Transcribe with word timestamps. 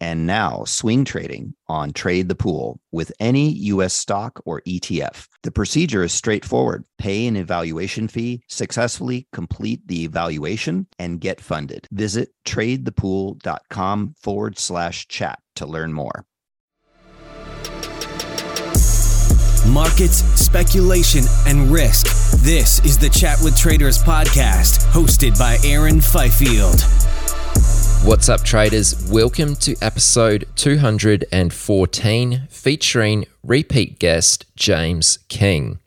and 0.00 0.26
now 0.26 0.64
swing 0.64 1.04
trading 1.04 1.54
on 1.68 1.92
Trade 1.92 2.28
the 2.28 2.34
Pool 2.34 2.80
with 2.90 3.12
any 3.20 3.50
US 3.50 3.94
stock 3.94 4.40
or 4.44 4.62
ETF. 4.62 5.28
The 5.42 5.50
procedure 5.50 6.02
is 6.02 6.12
straightforward. 6.12 6.84
Pay 6.98 7.26
an 7.26 7.36
evaluation 7.36 8.08
fee, 8.08 8.42
successfully 8.48 9.28
complete 9.32 9.86
the 9.86 10.04
evaluation, 10.04 10.86
and 10.98 11.20
get 11.20 11.40
funded. 11.40 11.86
Visit 11.90 12.30
tradethepool.com 12.46 14.14
forward 14.18 14.58
slash 14.58 15.08
chat 15.08 15.38
to 15.56 15.66
learn 15.66 15.92
more. 15.92 16.24
Markets, 19.68 20.24
speculation, 20.40 21.24
and 21.46 21.70
risk. 21.70 22.06
This 22.42 22.84
is 22.84 22.98
the 22.98 23.08
Chat 23.08 23.38
with 23.42 23.56
Traders 23.56 24.02
podcast, 24.02 24.84
hosted 24.90 25.38
by 25.38 25.58
Aaron 25.64 26.00
Fifield. 26.00 26.80
What's 28.02 28.30
up, 28.30 28.42
traders? 28.42 29.10
Welcome 29.10 29.56
to 29.56 29.76
episode 29.82 30.48
214 30.56 32.46
featuring 32.48 33.26
repeat 33.44 33.98
guest 33.98 34.46
James 34.56 35.18
King. 35.28 35.80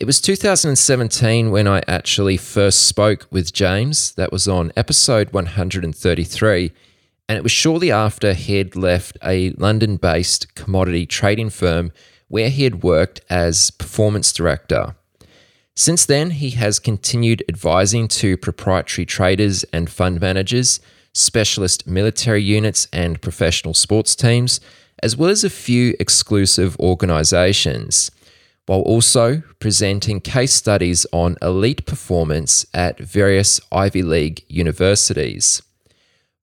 It 0.00 0.06
was 0.06 0.18
2017 0.22 1.50
when 1.50 1.68
I 1.68 1.82
actually 1.86 2.38
first 2.38 2.86
spoke 2.86 3.26
with 3.30 3.52
James. 3.52 4.12
That 4.12 4.32
was 4.32 4.48
on 4.48 4.72
episode 4.76 5.34
133, 5.34 6.72
and 7.28 7.36
it 7.36 7.42
was 7.42 7.52
shortly 7.52 7.92
after 7.92 8.32
he 8.32 8.56
had 8.56 8.74
left 8.74 9.18
a 9.22 9.50
London 9.50 9.98
based 9.98 10.54
commodity 10.54 11.04
trading 11.04 11.50
firm 11.50 11.92
where 12.28 12.48
he 12.48 12.64
had 12.64 12.82
worked 12.82 13.20
as 13.28 13.70
performance 13.70 14.32
director. 14.32 14.96
Since 15.76 16.06
then, 16.06 16.30
he 16.30 16.50
has 16.50 16.78
continued 16.78 17.44
advising 17.46 18.08
to 18.08 18.38
proprietary 18.38 19.04
traders 19.04 19.64
and 19.64 19.90
fund 19.90 20.18
managers 20.18 20.80
specialist 21.12 21.86
military 21.86 22.42
units 22.42 22.86
and 22.92 23.20
professional 23.20 23.74
sports 23.74 24.14
teams, 24.14 24.60
as 25.02 25.16
well 25.16 25.30
as 25.30 25.44
a 25.44 25.50
few 25.50 25.94
exclusive 25.98 26.78
organisations, 26.78 28.10
while 28.66 28.80
also 28.82 29.42
presenting 29.58 30.20
case 30.20 30.52
studies 30.52 31.06
on 31.12 31.36
elite 31.42 31.86
performance 31.86 32.66
at 32.72 32.98
various 32.98 33.60
Ivy 33.72 34.02
League 34.02 34.44
universities. 34.48 35.62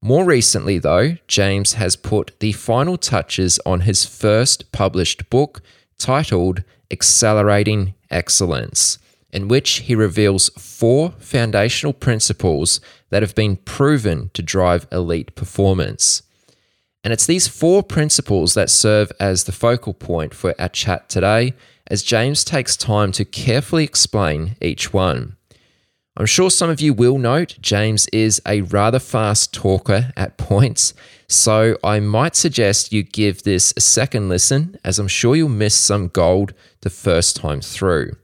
More 0.02 0.26
recently, 0.26 0.78
though, 0.78 1.18
James 1.28 1.74
has 1.74 1.96
put 1.96 2.40
the 2.40 2.52
final 2.52 2.98
touches 2.98 3.60
on 3.66 3.82
his 3.82 4.06
first 4.06 4.72
published 4.72 5.30
book 5.30 5.62
titled 5.98 6.64
Accelerating 6.92 7.96
Excellence 8.12 9.00
in 9.32 9.48
which 9.48 9.80
he 9.80 9.96
reveals 9.96 10.50
four 10.58 11.12
foundational 11.20 11.94
principles 11.94 12.80
that 13.10 13.24
have 13.24 13.36
been 13.36 13.58
proven 13.58 14.30
to 14.34 14.42
drive 14.42 14.88
elite 14.92 15.36
performance. 15.36 16.24
And 17.04 17.14
it's 17.14 17.26
these 17.26 17.48
four 17.48 17.84
principles 17.84 18.54
that 18.54 18.70
serve 18.70 19.12
as 19.20 19.44
the 19.44 19.52
focal 19.52 19.94
point 19.94 20.34
for 20.34 20.54
our 20.60 20.70
chat 20.70 21.10
today, 21.10 21.54
as 21.88 22.04
James 22.04 22.44
takes 22.44 22.76
time 22.76 23.12
to 23.14 23.24
carefully 23.24 23.84
explain 23.84 24.56
each 24.62 24.92
one. 24.92 25.38
I'm 26.18 26.26
sure 26.26 26.50
some 26.50 26.72
of 26.72 26.82
you 26.82 26.94
will 26.94 27.20
note 27.20 27.58
James 27.62 28.08
is 28.08 28.42
a 28.46 28.62
rather 28.62 28.98
fast 28.98 29.54
talker 29.54 30.12
at 30.18 30.38
points, 30.38 30.96
so 31.28 31.78
I 31.84 32.00
might 32.00 32.36
suggest 32.36 32.92
you 32.92 33.04
give 33.04 33.44
this 33.44 33.72
a 33.78 33.82
second 33.82 34.28
listen, 34.28 34.80
as 34.84 34.98
I'm 34.98 35.08
sure 35.08 35.36
you'll 35.36 35.50
miss 35.50 35.76
some 35.76 36.08
gold 36.08 36.54
the 36.82 36.90
first 36.90 37.36
time 37.36 37.62
through. 37.62 38.16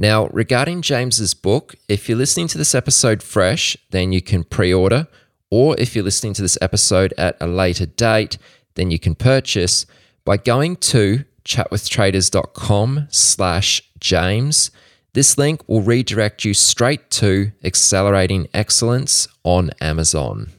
Now, 0.00 0.28
regarding 0.28 0.82
James's 0.82 1.34
book, 1.34 1.74
if 1.88 2.08
you're 2.08 2.16
listening 2.16 2.46
to 2.48 2.58
this 2.58 2.72
episode 2.72 3.20
fresh, 3.20 3.76
then 3.90 4.12
you 4.12 4.22
can 4.22 4.44
pre-order, 4.44 5.08
or 5.50 5.74
if 5.76 5.96
you're 5.96 6.04
listening 6.04 6.34
to 6.34 6.42
this 6.42 6.56
episode 6.62 7.12
at 7.18 7.36
a 7.40 7.48
later 7.48 7.84
date, 7.84 8.38
then 8.76 8.92
you 8.92 9.00
can 9.00 9.16
purchase 9.16 9.86
by 10.24 10.36
going 10.36 10.76
to 10.76 11.24
chatwithtraders.com 11.44 13.08
slash 13.10 13.82
James. 13.98 14.70
This 15.14 15.36
link 15.36 15.68
will 15.68 15.82
redirect 15.82 16.44
you 16.44 16.54
straight 16.54 17.10
to 17.12 17.50
Accelerating 17.64 18.46
Excellence 18.54 19.26
on 19.42 19.72
Amazon. 19.80 20.50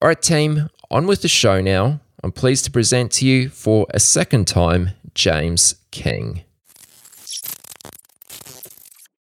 All 0.00 0.08
right, 0.08 0.20
team, 0.20 0.68
on 0.90 1.06
with 1.06 1.22
the 1.22 1.28
show 1.28 1.60
now. 1.60 2.00
I'm 2.24 2.32
pleased 2.32 2.64
to 2.64 2.72
present 2.72 3.12
to 3.12 3.26
you 3.26 3.50
for 3.50 3.86
a 3.90 4.00
second 4.00 4.48
time 4.48 4.90
James 5.14 5.76
King. 5.92 6.42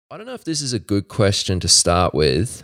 I 0.09 0.15
don't 0.15 0.25
know 0.25 0.33
if 0.33 0.45
this 0.45 0.61
is 0.61 0.71
a 0.71 0.79
good 0.79 1.09
question 1.09 1.59
to 1.59 1.67
start 1.67 2.13
with. 2.13 2.63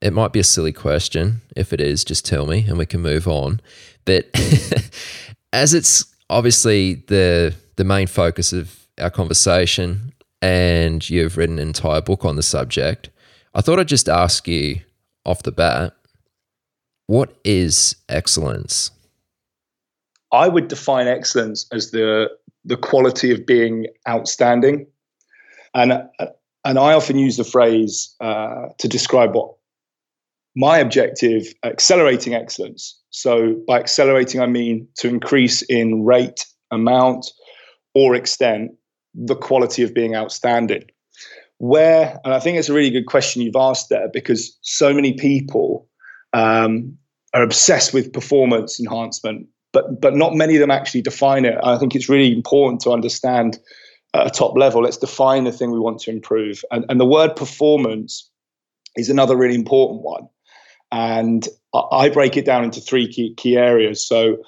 It 0.00 0.14
might 0.14 0.32
be 0.32 0.40
a 0.40 0.44
silly 0.44 0.72
question. 0.72 1.42
If 1.54 1.74
it 1.74 1.82
is, 1.82 2.02
just 2.02 2.24
tell 2.24 2.46
me 2.46 2.64
and 2.66 2.78
we 2.78 2.86
can 2.86 3.02
move 3.02 3.28
on. 3.28 3.60
But 4.06 4.30
as 5.52 5.74
it's 5.74 6.06
obviously 6.30 6.94
the 7.08 7.54
the 7.76 7.84
main 7.84 8.06
focus 8.06 8.54
of 8.54 8.88
our 8.98 9.10
conversation 9.10 10.14
and 10.40 11.08
you've 11.10 11.36
written 11.36 11.58
an 11.58 11.68
entire 11.68 12.00
book 12.00 12.24
on 12.24 12.36
the 12.36 12.42
subject, 12.42 13.10
I 13.54 13.60
thought 13.60 13.78
I'd 13.78 13.86
just 13.86 14.08
ask 14.08 14.48
you 14.48 14.80
off 15.26 15.42
the 15.42 15.52
bat, 15.52 15.94
what 17.06 17.36
is 17.44 17.96
excellence? 18.08 18.92
I 20.32 20.48
would 20.48 20.68
define 20.68 21.06
excellence 21.06 21.66
as 21.70 21.90
the 21.90 22.30
the 22.64 22.78
quality 22.78 23.30
of 23.30 23.44
being 23.44 23.88
outstanding. 24.08 24.86
And 25.74 25.92
uh, 25.92 26.28
and 26.68 26.78
I 26.78 26.92
often 26.92 27.18
use 27.18 27.38
the 27.38 27.44
phrase 27.44 28.14
uh, 28.20 28.66
to 28.76 28.88
describe 28.88 29.34
what 29.34 29.54
my 30.54 30.76
objective 30.76 31.54
accelerating 31.64 32.34
excellence. 32.34 33.00
So 33.08 33.56
by 33.66 33.80
accelerating, 33.80 34.42
I 34.42 34.46
mean 34.46 34.86
to 34.96 35.08
increase 35.08 35.62
in 35.62 36.04
rate, 36.04 36.44
amount, 36.70 37.32
or 37.94 38.14
extent 38.14 38.72
the 39.14 39.34
quality 39.34 39.82
of 39.82 39.94
being 39.94 40.14
outstanding. 40.14 40.84
Where, 41.56 42.20
and 42.22 42.34
I 42.34 42.38
think 42.38 42.58
it's 42.58 42.68
a 42.68 42.74
really 42.74 42.90
good 42.90 43.06
question 43.06 43.40
you've 43.40 43.56
asked 43.56 43.88
there 43.88 44.08
because 44.12 44.54
so 44.60 44.92
many 44.92 45.14
people 45.14 45.88
um, 46.34 46.98
are 47.32 47.42
obsessed 47.42 47.94
with 47.94 48.12
performance 48.12 48.78
enhancement, 48.78 49.46
but 49.72 50.02
but 50.02 50.14
not 50.14 50.34
many 50.34 50.56
of 50.56 50.60
them 50.60 50.70
actually 50.70 51.00
define 51.00 51.46
it. 51.46 51.56
I 51.62 51.78
think 51.78 51.94
it's 51.94 52.10
really 52.10 52.30
important 52.30 52.82
to 52.82 52.92
understand 52.92 53.58
at 54.14 54.26
a 54.26 54.30
top 54.30 54.56
level. 54.56 54.82
Let's 54.82 54.96
define 54.96 55.44
the 55.44 55.52
thing 55.52 55.70
we 55.70 55.78
want 55.78 56.00
to 56.00 56.10
improve. 56.10 56.64
And, 56.70 56.84
and 56.88 57.00
the 57.00 57.06
word 57.06 57.36
performance 57.36 58.30
is 58.96 59.08
another 59.08 59.36
really 59.36 59.54
important 59.54 60.02
one. 60.02 60.28
And 60.90 61.46
I 61.74 62.08
break 62.08 62.36
it 62.36 62.46
down 62.46 62.64
into 62.64 62.80
three 62.80 63.06
key, 63.12 63.34
key 63.34 63.56
areas. 63.56 64.06
So 64.06 64.38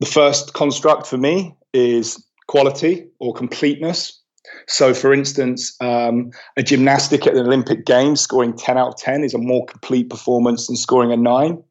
the 0.00 0.06
first 0.06 0.54
construct 0.54 1.06
for 1.06 1.18
me 1.18 1.54
is 1.74 2.24
quality 2.46 3.06
or 3.20 3.34
completeness. 3.34 4.18
So, 4.66 4.94
for 4.94 5.12
instance, 5.12 5.76
um, 5.80 6.30
a 6.56 6.62
gymnastic 6.62 7.26
at 7.26 7.34
the 7.34 7.40
Olympic 7.40 7.86
Games 7.86 8.20
scoring 8.20 8.56
10 8.56 8.76
out 8.76 8.88
of 8.88 8.96
10 8.96 9.22
is 9.24 9.34
a 9.34 9.38
more 9.38 9.64
complete 9.66 10.10
performance 10.10 10.66
than 10.66 10.76
scoring 10.76 11.12
a 11.12 11.16
nine. 11.16 11.62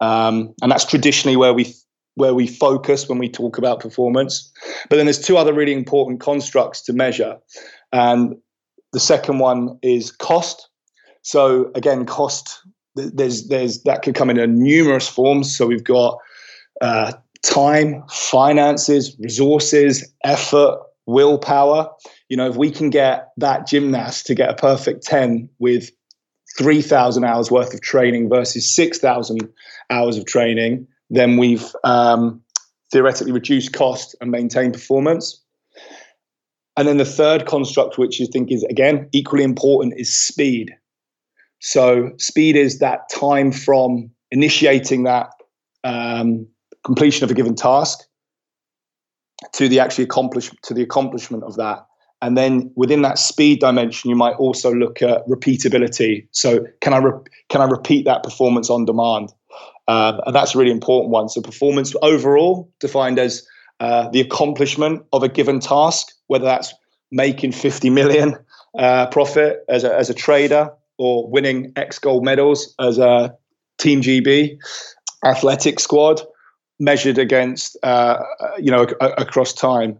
Um, 0.00 0.54
and 0.62 0.70
that's 0.70 0.84
traditionally 0.84 1.36
where 1.36 1.54
we 1.54 1.74
where 2.16 2.34
we 2.34 2.46
focus 2.46 3.08
when 3.08 3.18
we 3.18 3.28
talk 3.28 3.58
about 3.58 3.80
performance. 3.80 4.52
But 4.88 4.96
then 4.96 5.06
there's 5.06 5.20
two 5.20 5.36
other 5.36 5.52
really 5.52 5.72
important 5.72 6.20
constructs 6.20 6.80
to 6.82 6.92
measure. 6.92 7.36
And 7.92 8.36
the 8.92 9.00
second 9.00 9.38
one 9.38 9.78
is 9.82 10.12
cost. 10.12 10.68
So 11.22 11.70
again, 11.74 12.06
cost 12.06 12.60
there's 12.94 13.48
there's 13.48 13.82
that 13.82 14.02
could 14.02 14.14
come 14.14 14.30
in 14.30 14.38
a 14.38 14.46
numerous 14.46 15.08
forms. 15.08 15.54
So 15.56 15.66
we've 15.66 15.84
got 15.84 16.18
uh, 16.80 17.12
time, 17.42 18.04
finances, 18.08 19.16
resources, 19.18 20.12
effort, 20.24 20.78
willpower. 21.06 21.90
You 22.28 22.36
know, 22.36 22.48
if 22.48 22.56
we 22.56 22.70
can 22.70 22.90
get 22.90 23.32
that 23.36 23.66
gymnast 23.66 24.26
to 24.26 24.34
get 24.34 24.50
a 24.50 24.54
perfect 24.54 25.04
10 25.04 25.48
with 25.58 25.90
3,000 26.56 27.24
hours 27.24 27.50
worth 27.50 27.74
of 27.74 27.80
training 27.80 28.28
versus 28.28 28.72
6,000 28.74 29.40
hours 29.90 30.16
of 30.16 30.24
training, 30.26 30.86
then 31.16 31.36
we've 31.36 31.74
um, 31.84 32.42
theoretically 32.92 33.32
reduced 33.32 33.72
cost 33.72 34.14
and 34.20 34.30
maintained 34.30 34.72
performance. 34.72 35.40
And 36.76 36.88
then 36.88 36.96
the 36.96 37.04
third 37.04 37.46
construct, 37.46 37.98
which 37.98 38.20
I 38.20 38.26
think 38.26 38.50
is 38.50 38.64
again 38.64 39.08
equally 39.12 39.44
important, 39.44 39.94
is 39.96 40.12
speed. 40.12 40.72
So 41.60 42.10
speed 42.18 42.56
is 42.56 42.78
that 42.80 43.08
time 43.10 43.52
from 43.52 44.10
initiating 44.30 45.04
that 45.04 45.30
um, 45.84 46.46
completion 46.84 47.24
of 47.24 47.30
a 47.30 47.34
given 47.34 47.54
task 47.54 48.00
to 49.52 49.68
the 49.68 49.80
actually 49.80 50.04
accomplish 50.04 50.50
to 50.62 50.74
the 50.74 50.82
accomplishment 50.82 51.44
of 51.44 51.56
that. 51.56 51.86
And 52.22 52.36
then 52.36 52.72
within 52.74 53.02
that 53.02 53.18
speed 53.18 53.60
dimension, 53.60 54.08
you 54.08 54.16
might 54.16 54.34
also 54.36 54.72
look 54.72 55.02
at 55.02 55.26
repeatability. 55.26 56.26
So 56.30 56.66
can 56.80 56.94
I 56.94 56.98
re- 56.98 57.20
can 57.50 57.60
I 57.60 57.66
repeat 57.66 58.04
that 58.06 58.22
performance 58.22 58.70
on 58.70 58.84
demand? 58.84 59.32
Um, 59.86 60.20
and 60.26 60.34
that's 60.34 60.54
a 60.54 60.58
really 60.58 60.70
important 60.70 61.10
one. 61.10 61.28
So 61.28 61.40
performance 61.40 61.94
overall 62.02 62.70
defined 62.80 63.18
as 63.18 63.46
uh, 63.80 64.08
the 64.08 64.20
accomplishment 64.20 65.04
of 65.12 65.22
a 65.22 65.28
given 65.28 65.60
task, 65.60 66.08
whether 66.28 66.44
that's 66.44 66.72
making 67.10 67.52
50 67.52 67.90
million 67.90 68.36
uh, 68.78 69.06
profit 69.08 69.64
as 69.68 69.84
a, 69.84 69.94
as 69.94 70.08
a 70.10 70.14
trader 70.14 70.70
or 70.98 71.28
winning 71.28 71.72
X 71.76 71.98
gold 71.98 72.24
medals 72.24 72.74
as 72.80 72.98
a 72.98 73.34
Team 73.78 74.00
GB 74.00 74.56
athletic 75.24 75.80
squad, 75.80 76.22
measured 76.78 77.18
against 77.18 77.76
uh, 77.82 78.18
you 78.58 78.70
know 78.70 78.86
a, 79.00 79.08
across 79.18 79.52
time. 79.52 79.98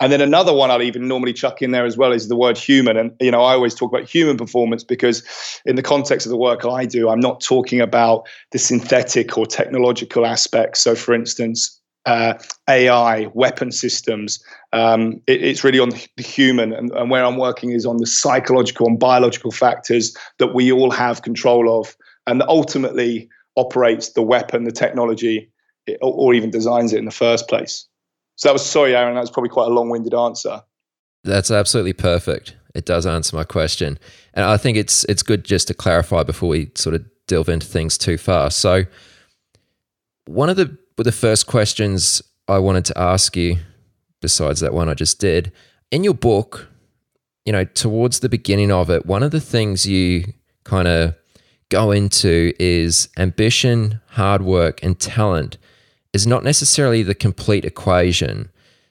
And 0.00 0.12
then 0.12 0.20
another 0.20 0.52
one 0.52 0.70
I'll 0.70 0.82
even 0.82 1.06
normally 1.06 1.32
chuck 1.32 1.62
in 1.62 1.70
there 1.70 1.84
as 1.84 1.96
well 1.96 2.12
is 2.12 2.28
the 2.28 2.36
word 2.36 2.58
human. 2.58 2.96
And 2.96 3.12
you 3.20 3.30
know, 3.30 3.42
I 3.42 3.52
always 3.52 3.74
talk 3.74 3.92
about 3.92 4.08
human 4.08 4.36
performance 4.36 4.82
because 4.82 5.22
in 5.64 5.76
the 5.76 5.82
context 5.82 6.26
of 6.26 6.30
the 6.30 6.36
work 6.36 6.64
I 6.64 6.84
do, 6.84 7.08
I'm 7.08 7.20
not 7.20 7.40
talking 7.40 7.80
about 7.80 8.26
the 8.50 8.58
synthetic 8.58 9.38
or 9.38 9.46
technological 9.46 10.26
aspects. 10.26 10.80
So, 10.80 10.94
for 10.94 11.14
instance, 11.14 11.80
uh, 12.06 12.34
AI, 12.68 13.30
weapon 13.34 13.72
systems. 13.72 14.42
Um, 14.72 15.20
it, 15.26 15.42
it's 15.42 15.64
really 15.64 15.78
on 15.78 15.90
the 15.90 16.22
human, 16.22 16.72
and, 16.72 16.90
and, 16.92 17.10
where 17.10 17.24
I'm 17.24 17.38
working 17.38 17.70
is 17.70 17.86
on 17.86 17.96
the 17.96 18.06
psychological 18.06 18.86
and 18.86 18.98
biological 18.98 19.50
factors 19.50 20.14
that 20.38 20.54
we 20.54 20.70
all 20.70 20.90
have 20.90 21.22
control 21.22 21.80
of, 21.80 21.96
and 22.26 22.40
that 22.40 22.48
ultimately 22.48 23.28
operates 23.56 24.10
the 24.10 24.22
weapon, 24.22 24.64
the 24.64 24.72
technology, 24.72 25.50
or, 26.02 26.12
or 26.12 26.34
even 26.34 26.50
designs 26.50 26.92
it 26.92 26.98
in 26.98 27.04
the 27.04 27.10
first 27.10 27.48
place. 27.48 27.86
So 28.36 28.48
that 28.48 28.52
was 28.52 28.66
sorry, 28.66 28.96
Aaron. 28.96 29.14
That 29.14 29.20
was 29.20 29.30
probably 29.30 29.50
quite 29.50 29.68
a 29.68 29.74
long-winded 29.74 30.14
answer. 30.14 30.62
That's 31.22 31.50
absolutely 31.50 31.92
perfect. 31.92 32.56
It 32.74 32.84
does 32.84 33.06
answer 33.06 33.36
my 33.36 33.44
question, 33.44 33.98
and 34.34 34.44
I 34.44 34.56
think 34.56 34.76
it's 34.76 35.04
it's 35.04 35.22
good 35.22 35.44
just 35.44 35.68
to 35.68 35.74
clarify 35.74 36.24
before 36.24 36.48
we 36.48 36.70
sort 36.74 36.94
of 36.96 37.04
delve 37.28 37.48
into 37.48 37.66
things 37.66 37.96
too 37.96 38.18
far. 38.18 38.50
So, 38.50 38.84
one 40.26 40.48
of 40.48 40.56
the 40.56 40.76
the 40.96 41.12
first 41.12 41.46
questions 41.46 42.20
I 42.48 42.58
wanted 42.58 42.84
to 42.86 42.98
ask 42.98 43.36
you, 43.36 43.58
besides 44.20 44.60
that 44.60 44.74
one 44.74 44.88
I 44.88 44.94
just 44.94 45.20
did, 45.20 45.52
in 45.90 46.02
your 46.02 46.14
book, 46.14 46.68
you 47.44 47.52
know, 47.52 47.64
towards 47.64 48.20
the 48.20 48.28
beginning 48.28 48.72
of 48.72 48.90
it, 48.90 49.06
one 49.06 49.22
of 49.22 49.30
the 49.30 49.40
things 49.40 49.86
you 49.86 50.24
kind 50.64 50.88
of 50.88 51.14
go 51.68 51.90
into 51.90 52.52
is 52.58 53.08
ambition, 53.16 54.00
hard 54.08 54.42
work, 54.42 54.82
and 54.82 54.98
talent 54.98 55.58
is 56.14 56.26
not 56.26 56.44
necessarily 56.44 57.02
the 57.02 57.14
complete 57.14 57.64
equation. 57.64 58.48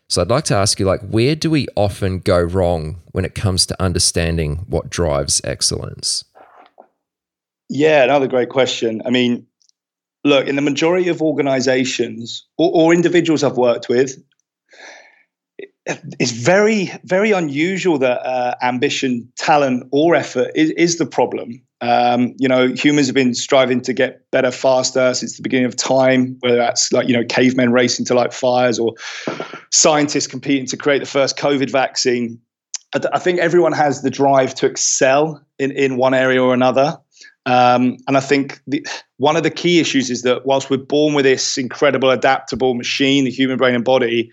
So 0.10 0.22
I'd 0.22 0.30
like 0.30 0.44
to 0.46 0.56
ask 0.56 0.80
you 0.80 0.86
like 0.86 1.02
where 1.02 1.36
do 1.36 1.50
we 1.50 1.68
often 1.76 2.20
go 2.20 2.40
wrong 2.40 3.02
when 3.14 3.26
it 3.26 3.34
comes 3.34 3.66
to 3.68 3.82
understanding 3.82 4.66
what 4.68 4.90
drives 4.90 5.42
excellence? 5.44 6.26
Yeah, 7.70 8.04
another 8.04 8.28
great 8.28 8.50
question. 8.50 9.02
I 9.06 9.10
mean, 9.10 9.48
look, 10.24 10.48
in 10.48 10.56
the 10.56 10.62
majority 10.62 11.08
of 11.08 11.22
organizations 11.22 12.46
or, 12.58 12.70
or 12.74 12.94
individuals 12.94 13.44
I've 13.44 13.58
worked 13.58 13.90
with, 13.90 14.22
it's 15.86 16.32
very, 16.32 16.92
very 17.04 17.32
unusual 17.32 17.98
that 18.00 18.26
uh, 18.26 18.56
ambition, 18.62 19.32
talent, 19.38 19.88
or 19.92 20.16
effort 20.16 20.52
is, 20.56 20.70
is 20.72 20.98
the 20.98 21.06
problem. 21.06 21.62
Um, 21.84 22.34
you 22.40 22.48
know, 22.48 22.70
humans 22.70 23.08
have 23.08 23.14
been 23.14 23.34
striving 23.34 23.82
to 23.82 23.92
get 23.92 24.32
better 24.32 24.52
faster 24.52 25.14
since 25.14 25.36
the 25.36 25.44
beginning 25.44 25.66
of 25.66 25.76
time, 25.76 26.38
whether 26.40 26.56
that's 26.56 26.94
like, 26.94 27.10
you 27.10 27.14
know, 27.14 27.26
cavemen 27.26 27.74
racing 27.74 28.06
to 28.06 28.14
light 28.14 28.34
fires 28.34 28.80
or 28.80 28.94
scientists 29.70 30.28
competing 30.28 30.66
to 30.68 30.78
create 30.78 31.00
the 31.00 31.06
first 31.06 31.38
COVID 31.38 31.70
vaccine. 31.70 32.40
I, 32.96 33.02
I 33.12 33.20
think 33.20 33.40
everyone 33.40 33.74
has 33.74 34.02
the 34.02 34.10
drive 34.10 34.56
to 34.56 34.66
excel 34.66 35.46
in, 35.60 35.72
in 35.72 35.98
one 35.98 36.14
area 36.14 36.42
or 36.42 36.54
another. 36.54 36.98
Um, 37.46 37.98
and 38.08 38.16
I 38.16 38.22
think 38.22 38.62
the, 38.66 38.88
one 39.18 39.36
of 39.36 39.44
the 39.44 39.52
key 39.52 39.82
issues 39.82 40.10
is 40.10 40.22
that 40.22 40.46
whilst 40.46 40.70
we're 40.70 40.78
born 40.78 41.14
with 41.14 41.26
this 41.26 41.58
incredible 41.58 42.12
adaptable 42.12 42.76
machine, 42.76 43.26
the 43.26 43.32
human 43.32 43.58
brain 43.58 43.76
and 43.76 43.84
body, 43.84 44.32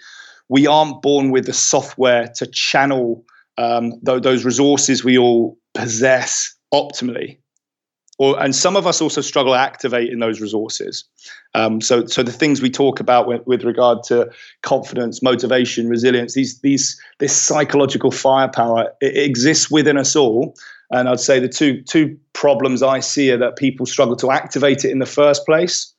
we 0.49 0.69
aren't 0.69 1.03
born 1.03 1.33
with 1.33 1.47
the 1.47 1.53
software 1.53 2.29
to 2.37 2.47
channel 2.47 3.25
um, 3.59 4.01
th- 4.07 4.23
those 4.23 4.45
resources 4.45 5.03
we 5.03 5.19
all 5.19 5.59
possess 5.75 6.55
optimally. 6.73 7.40
Or, 8.21 8.39
and 8.39 8.55
some 8.55 8.77
of 8.77 8.87
us 8.87 9.01
also 9.01 9.23
struggle 9.23 9.55
activating 9.55 10.19
those 10.19 10.43
resources. 10.43 11.05
Um, 11.55 11.81
so, 11.81 12.05
so 12.05 12.23
the 12.23 12.31
things 12.31 12.61
we 12.61 12.69
talk 12.69 13.01
about 13.01 13.27
with, 13.27 13.47
with, 13.47 13.65
regard 13.65 14.03
to 14.05 14.31
confidence, 14.61 15.23
motivation, 15.23 15.89
resilience, 15.89 16.35
these, 16.35 16.61
these, 16.61 17.01
this 17.19 17.35
psychological 17.35 18.11
firepower, 18.11 18.93
it, 19.01 19.17
it 19.17 19.25
exists 19.25 19.71
within 19.71 19.97
us 19.97 20.15
all. 20.15 20.55
And 20.91 21.09
I'd 21.09 21.19
say 21.19 21.41
the 21.41 21.49
two 21.49 21.81
two 21.83 22.19
problems 22.35 22.83
I 22.83 23.01
see 23.01 23.31
are 23.31 23.39
that 23.39 23.57
people 23.57 23.87
struggle 23.87 24.17
to 24.17 24.31
activate 24.31 24.85
it 24.85 24.91
in 24.91 24.99
the 24.99 25.07
first 25.07 25.47
place, 25.47 25.91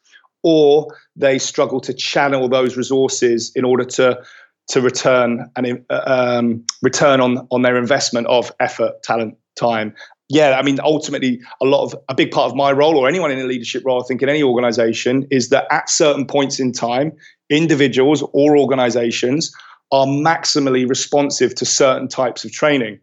or 0.44 0.96
they 1.16 1.40
struggle 1.40 1.80
to 1.80 1.94
channel 1.94 2.48
those 2.50 2.78
resources 2.78 3.52
in 3.56 3.66
order 3.66 3.86
to 3.86 4.22
to 4.68 4.82
return 4.82 5.50
and 5.56 5.84
uh, 5.90 6.02
um, 6.06 6.64
return 6.82 7.22
on 7.22 7.48
on 7.52 7.62
their 7.62 7.78
investment 7.78 8.28
of 8.28 8.52
effort, 8.60 9.02
talent, 9.02 9.38
time. 9.56 9.94
Yeah, 10.34 10.58
I 10.58 10.62
mean, 10.62 10.80
ultimately, 10.82 11.42
a 11.62 11.66
lot 11.66 11.84
of 11.84 11.94
a 12.08 12.16
big 12.16 12.32
part 12.32 12.50
of 12.50 12.56
my 12.56 12.72
role, 12.72 12.98
or 12.98 13.06
anyone 13.06 13.32
in 13.32 13.40
a 13.40 13.44
leadership 13.44 13.84
role, 13.86 14.02
I 14.02 14.08
think 14.08 14.22
in 14.22 14.30
any 14.30 14.42
organization, 14.42 15.28
is 15.30 15.50
that 15.50 15.66
at 15.70 15.90
certain 15.90 16.26
points 16.26 16.58
in 16.58 16.72
time, 16.72 17.12
individuals 17.50 18.24
or 18.32 18.58
organizations 18.58 19.54
are 19.92 20.06
maximally 20.06 20.88
responsive 20.88 21.54
to 21.56 21.66
certain 21.66 22.08
types 22.08 22.46
of 22.46 22.54
training. 22.54 22.98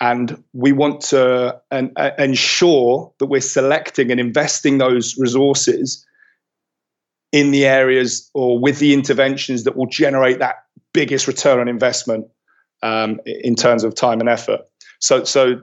And 0.00 0.42
we 0.54 0.72
want 0.72 1.02
to 1.02 1.56
uh, 1.70 2.10
ensure 2.18 3.12
that 3.20 3.26
we're 3.26 3.40
selecting 3.40 4.10
and 4.10 4.18
investing 4.18 4.78
those 4.78 5.16
resources 5.18 6.04
in 7.30 7.52
the 7.52 7.64
areas 7.64 8.28
or 8.34 8.58
with 8.58 8.80
the 8.80 8.92
interventions 8.92 9.62
that 9.62 9.76
will 9.76 9.86
generate 9.86 10.40
that 10.40 10.56
biggest 10.92 11.28
return 11.28 11.60
on 11.60 11.68
investment 11.68 12.26
um, 12.82 13.20
in 13.24 13.54
terms 13.54 13.84
of 13.84 13.94
time 13.94 14.18
and 14.18 14.28
effort. 14.28 14.62
So, 14.98 15.22
so 15.22 15.60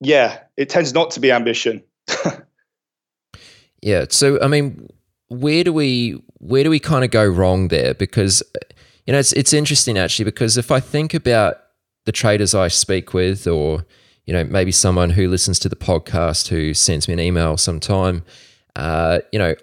yeah, 0.00 0.40
it 0.56 0.68
tends 0.68 0.94
not 0.94 1.10
to 1.12 1.20
be 1.20 1.32
ambition. 1.32 1.82
yeah. 3.82 4.06
So, 4.10 4.40
I 4.40 4.48
mean, 4.48 4.88
where 5.28 5.64
do 5.64 5.72
we 5.72 6.20
where 6.38 6.64
do 6.64 6.70
we 6.70 6.78
kind 6.78 7.04
of 7.04 7.10
go 7.10 7.26
wrong 7.26 7.68
there? 7.68 7.94
Because 7.94 8.42
you 9.06 9.12
know, 9.12 9.18
it's 9.18 9.32
it's 9.32 9.52
interesting 9.52 9.98
actually 9.98 10.24
because 10.24 10.56
if 10.56 10.70
I 10.70 10.80
think 10.80 11.14
about 11.14 11.56
the 12.04 12.12
traders 12.12 12.54
I 12.54 12.68
speak 12.68 13.12
with, 13.12 13.46
or 13.46 13.84
you 14.26 14.32
know, 14.32 14.44
maybe 14.44 14.72
someone 14.72 15.10
who 15.10 15.28
listens 15.28 15.58
to 15.60 15.68
the 15.68 15.76
podcast 15.76 16.48
who 16.48 16.74
sends 16.74 17.08
me 17.08 17.14
an 17.14 17.20
email 17.20 17.56
sometime, 17.56 18.24
uh, 18.76 19.20
you 19.32 19.38
know, 19.38 19.54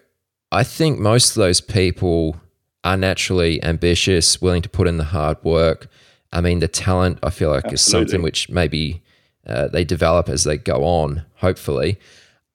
I 0.52 0.64
think 0.64 1.00
most 1.00 1.32
of 1.32 1.36
those 1.36 1.62
people 1.62 2.36
are 2.84 2.98
naturally 2.98 3.64
ambitious, 3.64 4.42
willing 4.42 4.62
to 4.62 4.70
put 4.70 4.88
in 4.88 4.98
the 4.98 5.06
hard 5.06 5.38
work. 5.44 5.88
I 6.32 6.42
mean, 6.42 6.60
the 6.60 6.68
talent 6.68 7.20
I 7.24 7.30
feel 7.30 7.50
like 7.50 7.66
Absolutely. 7.66 7.76
is 7.76 7.82
something 7.82 8.22
which 8.22 8.50
maybe 8.50 9.02
uh, 9.46 9.68
they 9.68 9.84
develop 9.84 10.30
as 10.30 10.44
they 10.44 10.58
go 10.58 10.84
on, 10.84 11.26
hopefully. 11.36 12.00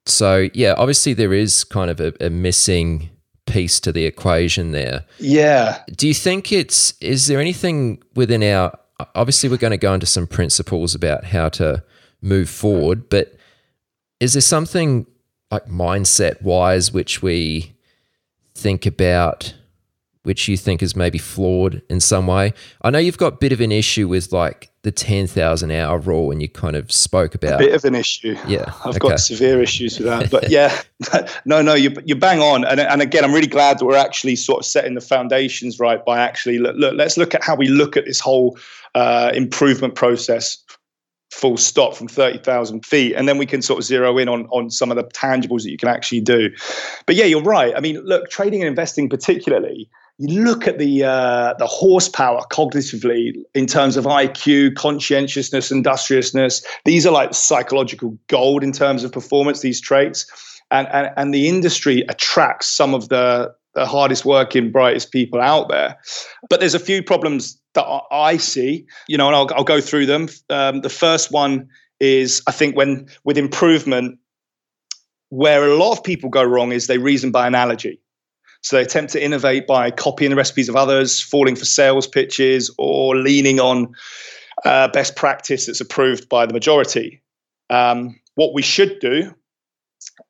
So 0.05 0.49
yeah, 0.53 0.73
obviously 0.77 1.13
there 1.13 1.33
is 1.33 1.63
kind 1.63 1.89
of 1.89 1.99
a, 1.99 2.13
a 2.19 2.29
missing 2.29 3.09
piece 3.45 3.79
to 3.81 3.91
the 3.91 4.05
equation 4.05 4.71
there. 4.71 5.05
Yeah. 5.19 5.83
Do 5.95 6.07
you 6.07 6.13
think 6.13 6.51
it's 6.51 6.93
is 7.01 7.27
there 7.27 7.39
anything 7.39 8.01
within 8.15 8.43
our 8.43 8.77
obviously 9.15 9.49
we're 9.49 9.57
going 9.57 9.71
to 9.71 9.77
go 9.77 9.93
into 9.93 10.05
some 10.05 10.27
principles 10.27 10.95
about 10.95 11.25
how 11.25 11.49
to 11.49 11.83
move 12.21 12.49
forward, 12.49 13.09
but 13.09 13.35
is 14.19 14.33
there 14.33 14.41
something 14.41 15.07
like 15.49 15.65
mindset 15.65 16.41
wise 16.41 16.91
which 16.91 17.21
we 17.21 17.73
think 18.53 18.85
about 18.85 19.53
which 20.23 20.47
you 20.47 20.57
think 20.57 20.83
is 20.83 20.95
maybe 20.95 21.17
flawed 21.17 21.81
in 21.89 21.99
some 21.99 22.27
way? 22.27 22.53
I 22.81 22.89
know 22.89 22.99
you've 22.99 23.17
got 23.17 23.33
a 23.33 23.37
bit 23.37 23.51
of 23.51 23.61
an 23.61 23.71
issue 23.71 24.07
with 24.07 24.31
like 24.31 24.71
the 24.83 24.91
10,000 24.91 25.71
hour 25.71 25.99
rule 25.99 26.31
and 26.31 26.41
you 26.41 26.49
kind 26.49 26.75
of 26.75 26.91
spoke 26.91 27.35
about 27.35 27.61
a 27.61 27.65
bit 27.65 27.73
of 27.73 27.85
an 27.85 27.95
issue. 27.95 28.35
Yeah. 28.47 28.73
I've 28.85 28.95
okay. 28.95 29.09
got 29.09 29.19
severe 29.19 29.61
issues 29.61 29.99
with 29.99 30.07
that. 30.07 30.31
But 30.31 30.49
yeah, 30.49 30.81
no, 31.45 31.61
no, 31.61 31.73
you, 31.73 31.93
you 32.05 32.15
bang 32.15 32.39
on. 32.39 32.65
And, 32.65 32.79
and 32.79 33.01
again, 33.01 33.23
I'm 33.23 33.33
really 33.33 33.47
glad 33.47 33.79
that 33.79 33.85
we're 33.85 33.97
actually 33.97 34.35
sort 34.35 34.59
of 34.59 34.65
setting 34.65 34.95
the 34.95 35.01
foundations 35.01 35.79
right 35.79 36.03
by 36.03 36.19
actually 36.19 36.57
look, 36.57 36.75
look 36.77 36.95
let's 36.95 37.17
look 37.17 37.35
at 37.35 37.43
how 37.43 37.55
we 37.55 37.67
look 37.67 37.95
at 37.95 38.05
this 38.05 38.19
whole 38.19 38.57
uh, 38.95 39.31
improvement 39.33 39.95
process 39.95 40.57
full 41.31 41.57
stop 41.57 41.95
from 41.95 42.07
30,000 42.07 42.85
feet. 42.85 43.15
And 43.15 43.27
then 43.27 43.37
we 43.37 43.45
can 43.45 43.61
sort 43.61 43.79
of 43.79 43.85
zero 43.85 44.17
in 44.17 44.27
on, 44.27 44.47
on 44.47 44.69
some 44.69 44.91
of 44.91 44.97
the 44.97 45.03
tangibles 45.03 45.63
that 45.63 45.71
you 45.71 45.77
can 45.77 45.89
actually 45.89 46.21
do. 46.21 46.49
But 47.05 47.15
yeah, 47.15 47.25
you're 47.25 47.41
right. 47.41 47.73
I 47.75 47.79
mean, 47.79 47.97
look, 48.01 48.29
trading 48.29 48.61
and 48.61 48.67
investing 48.67 49.09
particularly, 49.09 49.89
you 50.21 50.43
look 50.43 50.67
at 50.67 50.77
the 50.77 51.03
uh, 51.03 51.55
the 51.57 51.65
horsepower 51.65 52.43
cognitively 52.51 53.33
in 53.55 53.65
terms 53.65 53.97
of 53.97 54.05
IQ, 54.05 54.75
conscientiousness, 54.75 55.71
industriousness. 55.71 56.63
These 56.85 57.07
are 57.07 57.11
like 57.11 57.33
psychological 57.33 58.15
gold 58.27 58.63
in 58.63 58.71
terms 58.71 59.03
of 59.03 59.11
performance. 59.11 59.61
These 59.61 59.81
traits, 59.81 60.31
and 60.69 60.87
and, 60.89 61.09
and 61.17 61.33
the 61.33 61.49
industry 61.49 62.05
attracts 62.07 62.67
some 62.67 62.93
of 62.93 63.09
the 63.09 63.51
the 63.73 63.87
hardest 63.87 64.23
working, 64.23 64.71
brightest 64.71 65.11
people 65.11 65.41
out 65.41 65.69
there. 65.69 65.97
But 66.49 66.59
there's 66.59 66.75
a 66.75 66.79
few 66.79 67.01
problems 67.01 67.59
that 67.73 67.85
I 68.11 68.37
see, 68.37 68.85
you 69.07 69.17
know, 69.17 69.27
and 69.27 69.35
I'll, 69.35 69.49
I'll 69.55 69.63
go 69.63 69.81
through 69.81 70.05
them. 70.05 70.27
Um, 70.49 70.81
the 70.81 70.89
first 70.89 71.31
one 71.31 71.67
is 71.99 72.43
I 72.45 72.51
think 72.51 72.75
when 72.75 73.07
with 73.23 73.39
improvement, 73.39 74.19
where 75.29 75.67
a 75.67 75.75
lot 75.77 75.93
of 75.93 76.03
people 76.03 76.29
go 76.29 76.43
wrong 76.43 76.71
is 76.71 76.85
they 76.85 76.99
reason 76.99 77.31
by 77.31 77.47
analogy. 77.47 77.99
So 78.61 78.75
they 78.75 78.83
attempt 78.83 79.11
to 79.13 79.23
innovate 79.23 79.65
by 79.67 79.91
copying 79.91 80.29
the 80.29 80.37
recipes 80.37 80.69
of 80.69 80.75
others, 80.75 81.19
falling 81.19 81.55
for 81.55 81.65
sales 81.65 82.07
pitches, 82.07 82.73
or 82.77 83.15
leaning 83.15 83.59
on 83.59 83.93
uh, 84.65 84.87
best 84.89 85.15
practice 85.15 85.65
that's 85.65 85.81
approved 85.81 86.29
by 86.29 86.45
the 86.45 86.53
majority. 86.53 87.21
Um, 87.69 88.19
what 88.35 88.53
we 88.53 88.61
should 88.61 88.99
do, 88.99 89.33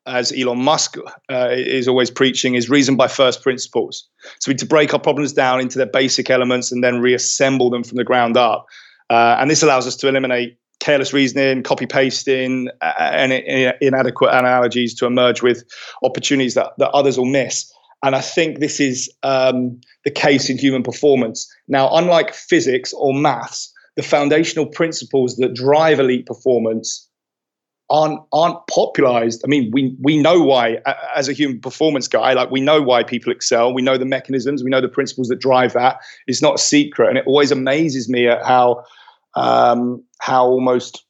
as 0.06 0.32
Elon 0.32 0.58
Musk 0.58 0.96
uh, 1.30 1.48
is 1.50 1.86
always 1.88 2.10
preaching, 2.10 2.54
is 2.54 2.70
reason 2.70 2.96
by 2.96 3.08
first 3.08 3.42
principles. 3.42 4.08
So 4.38 4.50
we 4.50 4.54
need 4.54 4.60
to 4.60 4.66
break 4.66 4.94
our 4.94 5.00
problems 5.00 5.32
down 5.32 5.60
into 5.60 5.76
their 5.76 5.86
basic 5.86 6.30
elements 6.30 6.72
and 6.72 6.82
then 6.82 7.00
reassemble 7.00 7.70
them 7.70 7.84
from 7.84 7.96
the 7.96 8.04
ground 8.04 8.36
up. 8.36 8.66
Uh, 9.10 9.36
and 9.38 9.50
this 9.50 9.62
allows 9.62 9.86
us 9.86 9.96
to 9.96 10.08
eliminate 10.08 10.56
careless 10.80 11.12
reasoning, 11.12 11.62
copy 11.62 11.86
pasting, 11.86 12.68
uh, 12.80 12.92
and 12.98 13.32
inadequate 13.80 14.34
analogies 14.34 14.94
to 14.94 15.06
emerge 15.06 15.42
with 15.42 15.64
opportunities 16.02 16.54
that, 16.54 16.72
that 16.78 16.90
others 16.90 17.18
will 17.18 17.26
miss. 17.26 17.72
And 18.02 18.16
I 18.16 18.20
think 18.20 18.58
this 18.58 18.80
is 18.80 19.10
um, 19.22 19.80
the 20.04 20.10
case 20.10 20.50
in 20.50 20.58
human 20.58 20.82
performance. 20.82 21.50
Now, 21.68 21.88
unlike 21.94 22.34
physics 22.34 22.92
or 22.92 23.14
maths, 23.14 23.72
the 23.96 24.02
foundational 24.02 24.66
principles 24.66 25.36
that 25.36 25.54
drive 25.54 26.00
elite 26.00 26.26
performance 26.26 27.08
aren't 27.90 28.20
aren't 28.32 28.56
popularized. 28.68 29.42
I 29.44 29.48
mean, 29.48 29.70
we 29.72 29.94
we 30.00 30.18
know 30.18 30.40
why 30.42 30.78
as 31.14 31.28
a 31.28 31.32
human 31.32 31.60
performance 31.60 32.08
guy, 32.08 32.32
like 32.32 32.50
we 32.50 32.60
know 32.60 32.80
why 32.80 33.04
people 33.04 33.30
excel. 33.30 33.72
We 33.72 33.82
know 33.82 33.98
the 33.98 34.06
mechanisms. 34.06 34.64
We 34.64 34.70
know 34.70 34.80
the 34.80 34.88
principles 34.88 35.28
that 35.28 35.40
drive 35.40 35.74
that. 35.74 35.98
It's 36.26 36.42
not 36.42 36.54
a 36.54 36.58
secret, 36.58 37.08
and 37.08 37.18
it 37.18 37.24
always 37.26 37.52
amazes 37.52 38.08
me 38.08 38.26
at 38.28 38.44
how 38.44 38.84
um, 39.34 40.02
how 40.20 40.46
almost 40.46 41.04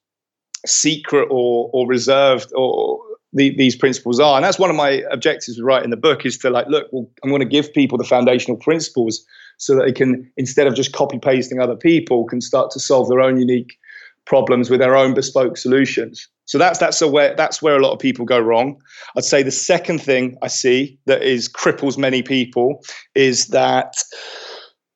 secret 0.67 1.29
or 1.31 1.71
or 1.73 1.87
reserved 1.87 2.53
or 2.55 3.01
the, 3.33 3.55
these 3.57 3.77
principles 3.77 4.21
are. 4.21 4.37
And 4.37 4.45
that's 4.45 4.59
one 4.59 4.71
of 4.71 4.77
my 4.77 5.03
objectives 5.11 5.57
with 5.57 5.65
writing 5.65 5.91
the 5.91 5.97
book 5.97 6.27
is 6.27 6.39
to 6.39 6.51
like, 6.51 6.67
look, 6.69 6.89
well, 6.93 7.09
I'm 7.23 7.31
going 7.31 7.41
to 7.41 7.47
give 7.47 7.73
people 7.73 7.99
the 7.99 8.05
foundational 8.05 8.57
principles 8.57 9.25
so 9.59 9.75
that 9.77 9.85
they 9.85 9.93
can, 9.93 10.31
instead 10.37 10.67
of 10.67 10.75
just 10.75 10.93
copy 10.93 11.19
pasting 11.19 11.61
other 11.61 11.77
people, 11.77 12.25
can 12.25 12.41
start 12.41 12.71
to 12.73 12.81
solve 12.81 13.09
their 13.09 13.21
own 13.21 13.39
unique 13.39 13.79
problems 14.25 14.71
with 14.71 14.81
their 14.81 14.97
own 14.97 15.15
bespoke 15.15 15.57
solutions. 15.57 16.29
So 16.45 16.59
that's 16.59 16.79
that's 16.79 17.01
a 17.01 17.09
where 17.09 17.35
that's 17.35 17.63
where 17.63 17.77
a 17.77 17.83
lot 17.83 17.93
of 17.93 17.99
people 17.99 18.25
go 18.25 18.39
wrong. 18.39 18.81
I'd 19.17 19.25
say 19.25 19.43
the 19.43 19.51
second 19.51 20.01
thing 20.03 20.37
I 20.43 20.49
see 20.49 20.99
that 21.07 21.23
is 21.23 21.49
cripples 21.49 21.97
many 21.97 22.23
people 22.23 22.83
is 23.15 23.47
that 23.49 23.95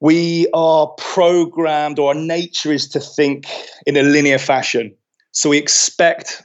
we 0.00 0.48
are 0.52 0.88
programmed 0.98 1.98
or 1.98 2.08
our 2.08 2.14
nature 2.14 2.72
is 2.72 2.88
to 2.90 3.00
think 3.00 3.46
in 3.86 3.96
a 3.96 4.02
linear 4.02 4.38
fashion. 4.38 4.94
So 5.32 5.50
we 5.50 5.58
expect 5.58 6.42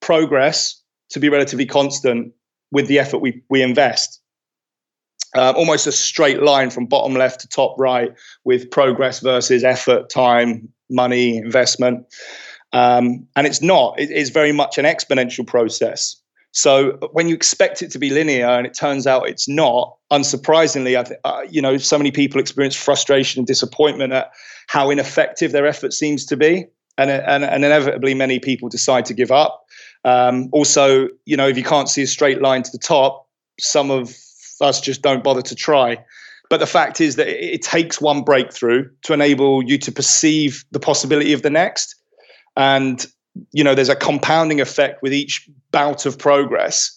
progress 0.00 0.81
to 1.12 1.20
be 1.20 1.28
relatively 1.28 1.66
constant 1.66 2.32
with 2.70 2.88
the 2.88 2.98
effort 2.98 3.18
we, 3.18 3.42
we 3.48 3.62
invest. 3.62 4.20
Uh, 5.34 5.52
almost 5.56 5.86
a 5.86 5.92
straight 5.92 6.42
line 6.42 6.68
from 6.68 6.86
bottom 6.86 7.14
left 7.14 7.40
to 7.40 7.48
top 7.48 7.74
right 7.78 8.12
with 8.44 8.70
progress 8.70 9.20
versus 9.20 9.64
effort, 9.64 10.10
time, 10.10 10.68
money, 10.90 11.38
investment. 11.38 12.04
Um, 12.74 13.26
and 13.36 13.46
it's 13.46 13.62
not, 13.62 13.94
it's 13.98 14.30
very 14.30 14.52
much 14.52 14.78
an 14.78 14.84
exponential 14.84 15.46
process. 15.46 16.16
So 16.52 16.98
when 17.12 17.28
you 17.28 17.34
expect 17.34 17.80
it 17.80 17.90
to 17.92 17.98
be 17.98 18.10
linear 18.10 18.46
and 18.46 18.66
it 18.66 18.74
turns 18.74 19.06
out 19.06 19.26
it's 19.26 19.48
not, 19.48 19.96
unsurprisingly, 20.10 20.98
I 20.98 21.02
th- 21.02 21.20
uh, 21.24 21.42
you 21.50 21.62
know, 21.62 21.78
so 21.78 21.96
many 21.96 22.10
people 22.10 22.40
experience 22.40 22.76
frustration 22.76 23.40
and 23.40 23.46
disappointment 23.46 24.12
at 24.12 24.32
how 24.66 24.90
ineffective 24.90 25.52
their 25.52 25.66
effort 25.66 25.94
seems 25.94 26.26
to 26.26 26.36
be. 26.36 26.66
And, 26.98 27.10
and, 27.10 27.42
and 27.42 27.64
inevitably, 27.64 28.12
many 28.12 28.38
people 28.38 28.68
decide 28.68 29.06
to 29.06 29.14
give 29.14 29.30
up. 29.30 29.64
Um, 30.04 30.48
also, 30.52 31.08
you 31.24 31.36
know, 31.36 31.48
if 31.48 31.56
you 31.56 31.62
can't 31.62 31.88
see 31.88 32.02
a 32.02 32.06
straight 32.06 32.42
line 32.42 32.62
to 32.62 32.70
the 32.70 32.78
top, 32.78 33.28
some 33.60 33.90
of 33.90 34.16
us 34.60 34.80
just 34.80 35.02
don't 35.02 35.22
bother 35.22 35.42
to 35.42 35.54
try. 35.54 35.98
But 36.50 36.58
the 36.58 36.66
fact 36.66 37.00
is 37.00 37.16
that 37.16 37.28
it, 37.28 37.54
it 37.54 37.62
takes 37.62 38.00
one 38.00 38.22
breakthrough 38.22 38.88
to 39.02 39.12
enable 39.12 39.62
you 39.62 39.78
to 39.78 39.92
perceive 39.92 40.64
the 40.72 40.80
possibility 40.80 41.32
of 41.32 41.42
the 41.42 41.50
next. 41.50 41.94
And, 42.56 43.06
you 43.52 43.64
know, 43.64 43.74
there's 43.74 43.88
a 43.88 43.96
compounding 43.96 44.60
effect 44.60 45.02
with 45.02 45.14
each 45.14 45.48
bout 45.70 46.04
of 46.04 46.18
progress. 46.18 46.96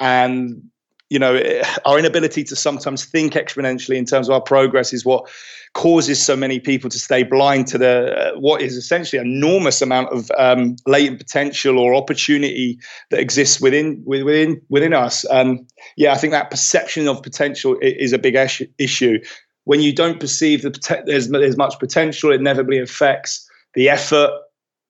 And 0.00 0.62
you 1.08 1.18
know 1.18 1.40
our 1.84 1.98
inability 1.98 2.42
to 2.44 2.56
sometimes 2.56 3.04
think 3.04 3.34
exponentially 3.34 3.96
in 3.96 4.04
terms 4.04 4.28
of 4.28 4.34
our 4.34 4.40
progress 4.40 4.92
is 4.92 5.04
what 5.04 5.28
causes 5.76 6.24
so 6.24 6.34
many 6.34 6.58
people 6.58 6.88
to 6.88 6.98
stay 6.98 7.22
blind 7.22 7.66
to 7.66 7.76
the 7.76 8.14
uh, 8.16 8.40
what 8.40 8.62
is 8.62 8.76
essentially 8.76 9.20
enormous 9.20 9.82
amount 9.82 10.08
of 10.08 10.30
um, 10.38 10.74
latent 10.86 11.18
potential 11.18 11.78
or 11.78 11.94
opportunity 11.94 12.78
that 13.10 13.20
exists 13.20 13.60
within 13.60 14.02
within 14.06 14.60
within 14.70 14.94
us. 14.94 15.26
Um, 15.30 15.66
yeah, 15.96 16.12
I 16.12 16.16
think 16.16 16.32
that 16.32 16.50
perception 16.50 17.06
of 17.08 17.22
potential 17.22 17.76
is 17.82 18.12
a 18.14 18.18
big 18.18 18.36
issue. 18.78 19.18
When 19.64 19.80
you 19.80 19.92
don't 19.92 20.18
perceive 20.18 20.62
the 20.62 21.02
there's 21.06 21.28
there's 21.28 21.58
much 21.58 21.78
potential, 21.78 22.32
it 22.32 22.40
inevitably 22.40 22.78
affects 22.78 23.48
the 23.74 23.90
effort, 23.90 24.30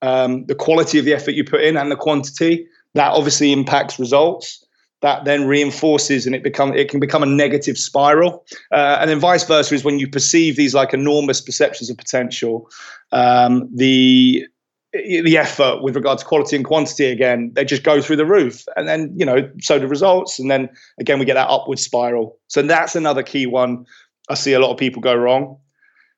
um, 0.03 0.47
the 0.47 0.55
quality 0.55 0.99
of 0.99 1.05
the 1.05 1.15
effort 1.15 1.33
you 1.33 1.45
put 1.45 1.63
in, 1.63 1.77
and 1.77 1.91
the 1.91 1.97
quantity. 1.97 2.67
That 2.95 3.13
obviously 3.13 3.53
impacts 3.53 3.99
results 3.99 4.66
that 5.03 5.25
then 5.25 5.47
reinforces 5.47 6.27
and 6.27 6.35
it 6.35 6.43
become 6.43 6.75
it 6.75 6.89
can 6.89 7.01
become 7.01 7.23
a 7.23 7.27
negative 7.27 7.77
spiral. 7.77 8.45
Uh, 8.73 8.99
and 9.01 9.11
then 9.11 9.21
vice 9.21 9.45
versa 9.45 9.75
is 9.75 9.85
when 9.85 9.99
you 9.99 10.09
perceive 10.09 10.57
these 10.57 10.75
like 10.75 10.95
enormous 10.95 11.41
perceptions 11.41 11.91
of 11.91 11.97
potential 11.97 12.71
um, 13.13 13.69
the 13.75 14.47
the 14.93 15.37
effort 15.37 15.83
with 15.83 15.95
regard 15.95 16.19
to 16.19 16.25
quality 16.25 16.57
and 16.57 16.65
quantity 16.65 17.05
again 17.05 17.53
they 17.55 17.67
just 17.67 17.83
go 17.83 18.01
through 18.01 18.17
the 18.17 18.25
roof 18.25 18.65
and 18.77 18.89
then 18.89 19.13
you 19.17 19.27
know 19.27 19.49
so 19.61 19.79
the 19.79 19.89
results. 19.89 20.39
And 20.39 20.51
then 20.51 20.69
again 20.99 21.19
we 21.19 21.25
get 21.25 21.35
that 21.35 21.49
upward 21.49 21.79
spiral. 21.79 22.39
So 22.49 22.63
that's 22.63 22.97
another 22.97 23.23
key 23.23 23.47
one 23.47 23.85
i 24.29 24.35
see 24.35 24.55
a 24.55 24.59
lot 24.59 24.73
of 24.73 24.79
people 24.79 25.01
go 25.01 25.15
wrong. 25.15 25.57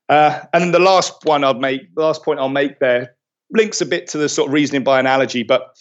Uh, 0.08 0.40
and 0.54 0.62
then 0.62 0.72
the 0.72 0.78
last 0.78 1.24
one 1.24 1.44
i'll 1.44 1.54
make 1.54 1.94
the 1.94 2.02
last 2.02 2.24
point 2.24 2.38
i'll 2.38 2.48
make 2.48 2.78
there 2.78 3.14
links 3.50 3.80
a 3.80 3.86
bit 3.86 4.06
to 4.06 4.18
the 4.18 4.28
sort 4.28 4.48
of 4.48 4.52
reasoning 4.52 4.84
by 4.84 5.00
analogy 5.00 5.42
but 5.42 5.74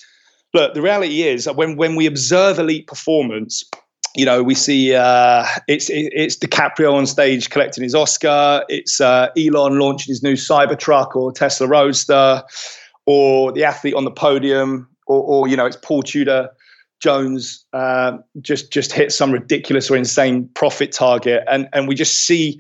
look, 0.58 0.74
the 0.74 0.82
reality 0.82 1.22
is 1.22 1.46
when 1.46 1.78
when 1.78 1.96
we 1.96 2.06
observe 2.06 2.60
elite 2.60 2.88
performance, 2.88 3.64
you 4.16 4.26
know, 4.26 4.42
we 4.42 4.56
see 4.56 4.96
uh, 4.96 5.46
it's 5.68 5.90
it's 5.92 6.38
DiCaprio 6.38 6.94
on 6.94 7.06
stage 7.06 7.50
collecting 7.50 7.84
his 7.84 7.94
Oscar. 7.94 8.64
It's 8.68 9.00
uh, 9.00 9.30
Elon 9.38 9.80
launching 9.80 10.12
his 10.12 10.24
new 10.24 10.34
Cybertruck 10.34 11.16
or 11.16 11.32
Tesla 11.32 11.68
Roadster, 11.68 12.44
or 13.06 13.52
the 13.52 13.64
athlete 13.64 13.94
on 13.94 14.04
the 14.04 14.12
podium, 14.12 14.90
or, 15.06 15.24
or 15.24 15.48
you 15.48 15.56
know, 15.56 15.66
it's 15.66 15.78
Paul 15.78 16.02
Tudor 16.02 16.50
Jones 17.00 17.64
uh, 17.74 18.18
just 18.42 18.72
just 18.72 18.92
hit 18.92 19.12
some 19.12 19.32
ridiculous 19.32 19.92
or 19.92 19.96
insane 19.96 20.50
profit 20.56 20.92
target, 20.92 21.44
and 21.48 21.70
and 21.74 21.88
we 21.88 21.94
just 21.94 22.26
see 22.26 22.60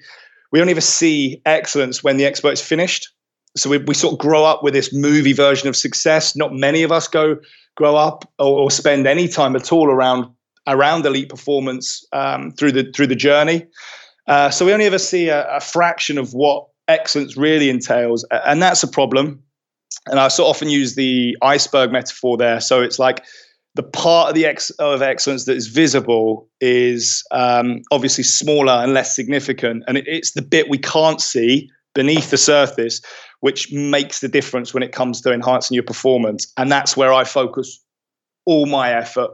we 0.51 0.60
don't 0.60 0.70
even 0.70 0.82
see 0.82 1.42
excellence 1.46 2.04
when 2.04 2.18
the 2.18 2.25
expert's 2.25 2.62
finished. 2.62 3.10
So 3.56 3.72
we, 3.72 3.80
we 3.80 3.96
sort 3.96 4.13
of 4.13 4.20
grow 4.20 4.46
up 4.46 4.62
with 4.62 4.75
this 4.75 4.94
movie 4.94 5.34
version 5.34 5.68
of 5.68 5.75
success. 5.75 6.36
Not 6.36 6.54
many 6.54 6.84
of 6.84 6.92
us 6.92 7.08
go 7.08 7.38
grow 7.78 7.96
up 7.96 8.30
or, 8.40 8.60
or 8.60 8.72
spend 8.72 9.08
any 9.08 9.30
time 9.30 9.56
at 9.56 9.72
all 9.72 9.90
around 9.90 10.26
around 10.68 11.06
elite 11.06 11.30
performance 11.30 12.06
um, 12.12 12.52
through 12.52 12.74
the 12.74 12.92
through 12.92 13.08
the 13.08 13.16
journey. 13.16 13.66
Uh, 14.28 14.50
so 14.50 14.66
we 14.66 14.74
only 14.74 14.86
ever 14.86 15.00
see 15.00 15.30
a, 15.30 15.48
a, 15.56 15.62
fraction 15.62 16.18
of 16.18 16.34
what 16.34 16.68
excellence 16.90 17.38
really 17.38 17.70
entails, 17.70 18.26
and 18.30 18.62
that's 18.62 18.84
a 18.84 18.88
problem. 18.88 19.42
And 20.08 20.20
I 20.20 20.28
so 20.28 20.46
often 20.46 20.70
use 20.70 20.96
the 20.96 21.38
iceberg 21.42 21.94
metaphor 21.94 22.36
there. 22.36 22.60
So 22.60 22.82
it's 22.82 23.00
like 23.00 23.24
the 23.76 23.84
part 23.84 24.30
of 24.30 24.36
the 24.36 24.46
ex- 24.46 24.70
of 24.72 25.02
excellence 25.02 25.46
that 25.46 25.56
is 25.56 25.68
visible 25.68 26.50
is 26.60 27.24
um, 27.32 27.84
obviously 27.90 28.26
smaller 28.26 28.74
and 28.74 28.94
less 28.94 29.16
significant, 29.16 29.84
and 29.88 29.98
it, 29.98 30.04
it's 30.08 30.32
the 30.32 30.42
bit 30.42 30.70
we 30.70 30.78
can't 30.78 31.22
see 31.22 31.70
beneath 31.98 32.30
the 32.30 32.38
surface, 32.38 33.01
which 33.39 33.74
makes 33.74 34.20
the 34.20 34.27
difference 34.27 34.72
when 34.72 34.84
it 34.84 34.92
comes 34.92 35.20
to 35.22 35.34
enhancing 35.34 35.74
your 35.74 35.84
performance. 35.84 36.54
And 36.56 36.72
that's 36.72 36.96
where 36.96 37.12
I 37.12 37.24
focus 37.24 37.84
all 38.46 38.68
my 38.68 38.94
effort. 38.94 39.32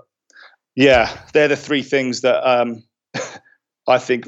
Yeah, 0.76 1.14
they're 1.34 1.50
the 1.50 1.58
three 1.58 1.84
things 1.84 2.22
that 2.22 2.42
um, 2.50 2.82
I 3.88 4.00
think 4.00 4.28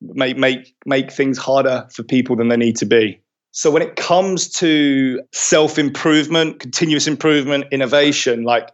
make 0.00 0.38
make 0.38 0.74
make 0.86 1.12
things 1.12 1.36
harder 1.36 1.86
for 1.92 2.02
people 2.02 2.36
than 2.36 2.48
they 2.48 2.56
need 2.56 2.76
to 2.78 2.86
be. 2.86 3.20
So 3.50 3.70
when 3.70 3.82
it 3.82 3.96
comes 3.96 4.48
to 4.54 5.20
self 5.32 5.78
improvement, 5.78 6.58
continuous 6.58 7.06
improvement, 7.06 7.66
innovation, 7.70 8.44
like 8.44 8.70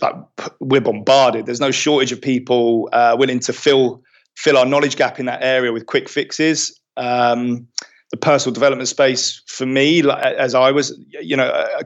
like 0.00 0.14
we're 0.60 0.80
bombarded. 0.80 1.46
There's 1.46 1.60
no 1.60 1.72
shortage 1.72 2.12
of 2.12 2.22
people 2.22 2.88
uh, 2.92 3.16
willing 3.18 3.40
to 3.40 3.52
fill 3.52 4.00
fill 4.36 4.56
our 4.56 4.64
knowledge 4.64 4.94
gap 4.94 5.18
in 5.18 5.26
that 5.26 5.42
area 5.42 5.72
with 5.72 5.86
quick 5.86 6.08
fixes. 6.08 6.80
Um, 6.96 7.66
the 8.12 8.18
personal 8.18 8.52
development 8.52 8.88
space 8.88 9.42
for 9.46 9.64
me, 9.64 10.02
like, 10.02 10.22
as 10.22 10.54
I 10.54 10.70
was, 10.70 10.96
you 11.22 11.34
know, 11.34 11.46
uh, 11.46 11.82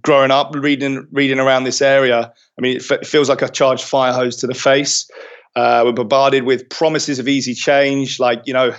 growing 0.00 0.30
up, 0.30 0.54
reading 0.54 1.06
reading 1.12 1.38
around 1.38 1.64
this 1.64 1.82
area. 1.82 2.32
I 2.58 2.60
mean, 2.60 2.78
it, 2.78 2.90
f- 2.90 3.06
feels 3.06 3.28
like 3.28 3.42
a 3.42 3.50
charged 3.50 3.84
fire 3.84 4.12
hose 4.12 4.36
to 4.38 4.46
the 4.46 4.54
face. 4.54 5.08
Uh, 5.54 5.82
we're 5.84 5.92
bombarded 5.92 6.44
with 6.44 6.68
promises 6.70 7.18
of 7.18 7.28
easy 7.28 7.52
change, 7.52 8.18
like 8.18 8.40
you 8.46 8.54
know, 8.54 8.74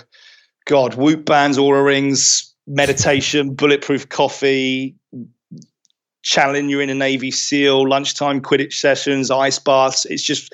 God, 0.66 0.96
Whoop 0.96 1.24
bands, 1.24 1.58
Oura 1.58 1.84
rings, 1.84 2.52
meditation, 2.66 3.54
bulletproof 3.54 4.08
coffee, 4.08 4.96
channeling 6.22 6.68
you 6.68 6.80
in 6.80 6.90
a 6.90 6.94
Navy 6.94 7.30
SEAL, 7.30 7.88
lunchtime 7.88 8.40
Quidditch 8.40 8.74
sessions, 8.74 9.30
ice 9.30 9.60
baths. 9.60 10.06
It's 10.06 10.24
just 10.24 10.52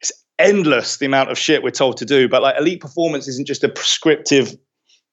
it's 0.00 0.10
endless 0.40 0.96
the 0.96 1.06
amount 1.06 1.30
of 1.30 1.38
shit 1.38 1.62
we're 1.62 1.70
told 1.70 1.96
to 1.98 2.04
do. 2.04 2.28
But 2.28 2.42
like 2.42 2.56
elite 2.58 2.80
performance 2.80 3.28
isn't 3.28 3.46
just 3.46 3.62
a 3.62 3.68
prescriptive 3.68 4.56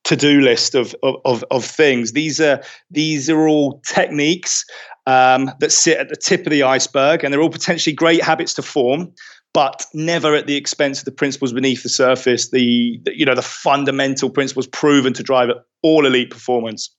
to-do 0.08 0.40
list 0.40 0.74
of, 0.74 0.96
of, 1.04 1.44
of, 1.52 1.66
things. 1.66 2.14
These 2.14 2.40
are 2.40 2.64
these 2.90 3.30
are 3.30 3.46
all 3.46 3.82
techniques 3.86 4.64
um, 5.06 5.52
that 5.60 5.72
sit 5.72 5.98
at 5.98 6.08
the 6.08 6.16
tip 6.16 6.46
of 6.46 6.52
the 6.52 6.64
iceberg, 6.64 7.24
and 7.24 7.34
they're 7.34 7.42
all 7.42 7.50
potentially 7.50 7.94
great 7.94 8.24
habits 8.24 8.54
to 8.54 8.62
form, 8.62 9.12
but 9.54 9.86
never 9.94 10.34
at 10.34 10.48
the 10.48 10.56
expense 10.56 11.00
of 11.00 11.06
the 11.06 11.12
principles 11.12 11.52
beneath 11.52 11.84
the 11.84 11.90
surface. 11.90 12.52
The, 12.52 13.02
the 13.04 13.20
you 13.20 13.26
know 13.26 13.36
the 13.36 13.42
fundamental 13.42 14.30
principles 14.30 14.66
proven 14.68 15.12
to 15.12 15.24
drive 15.24 15.50
all 15.84 16.06
elite 16.06 16.30
performance, 16.30 16.90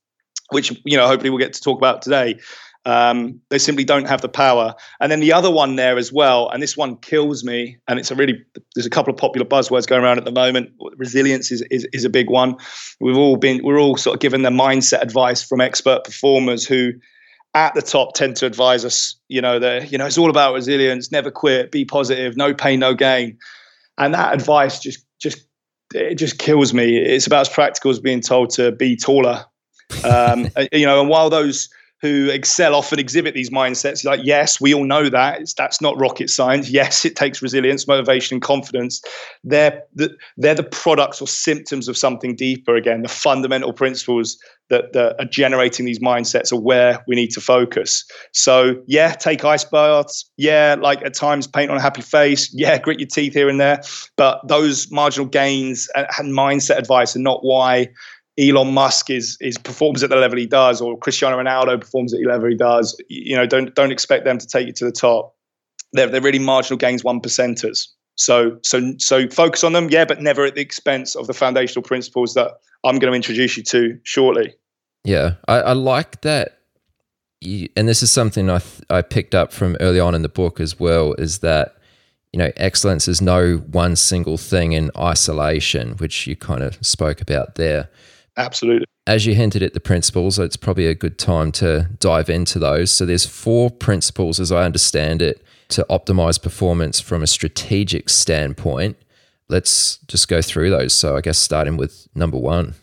which 0.51 0.71
you 0.85 0.99
know 0.99 1.07
hopefully 1.07 1.31
we'll 1.31 1.39
get 1.39 1.55
to 1.55 1.63
talk 1.63 1.79
about 1.79 2.03
today. 2.03 2.39
Um, 2.85 3.41
they 3.51 3.59
simply 3.59 3.85
don't 3.85 4.09
have 4.09 4.23
the 4.23 4.29
power. 4.29 4.75
And 5.01 5.13
then 5.13 5.21
the 5.21 5.33
other 5.33 5.51
one 5.51 5.77
there 5.77 5.99
as 5.99 6.13
well, 6.13 6.49
and 6.49 6.63
this 6.63 6.77
one 6.77 6.97
kills 6.97 7.45
me. 7.45 7.79
And 7.87 7.99
it's 7.99 8.11
a 8.11 8.15
really 8.15 8.43
there's 8.75 8.87
a 8.87 8.91
couple 8.91 9.13
of 9.13 9.19
popular 9.19 9.47
buzzwords 9.47 9.87
going 9.87 10.03
around 10.03 10.19
at 10.19 10.25
the 10.25 10.33
moment. 10.33 10.71
Resilience 10.97 11.51
is 11.51 11.63
is, 11.71 11.87
is 11.93 12.05
a 12.05 12.11
big 12.11 12.31
one. 12.31 12.57
We've 13.01 13.17
all 13.17 13.37
been 13.37 13.63
we're 13.63 13.79
all 13.79 13.97
sort 13.97 14.15
of 14.15 14.21
given 14.21 14.43
the 14.43 14.51
mindset 14.51 15.03
advice 15.03 15.43
from 15.43 15.61
expert 15.61 16.05
performers 16.05 16.67
who 16.67 16.93
at 17.55 17.75
the 17.75 17.83
top 17.83 18.15
tend 18.15 18.37
to 18.37 18.47
advise 18.47 18.85
us, 18.85 19.17
you 19.29 19.41
know, 19.41 19.59
that 19.59 19.91
you 19.91 19.99
know 19.99 20.07
it's 20.07 20.19
all 20.19 20.31
about 20.31 20.55
resilience, 20.55 21.11
never 21.11 21.31
quit, 21.31 21.71
be 21.71 21.85
positive, 21.85 22.37
no 22.37 22.55
pain, 22.55 22.81
no 22.81 22.95
gain. 22.95 23.39
And 23.99 24.15
that 24.15 24.33
advice 24.33 24.79
just 24.79 25.05
just 25.19 25.45
it 25.95 26.15
just 26.17 26.39
kills 26.39 26.73
me. 26.73 26.99
It's 26.99 27.27
about 27.27 27.43
as 27.43 27.49
practical 27.49 27.91
as 27.91 28.01
being 28.01 28.21
told 28.21 28.51
to 28.51 28.73
be 28.73 28.97
taller. 28.97 29.45
Um, 30.05 30.49
you 30.73 30.87
know, 30.87 31.01
and 31.01 31.09
while 31.09 31.31
those 31.31 31.69
who 32.01 32.29
excel 32.31 32.75
often 32.75 32.99
exhibit 32.99 33.35
these 33.35 33.51
mindsets. 33.51 34.05
Like, 34.05 34.21
yes, 34.23 34.61
we 34.61 34.73
all 34.73 34.85
know 34.85 35.09
that. 35.09 35.41
It's, 35.41 35.55
that's 35.55 35.81
not 35.81 35.99
rocket 35.99 36.31
science. 36.31 36.71
Yes, 36.71 37.05
it 37.05 37.17
takes 37.17 37.43
resilience, 37.43 37.89
motivation, 37.89 38.37
and 38.37 38.43
confidence. 38.43 39.03
They're 39.43 39.83
the, 39.95 40.17
they're 40.37 40.55
the 40.55 40.63
products 40.63 41.21
or 41.21 41.27
symptoms 41.27 41.89
of 41.89 41.97
something 41.97 42.37
deeper. 42.37 42.77
Again, 42.77 43.03
the 43.03 43.09
fundamental 43.09 43.73
principles 43.73 44.39
that, 44.71 44.93
that 44.93 45.17
are 45.19 45.25
generating 45.25 45.87
these 45.87 45.99
mindsets 45.99 46.53
are 46.53 46.61
where 46.61 47.03
we 47.09 47.17
need 47.17 47.31
to 47.31 47.41
focus. 47.41 48.05
So, 48.33 48.81
yeah, 48.87 49.13
take 49.13 49.45
ice 49.45 49.65
baths. 49.65 50.31
Yeah, 50.37 50.77
like 50.79 51.03
at 51.05 51.15
times 51.15 51.47
paint 51.47 51.71
on 51.71 51.79
a 51.79 51.83
happy 51.83 52.03
face. 52.03 52.53
Yeah, 52.55 52.79
grit 52.79 53.01
your 53.01 53.09
teeth 53.09 53.33
here 53.33 53.49
and 53.49 53.59
there. 53.59 53.83
But 54.17 54.47
those 54.47 54.91
marginal 54.93 55.27
gains 55.27 55.89
and, 55.97 56.07
and 56.19 56.33
mindset 56.33 56.79
advice 56.79 57.17
are 57.17 57.21
not 57.21 57.41
why 57.43 57.89
Elon 58.39 58.73
Musk 58.73 59.11
is 59.11 59.37
is 59.41 59.59
performs 59.59 60.03
at 60.03 60.11
the 60.11 60.17
level 60.17 60.39
he 60.39 60.47
does, 60.47 60.81
or 60.81 60.97
Cristiano 60.97 61.37
Ronaldo 61.37 61.81
performs 61.81 62.15
at 62.15 62.21
the 62.21 62.29
level 62.29 62.49
he 62.49 62.55
does, 62.55 63.01
you 63.09 63.37
know, 63.37 63.47
don't 63.47 63.75
don't 63.75 63.91
expect 63.91 64.25
them 64.25 64.39
to 64.39 64.47
take 64.47 64.67
you 64.67 64.73
to 64.75 64.85
the 64.85 64.93
top. 64.93 65.35
They're 65.93 66.07
they're 66.07 66.21
really 66.21 66.39
marginal 66.39 66.79
gains, 66.79 67.03
one 67.03 67.21
percenters. 67.21 67.89
So 68.15 68.59
so 68.63 68.95
so 68.99 69.29
focus 69.29 69.65
on 69.65 69.73
them, 69.73 69.89
yeah, 69.91 70.05
but 70.05 70.23
never 70.23 70.45
at 70.45 70.55
the 70.55 70.61
expense 70.61 71.17
of 71.17 71.27
the 71.27 71.35
foundational 71.35 71.83
principles 71.83 72.35
that 72.35 72.53
I'm 72.85 72.99
going 72.99 73.11
to 73.11 73.17
introduce 73.17 73.57
you 73.57 73.65
to 73.65 73.99
shortly. 74.05 74.55
Yeah, 75.05 75.35
I, 75.49 75.57
I 75.61 75.73
like 75.73 76.21
that. 76.21 76.59
You, 77.41 77.69
and 77.77 77.89
this 77.89 78.03
is 78.03 78.11
something 78.11 78.51
I 78.51 78.59
th- 78.59 78.83
I 78.89 79.03
picked 79.03 79.35
up 79.35 79.53
from 79.53 79.77
early 79.81 80.01
on 80.01 80.15
in 80.15 80.23
the 80.23 80.29
book 80.29 80.61
as 80.61 80.79
well. 80.79 81.15
Is 81.15 81.41
that 81.41 81.77
you 82.33 82.39
know 82.39 82.53
excellence 82.57 83.09
is 83.09 83.21
no 83.21 83.57
one 83.57 83.97
single 83.97 84.37
thing 84.37 84.73
in 84.73 84.93
isolation, 84.97 85.93
which 85.95 86.29
you 86.29 86.37
kind 86.37 86.63
of 86.63 86.79
spoke 86.87 87.21
about 87.21 87.57
there 87.57 87.89
Absolutely. 88.39 88.87
As 89.07 89.27
you 89.27 89.35
hinted 89.35 89.63
at 89.63 89.75
the 89.75 89.81
principles, 89.81 90.39
it's 90.39 90.57
probably 90.57 90.87
a 90.87 90.95
good 90.95 91.19
time 91.19 91.51
to 91.53 91.89
dive 91.99 92.31
into 92.31 92.59
those. 92.59 92.91
So 92.91 93.05
there's 93.05 93.27
four 93.27 93.69
principles, 93.71 94.39
as 94.39 94.53
I 94.53 94.65
understand 94.65 95.21
it, 95.21 95.43
to 95.71 95.85
optimize 95.91 96.41
performance 96.41 97.01
from 97.01 97.23
a 97.23 97.27
strategic 97.27 98.09
standpoint. 98.09 98.97
Let's 99.49 99.99
just 100.07 100.29
go 100.29 100.41
through 100.41 100.71
those. 100.71 100.95
So 100.95 101.17
I 101.17 101.21
guess 101.21 101.37
starting 101.37 101.77
with 101.77 102.07
number 102.15 102.39
one. 102.39 102.75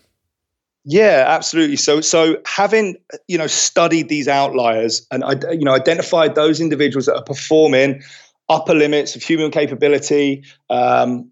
Yeah, 0.83 1.25
absolutely. 1.27 1.77
So, 1.77 2.01
so 2.01 2.37
having 2.45 2.97
you 3.27 3.37
know 3.37 3.47
studied 3.47 4.09
these 4.09 4.27
outliers 4.27 5.07
and 5.09 5.23
I 5.23 5.33
you 5.51 5.65
know 5.65 5.73
identified 5.73 6.35
those 6.35 6.59
individuals 6.59 7.07
that 7.07 7.15
are 7.15 7.23
performing 7.23 8.03
upper 8.49 8.75
limits 8.75 9.15
of 9.15 9.23
human 9.23 9.49
capability, 9.49 10.43
um, 10.69 11.31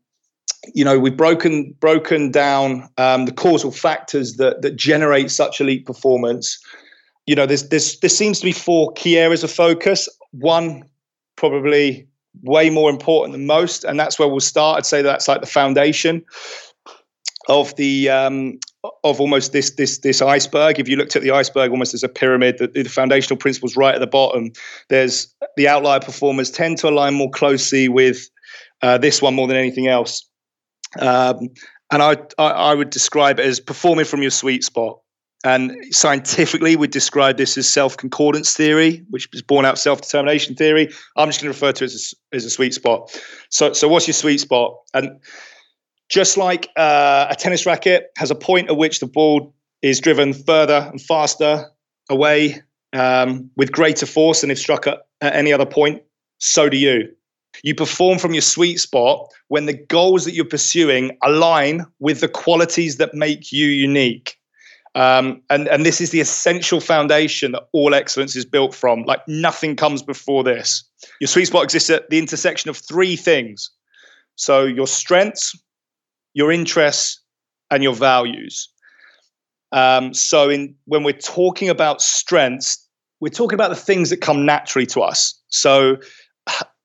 you 0.73 0.85
know 0.85 0.97
we've 0.97 1.17
broken 1.17 1.75
broken 1.79 2.31
down 2.31 2.89
um, 2.97 3.25
the 3.25 3.31
causal 3.31 3.71
factors 3.71 4.37
that 4.37 4.61
that 4.61 4.75
generate 4.75 5.31
such 5.31 5.59
elite 5.59 5.85
performance. 5.85 6.59
You 7.25 7.35
know 7.35 7.45
there's 7.45 7.69
there's 7.69 7.99
there 7.99 8.09
seems 8.09 8.39
to 8.39 8.45
be 8.45 8.51
four 8.51 8.91
key 8.93 9.17
areas 9.17 9.43
of 9.43 9.51
focus. 9.51 10.07
One 10.31 10.83
probably 11.35 12.07
way 12.41 12.69
more 12.69 12.89
important 12.89 13.33
than 13.33 13.45
most 13.45 13.83
and 13.83 13.99
that's 13.99 14.17
where 14.17 14.27
we'll 14.27 14.39
start. 14.39 14.77
I'd 14.77 14.85
say 14.85 15.01
that's 15.01 15.27
like 15.27 15.41
the 15.41 15.47
foundation 15.47 16.23
of 17.49 17.75
the 17.75 18.09
um, 18.09 18.59
of 19.03 19.19
almost 19.19 19.51
this 19.51 19.71
this 19.71 19.99
this 19.99 20.21
iceberg. 20.21 20.79
If 20.79 20.87
you 20.87 20.95
looked 20.95 21.15
at 21.15 21.21
the 21.21 21.31
iceberg 21.31 21.71
almost 21.71 21.93
as 21.93 22.03
a 22.03 22.09
pyramid 22.09 22.57
the, 22.57 22.67
the 22.67 22.83
foundational 22.85 23.37
principles 23.37 23.75
right 23.75 23.93
at 23.93 23.99
the 23.99 24.07
bottom 24.07 24.51
there's 24.89 25.33
the 25.57 25.67
outlier 25.67 25.99
performers 25.99 26.49
tend 26.49 26.77
to 26.79 26.89
align 26.89 27.13
more 27.13 27.29
closely 27.29 27.89
with 27.89 28.29
uh, 28.81 28.97
this 28.97 29.21
one 29.21 29.35
more 29.35 29.47
than 29.47 29.57
anything 29.57 29.87
else 29.87 30.25
um, 30.99 31.49
and 31.91 32.01
I, 32.01 32.17
I, 32.37 32.47
I 32.47 32.73
would 32.73 32.89
describe 32.89 33.39
it 33.39 33.45
as 33.45 33.59
performing 33.59 34.05
from 34.05 34.21
your 34.21 34.31
sweet 34.31 34.63
spot. 34.63 34.99
And 35.45 35.75
scientifically, 35.93 36.77
we 36.77 36.87
describe 36.87 37.35
this 37.35 37.57
as 37.57 37.67
self 37.67 37.97
concordance 37.97 38.55
theory, 38.55 39.03
which 39.09 39.27
is 39.33 39.41
born 39.41 39.65
out 39.65 39.77
self 39.77 40.01
determination 40.01 40.55
theory. 40.55 40.89
I'm 41.17 41.27
just 41.27 41.41
going 41.41 41.53
to 41.53 41.55
refer 41.55 41.73
to 41.73 41.83
it 41.83 41.93
as 41.93 42.13
a, 42.31 42.35
as 42.35 42.45
a 42.45 42.49
sweet 42.49 42.73
spot. 42.73 43.19
So, 43.49 43.73
so 43.73 43.89
what's 43.89 44.07
your 44.07 44.13
sweet 44.13 44.39
spot? 44.39 44.73
And 44.93 45.19
just 46.09 46.37
like 46.37 46.69
uh, 46.77 47.27
a 47.29 47.35
tennis 47.35 47.65
racket 47.65 48.07
has 48.17 48.31
a 48.31 48.35
point 48.35 48.69
at 48.69 48.77
which 48.77 48.99
the 49.01 49.07
ball 49.07 49.53
is 49.81 49.99
driven 49.99 50.33
further 50.33 50.87
and 50.89 51.01
faster 51.01 51.65
away 52.09 52.61
um, 52.93 53.49
with 53.57 53.71
greater 53.71 54.05
force 54.05 54.41
than 54.41 54.51
if 54.51 54.59
struck 54.59 54.87
at, 54.87 54.99
at 55.21 55.35
any 55.35 55.51
other 55.51 55.65
point, 55.65 56.01
so 56.37 56.69
do 56.69 56.77
you. 56.77 57.09
You 57.63 57.75
perform 57.75 58.17
from 58.17 58.33
your 58.33 58.41
sweet 58.41 58.79
spot 58.79 59.31
when 59.49 59.65
the 59.65 59.73
goals 59.73 60.25
that 60.25 60.33
you're 60.33 60.45
pursuing 60.45 61.17
align 61.23 61.85
with 61.99 62.21
the 62.21 62.27
qualities 62.27 62.97
that 62.97 63.13
make 63.13 63.51
you 63.51 63.67
unique. 63.67 64.37
Um, 64.95 65.41
and, 65.49 65.67
and 65.67 65.85
this 65.85 66.01
is 66.01 66.11
the 66.11 66.19
essential 66.19 66.79
foundation 66.79 67.51
that 67.53 67.67
all 67.71 67.95
excellence 67.95 68.35
is 68.35 68.45
built 68.45 68.75
from. 68.75 69.03
Like 69.03 69.21
nothing 69.27 69.75
comes 69.75 70.03
before 70.03 70.43
this. 70.43 70.83
Your 71.19 71.27
sweet 71.27 71.45
spot 71.45 71.63
exists 71.63 71.89
at 71.89 72.09
the 72.09 72.19
intersection 72.19 72.69
of 72.69 72.77
three 72.77 73.15
things. 73.15 73.71
So 74.35 74.65
your 74.65 74.87
strengths, 74.87 75.57
your 76.33 76.51
interests, 76.51 77.21
and 77.71 77.83
your 77.83 77.93
values. 77.93 78.69
Um, 79.71 80.13
so 80.13 80.49
in 80.49 80.75
when 80.85 81.03
we're 81.03 81.13
talking 81.13 81.69
about 81.69 82.01
strengths, 82.01 82.87
we're 83.19 83.29
talking 83.29 83.55
about 83.55 83.69
the 83.69 83.75
things 83.75 84.11
that 84.11 84.21
come 84.21 84.45
naturally 84.45 84.85
to 84.87 85.01
us. 85.01 85.33
So 85.47 85.97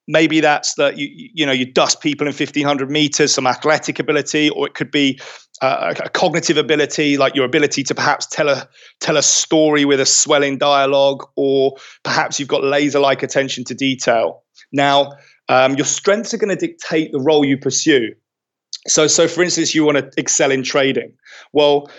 maybe 0.09 0.41
that's 0.41 0.75
that 0.75 0.97
you 0.97 1.09
you 1.35 1.47
know 1.47 1.53
you 1.53 1.71
dust 1.71 2.01
people 2.01 2.27
in 2.27 2.33
1500 2.33 2.91
meters 2.91 3.33
some 3.33 3.47
athletic 3.47 4.01
ability 4.01 4.51
or 4.51 4.67
it 4.67 4.75
could 4.75 4.91
be 4.91 5.21
uh, 5.61 5.95
a 6.05 6.09
cognitive 6.09 6.57
ability 6.57 7.17
like 7.17 7.35
your 7.35 7.45
ability 7.45 7.83
to 7.85 7.95
perhaps 7.95 8.27
tell 8.27 8.49
a 8.49 8.69
tell 9.01 9.17
a 9.17 9.23
story 9.23 9.85
with 9.85 10.01
a 10.01 10.07
swelling 10.07 10.59
dialogue 10.59 11.25
or 11.37 11.77
perhaps 12.03 12.41
you've 12.41 12.49
got 12.49 12.65
laser 12.65 12.99
like 12.99 13.23
attention 13.23 13.63
to 13.65 13.75
detail. 13.75 14.43
Now 14.73 15.13
um, 15.49 15.77
your 15.77 15.85
strengths 15.85 16.35
are 16.35 16.39
going 16.39 16.57
to 16.57 16.67
dictate 16.67 17.13
the 17.13 17.21
role 17.21 17.45
you 17.45 17.59
pursue. 17.59 18.15
So 18.87 19.07
so 19.07 19.29
for 19.29 19.43
instance 19.43 19.75
you 19.75 19.85
want 19.85 19.99
to 19.99 20.11
excel 20.17 20.51
in 20.51 20.63
trading. 20.63 21.13
Well 21.53 21.91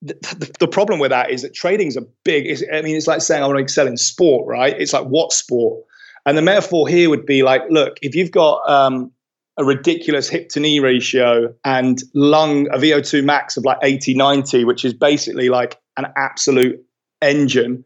the, 0.00 0.52
the, 0.60 0.68
problem 0.68 1.00
with 1.00 1.10
that 1.10 1.32
is 1.32 1.42
that 1.42 1.54
trading 1.54 1.88
is 1.88 1.96
a 1.96 2.02
big 2.22 2.46
i 2.72 2.82
mean 2.82 2.94
it's 2.94 3.08
like 3.08 3.20
saying 3.20 3.42
i 3.42 3.46
want 3.48 3.58
to 3.58 3.62
excel 3.62 3.88
in 3.88 3.96
sport 3.96 4.46
right? 4.46 4.80
It's 4.80 4.92
like 4.92 5.06
what 5.06 5.32
sport 5.32 5.82
and 6.28 6.36
the 6.36 6.42
metaphor 6.42 6.86
here 6.86 7.08
would 7.08 7.24
be 7.24 7.42
like, 7.42 7.62
look, 7.70 7.98
if 8.02 8.14
you've 8.14 8.32
got 8.32 8.60
um, 8.68 9.10
a 9.56 9.64
ridiculous 9.64 10.28
hip 10.28 10.50
to 10.50 10.60
knee 10.60 10.78
ratio 10.78 11.54
and 11.64 12.02
lung, 12.14 12.68
a 12.68 12.76
VO2 12.76 13.24
max 13.24 13.56
of 13.56 13.64
like 13.64 13.78
80, 13.82 14.12
90, 14.12 14.64
which 14.64 14.84
is 14.84 14.92
basically 14.92 15.48
like 15.48 15.80
an 15.96 16.04
absolute 16.18 16.78
engine, 17.22 17.82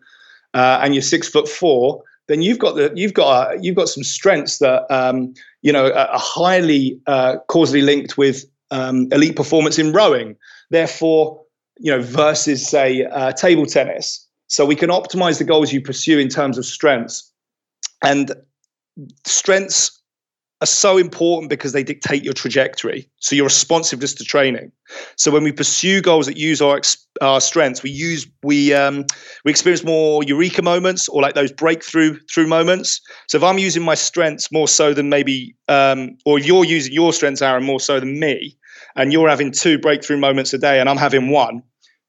uh, 0.54 0.80
and 0.82 0.92
you're 0.92 1.02
six 1.02 1.28
foot 1.28 1.48
four, 1.48 2.02
then 2.26 2.42
you've 2.42 2.58
got 2.58 2.74
the 2.74 2.92
you've 2.96 3.14
got 3.14 3.62
you've 3.62 3.76
got 3.76 3.88
some 3.88 4.02
strengths 4.02 4.58
that 4.58 4.92
um, 4.92 5.34
you 5.62 5.72
know 5.72 5.92
are 5.92 6.08
highly 6.12 7.00
uh, 7.06 7.36
causally 7.46 7.82
linked 7.82 8.18
with 8.18 8.44
um, 8.72 9.06
elite 9.12 9.36
performance 9.36 9.78
in 9.78 9.92
rowing. 9.92 10.34
Therefore, 10.70 11.40
you 11.78 11.92
know, 11.92 12.02
versus 12.02 12.68
say 12.68 13.04
uh, 13.04 13.30
table 13.32 13.66
tennis. 13.66 14.26
So 14.48 14.66
we 14.66 14.74
can 14.74 14.90
optimize 14.90 15.38
the 15.38 15.44
goals 15.44 15.72
you 15.72 15.80
pursue 15.80 16.18
in 16.18 16.28
terms 16.28 16.58
of 16.58 16.66
strengths 16.66 17.31
and 18.02 18.32
strengths 19.24 20.02
are 20.62 20.66
so 20.66 20.96
important 20.96 21.50
because 21.50 21.72
they 21.72 21.82
dictate 21.82 22.22
your 22.22 22.32
trajectory. 22.32 23.10
So 23.20 23.34
your 23.34 23.46
responsiveness 23.46 24.14
to 24.14 24.24
training. 24.24 24.70
So 25.16 25.32
when 25.32 25.42
we 25.42 25.50
pursue 25.50 26.00
goals 26.00 26.26
that 26.26 26.36
use 26.36 26.62
our 26.62 26.80
our 27.20 27.40
strengths, 27.40 27.82
we 27.82 27.90
use 27.90 28.28
we 28.44 28.72
um, 28.72 29.04
we 29.44 29.50
experience 29.50 29.82
more 29.82 30.22
eureka 30.22 30.62
moments 30.62 31.08
or 31.08 31.20
like 31.20 31.34
those 31.34 31.50
breakthrough 31.50 32.16
through 32.32 32.46
moments. 32.46 33.00
So 33.26 33.38
if 33.38 33.44
I'm 33.44 33.58
using 33.58 33.82
my 33.82 33.96
strengths 33.96 34.52
more 34.52 34.68
so 34.68 34.94
than 34.94 35.08
maybe, 35.08 35.56
um, 35.68 36.16
or 36.24 36.38
you're 36.38 36.64
using 36.64 36.92
your 36.92 37.12
strengths, 37.12 37.42
Aaron, 37.42 37.64
more 37.64 37.80
so 37.80 37.98
than 37.98 38.20
me, 38.20 38.56
and 38.94 39.12
you're 39.12 39.28
having 39.28 39.50
two 39.50 39.78
breakthrough 39.78 40.18
moments 40.18 40.52
a 40.54 40.58
day, 40.58 40.78
and 40.78 40.88
I'm 40.88 40.96
having 40.96 41.30
one, 41.30 41.62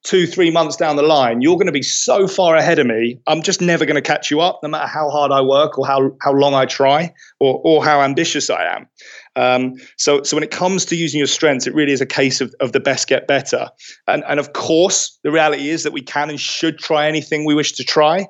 two, 0.04 0.28
three 0.28 0.52
months 0.52 0.76
down 0.76 0.98
the 0.98 1.04
line, 1.04 1.42
you're 1.42 1.56
going 1.56 1.66
to 1.66 1.72
be 1.72 1.82
so 1.82 2.28
far 2.28 2.56
ahead 2.56 2.78
of 2.78 2.86
me. 2.86 3.20
I'm 3.28 3.42
just 3.42 3.62
never 3.62 3.86
going 3.86 3.96
to 3.96 4.02
catch 4.02 4.30
you 4.30 4.42
up, 4.42 4.60
no 4.62 4.70
matter 4.70 4.88
how 4.88 5.10
hard 5.10 5.32
I 5.32 5.42
work 5.42 5.78
or 5.80 5.88
how 5.88 6.12
how 6.22 6.34
long 6.34 6.54
I 6.54 6.66
try 6.66 7.14
or 7.40 7.62
or 7.64 7.84
how 7.84 8.02
ambitious 8.02 8.50
I 8.50 8.66
am. 8.66 8.88
Um, 9.36 9.76
so 9.98 10.22
so 10.24 10.36
when 10.36 10.44
it 10.44 10.52
comes 10.52 10.86
to 10.86 10.96
using 10.96 11.18
your 11.18 11.28
strengths, 11.28 11.66
it 11.66 11.74
really 11.74 11.94
is 11.94 12.02
a 12.02 12.06
case 12.06 12.42
of 12.42 12.54
of 12.60 12.74
the 12.74 12.80
best 12.80 13.08
get 13.08 13.28
better. 13.28 13.70
And 14.08 14.24
and 14.28 14.40
of 14.40 14.54
course, 14.54 15.18
the 15.24 15.32
reality 15.32 15.70
is 15.70 15.84
that 15.84 15.94
we 15.94 16.02
can 16.02 16.30
and 16.30 16.40
should 16.40 16.78
try 16.78 17.08
anything 17.08 17.46
we 17.46 17.56
wish 17.56 17.74
to 17.74 17.84
try. 17.84 18.28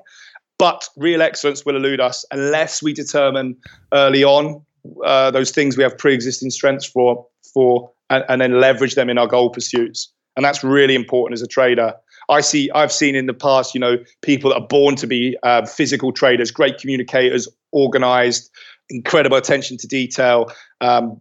But 0.56 0.88
real 0.96 1.20
excellence 1.20 1.64
will 1.66 1.74
elude 1.74 2.00
us 2.00 2.24
unless 2.30 2.80
we 2.80 2.92
determine 2.92 3.56
early 3.92 4.22
on 4.22 4.62
uh, 5.04 5.32
those 5.32 5.50
things 5.50 5.76
we 5.76 5.82
have 5.82 5.98
pre-existing 5.98 6.50
strengths 6.50 6.86
for, 6.86 7.26
for 7.52 7.90
and, 8.08 8.24
and 8.28 8.40
then 8.40 8.60
leverage 8.60 8.94
them 8.94 9.10
in 9.10 9.18
our 9.18 9.26
goal 9.26 9.50
pursuits 9.50 10.13
and 10.36 10.44
that's 10.44 10.64
really 10.64 10.94
important 10.94 11.34
as 11.34 11.42
a 11.42 11.46
trader. 11.46 11.94
I 12.28 12.40
see, 12.40 12.70
I've 12.74 12.92
seen 12.92 13.14
in 13.14 13.26
the 13.26 13.34
past, 13.34 13.74
you 13.74 13.80
know, 13.80 13.96
people 14.22 14.50
that 14.50 14.56
are 14.56 14.66
born 14.66 14.96
to 14.96 15.06
be 15.06 15.36
uh, 15.42 15.66
physical 15.66 16.12
traders, 16.12 16.50
great 16.50 16.78
communicators, 16.78 17.46
organized, 17.72 18.50
incredible 18.88 19.36
attention 19.36 19.76
to 19.78 19.86
detail, 19.86 20.50
um, 20.80 21.20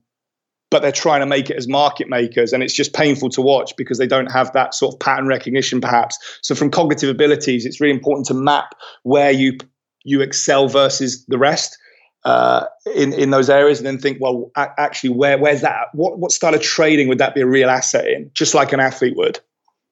but 0.71 0.82
they're 0.82 0.91
trying 0.91 1.19
to 1.19 1.26
make 1.26 1.49
it 1.49 1.58
as 1.58 1.67
market 1.67 2.10
makers, 2.10 2.52
and 2.52 2.63
it's 2.63 2.73
just 2.73 2.93
painful 2.93 3.30
to 3.30 3.41
watch 3.41 3.73
because 3.78 3.99
they 3.99 4.08
don't 4.08 4.32
have 4.32 4.52
that 4.54 4.73
sort 4.73 4.95
of 4.95 4.99
pattern 4.99 5.28
recognition, 5.28 5.80
perhaps. 5.80 6.17
So, 6.41 6.56
from 6.56 6.71
cognitive 6.71 7.10
abilities, 7.10 7.65
it's 7.65 7.80
really 7.80 7.93
important 7.93 8.26
to 8.28 8.34
map 8.34 8.73
where 9.04 9.30
you 9.30 9.58
you 10.04 10.21
excel 10.21 10.67
versus 10.67 11.23
the 11.28 11.38
rest 11.38 11.78
uh, 12.26 12.66
in 12.96 13.14
in 13.14 13.32
those 13.32 13.50
areas, 13.50 13.80
and 13.80 13.88
then 13.88 13.98
think, 13.98 14.20
well, 14.22 14.52
actually, 14.56 15.10
where 15.10 15.38
where's 15.38 15.62
that? 15.62 15.88
What 15.94 16.20
what 16.20 16.32
style 16.32 16.54
of 16.54 16.62
trading 16.62 17.08
would 17.10 17.18
that 17.18 17.36
be 17.36 17.42
a 17.42 17.48
real 17.48 17.70
asset 17.70 18.08
in? 18.08 18.32
Just 18.34 18.54
like 18.54 18.74
an 18.74 18.80
athlete 18.80 19.16
would. 19.18 19.40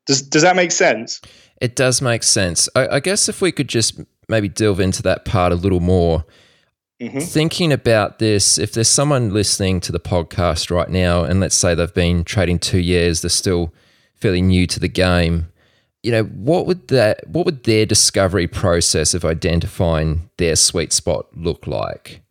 Does 0.06 0.22
does 0.22 0.42
that 0.42 0.56
make 0.56 0.72
sense? 0.72 1.22
It 1.60 1.76
does 1.76 2.02
make 2.02 2.24
sense. 2.24 2.68
I, 2.76 2.88
I 2.88 3.00
guess 3.00 3.30
if 3.30 3.42
we 3.42 3.52
could 3.52 3.68
just 3.68 4.00
maybe 4.28 4.48
delve 4.48 4.80
into 4.80 5.04
that 5.04 5.26
part 5.26 5.52
a 5.52 5.56
little 5.56 5.80
more. 5.82 6.26
Mm-hmm. 7.00 7.20
Thinking 7.20 7.74
about 7.74 8.20
this, 8.20 8.60
if 8.60 8.74
there's 8.74 8.88
someone 8.88 9.34
listening 9.34 9.82
to 9.82 9.92
the 9.92 10.00
podcast 10.00 10.70
right 10.70 10.90
now, 10.90 11.24
and 11.24 11.40
let's 11.40 11.56
say 11.56 11.74
they've 11.74 11.92
been 11.94 12.24
trading 12.24 12.60
two 12.60 12.80
years, 12.80 13.22
they're 13.22 13.30
still 13.30 13.74
fairly 14.14 14.42
new 14.42 14.68
to 14.68 14.80
the 14.80 14.88
game 14.88 15.51
you 16.04 16.12
know 16.12 16.24
what 16.24 16.66
would 16.66 16.88
that 16.88 17.28
what 17.28 17.46
would 17.46 17.64
their 17.64 17.86
discovery 17.86 18.48
process 18.48 19.14
of 19.14 19.24
identifying 19.24 20.30
their 20.38 20.56
sweet 20.56 20.94
spot 20.94 21.28
look 21.36 21.68
like? 21.68 22.22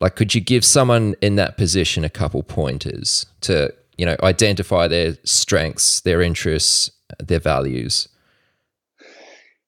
Like 0.00 0.14
could 0.14 0.34
you 0.34 0.40
give 0.40 0.64
someone 0.64 1.16
in 1.20 1.36
that 1.36 1.56
position 1.56 2.04
a 2.04 2.10
couple 2.10 2.42
pointers 2.42 3.26
to 3.42 3.74
you 3.96 4.06
know 4.06 4.16
identify 4.22 4.86
their 4.86 5.16
strengths 5.24 6.00
their 6.00 6.22
interests 6.22 6.90
their 7.18 7.40
values? 7.40 8.08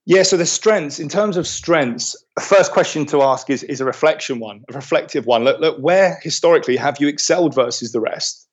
Yeah 0.06 0.22
so 0.22 0.36
the 0.36 0.46
strengths 0.46 1.00
in 1.00 1.08
terms 1.08 1.36
of 1.36 1.46
strengths 1.46 2.16
the 2.36 2.42
first 2.42 2.70
question 2.70 3.04
to 3.06 3.22
ask 3.22 3.50
is 3.50 3.64
is 3.64 3.80
a 3.80 3.84
reflection 3.84 4.38
one 4.38 4.62
a 4.68 4.74
reflective 4.74 5.26
one. 5.26 5.42
Look, 5.42 5.60
look 5.60 5.78
where 5.78 6.20
historically 6.22 6.76
have 6.76 7.00
you 7.00 7.08
excelled 7.08 7.54
versus 7.54 7.90
the 7.90 8.00
rest? 8.00 8.46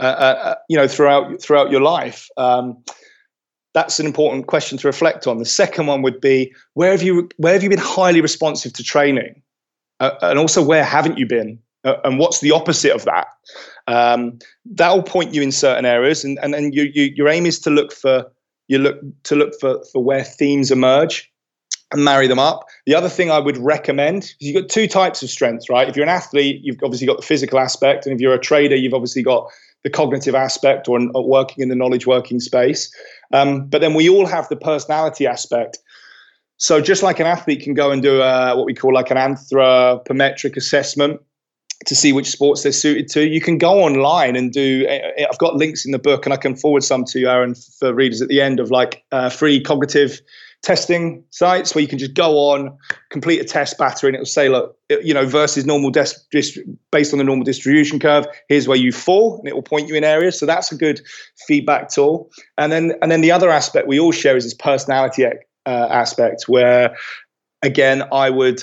Uh, 0.00 0.02
uh, 0.02 0.40
uh 0.44 0.54
you 0.68 0.76
know 0.76 0.88
throughout 0.88 1.40
throughout 1.40 1.70
your 1.70 1.82
life. 1.82 2.28
Um, 2.36 2.82
that's 3.72 4.00
an 4.00 4.06
important 4.06 4.46
question 4.46 4.78
to 4.78 4.86
reflect 4.86 5.26
on. 5.26 5.38
The 5.38 5.44
second 5.44 5.86
one 5.86 6.02
would 6.02 6.20
be 6.20 6.52
where 6.74 6.90
have 6.90 7.02
you 7.02 7.28
where 7.36 7.52
have 7.52 7.62
you 7.62 7.70
been 7.70 7.78
highly 7.78 8.20
responsive 8.20 8.72
to 8.74 8.82
training, 8.82 9.42
uh, 10.00 10.12
and 10.22 10.38
also 10.38 10.64
where 10.64 10.84
haven't 10.84 11.18
you 11.18 11.26
been, 11.26 11.58
uh, 11.84 11.96
and 12.04 12.18
what's 12.18 12.40
the 12.40 12.50
opposite 12.50 12.92
of 12.92 13.04
that? 13.04 13.28
Um, 13.86 14.38
that 14.66 14.90
will 14.90 15.02
point 15.02 15.34
you 15.34 15.42
in 15.42 15.52
certain 15.52 15.84
areas, 15.84 16.24
and 16.24 16.38
and 16.42 16.52
then 16.52 16.72
you, 16.72 16.90
you, 16.94 17.12
your 17.14 17.28
aim 17.28 17.46
is 17.46 17.58
to 17.60 17.70
look 17.70 17.92
for 17.92 18.30
you 18.68 18.78
look 18.78 19.00
to 19.24 19.36
look 19.36 19.58
for 19.60 19.84
for 19.92 20.02
where 20.02 20.24
themes 20.24 20.70
emerge 20.70 21.30
and 21.92 22.04
marry 22.04 22.26
them 22.26 22.38
up. 22.38 22.66
The 22.86 22.94
other 22.94 23.08
thing 23.08 23.30
I 23.30 23.38
would 23.38 23.56
recommend 23.56 24.24
is 24.24 24.36
you've 24.40 24.62
got 24.62 24.70
two 24.70 24.86
types 24.86 25.22
of 25.22 25.30
strengths, 25.30 25.68
right? 25.68 25.88
If 25.88 25.96
you're 25.96 26.04
an 26.04 26.08
athlete, 26.08 26.60
you've 26.62 26.78
obviously 26.82 27.06
got 27.06 27.16
the 27.16 27.26
physical 27.26 27.58
aspect, 27.58 28.06
and 28.06 28.14
if 28.14 28.20
you're 28.20 28.34
a 28.34 28.38
trader, 28.38 28.76
you've 28.76 28.94
obviously 28.94 29.22
got 29.22 29.50
the 29.84 29.90
cognitive 29.90 30.34
aspect 30.34 30.88
or, 30.88 31.00
or 31.14 31.26
working 31.26 31.62
in 31.62 31.68
the 31.68 31.74
knowledge 31.74 32.06
working 32.06 32.40
space. 32.40 32.94
Um, 33.32 33.66
but 33.66 33.80
then 33.80 33.94
we 33.94 34.08
all 34.08 34.26
have 34.26 34.48
the 34.48 34.56
personality 34.56 35.26
aspect. 35.26 35.78
So 36.58 36.80
just 36.80 37.02
like 37.02 37.18
an 37.18 37.26
athlete 37.26 37.62
can 37.62 37.74
go 37.74 37.90
and 37.90 38.02
do 38.02 38.20
a, 38.20 38.54
what 38.54 38.66
we 38.66 38.74
call 38.74 38.92
like 38.92 39.10
an 39.10 39.16
anthropometric 39.16 40.56
assessment 40.56 41.20
to 41.86 41.94
see 41.94 42.12
which 42.12 42.30
sports 42.30 42.62
they're 42.62 42.72
suited 42.72 43.08
to, 43.08 43.26
you 43.26 43.40
can 43.40 43.56
go 43.56 43.82
online 43.82 44.36
and 44.36 44.52
do. 44.52 44.86
I've 45.18 45.38
got 45.38 45.56
links 45.56 45.86
in 45.86 45.92
the 45.92 45.98
book, 45.98 46.26
and 46.26 46.34
I 46.34 46.36
can 46.36 46.54
forward 46.54 46.84
some 46.84 47.04
to 47.06 47.18
you, 47.18 47.30
Aaron, 47.30 47.54
for 47.54 47.94
readers 47.94 48.20
at 48.20 48.28
the 48.28 48.40
end 48.40 48.60
of 48.60 48.70
like 48.70 49.02
uh, 49.12 49.30
free 49.30 49.62
cognitive 49.62 50.20
testing 50.62 51.24
sites 51.30 51.74
where 51.74 51.82
you 51.82 51.88
can 51.88 51.98
just 51.98 52.14
go 52.14 52.32
on, 52.32 52.76
complete 53.10 53.40
a 53.40 53.44
test 53.44 53.78
battery, 53.78 54.08
and 54.08 54.14
it'll 54.14 54.26
say, 54.26 54.48
look, 54.48 54.76
you 55.02 55.14
know, 55.14 55.24
versus 55.24 55.64
normal 55.64 55.90
des- 55.90 56.20
dist- 56.30 56.58
based 56.92 57.12
on 57.12 57.18
the 57.18 57.24
normal 57.24 57.44
distribution 57.44 57.98
curve, 57.98 58.26
here's 58.48 58.68
where 58.68 58.76
you 58.76 58.92
fall, 58.92 59.38
and 59.38 59.48
it 59.48 59.54
will 59.54 59.62
point 59.62 59.88
you 59.88 59.94
in 59.94 60.04
areas. 60.04 60.38
So 60.38 60.46
that's 60.46 60.70
a 60.70 60.76
good 60.76 61.00
feedback 61.46 61.88
tool. 61.88 62.30
And 62.58 62.70
then, 62.70 62.92
and 63.00 63.10
then 63.10 63.22
the 63.22 63.32
other 63.32 63.50
aspect 63.50 63.88
we 63.88 63.98
all 63.98 64.12
share 64.12 64.36
is 64.36 64.44
this 64.44 64.54
personality 64.54 65.24
uh, 65.24 65.30
aspect, 65.66 66.44
where 66.46 66.94
again, 67.62 68.02
I 68.12 68.30
would 68.30 68.62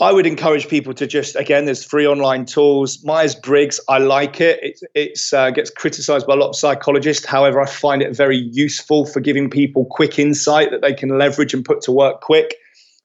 I 0.00 0.12
would 0.12 0.26
encourage 0.26 0.66
people 0.68 0.92
to 0.94 1.06
just 1.06 1.36
again. 1.36 1.66
There's 1.66 1.84
free 1.84 2.06
online 2.06 2.46
tools. 2.46 3.04
Myers 3.04 3.36
Briggs, 3.36 3.78
I 3.88 3.98
like 3.98 4.40
it. 4.40 4.58
It 4.60 4.80
it's, 4.94 5.32
uh, 5.32 5.50
gets 5.50 5.70
criticised 5.70 6.26
by 6.26 6.34
a 6.34 6.36
lot 6.36 6.48
of 6.48 6.56
psychologists. 6.56 7.24
However, 7.24 7.60
I 7.60 7.66
find 7.66 8.02
it 8.02 8.16
very 8.16 8.38
useful 8.38 9.06
for 9.06 9.20
giving 9.20 9.48
people 9.48 9.86
quick 9.88 10.18
insight 10.18 10.72
that 10.72 10.82
they 10.82 10.94
can 10.94 11.16
leverage 11.16 11.54
and 11.54 11.64
put 11.64 11.80
to 11.82 11.92
work 11.92 12.22
quick. 12.22 12.56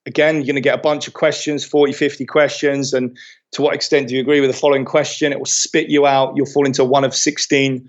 Again, 0.08 0.38
you're 0.38 0.45
going 0.45 0.56
to 0.56 0.62
get 0.62 0.73
a 0.73 0.82
bunch 0.82 1.08
of 1.08 1.13
questions, 1.13 1.63
40, 1.63 1.93
50 1.93 2.25
questions, 2.25 2.93
and 2.93 3.15
to 3.52 3.62
what 3.62 3.75
extent 3.75 4.08
do 4.08 4.15
you 4.15 4.21
agree 4.21 4.41
with 4.41 4.49
the 4.49 4.58
following 4.58 4.86
question? 4.86 5.32
It 5.32 5.38
will 5.38 5.45
spit 5.45 5.89
you 5.89 6.08
out. 6.08 6.34
You'll 6.36 6.47
fall 6.47 6.65
into 6.65 6.84
one 6.84 7.04
of 7.04 7.13
16 7.13 7.88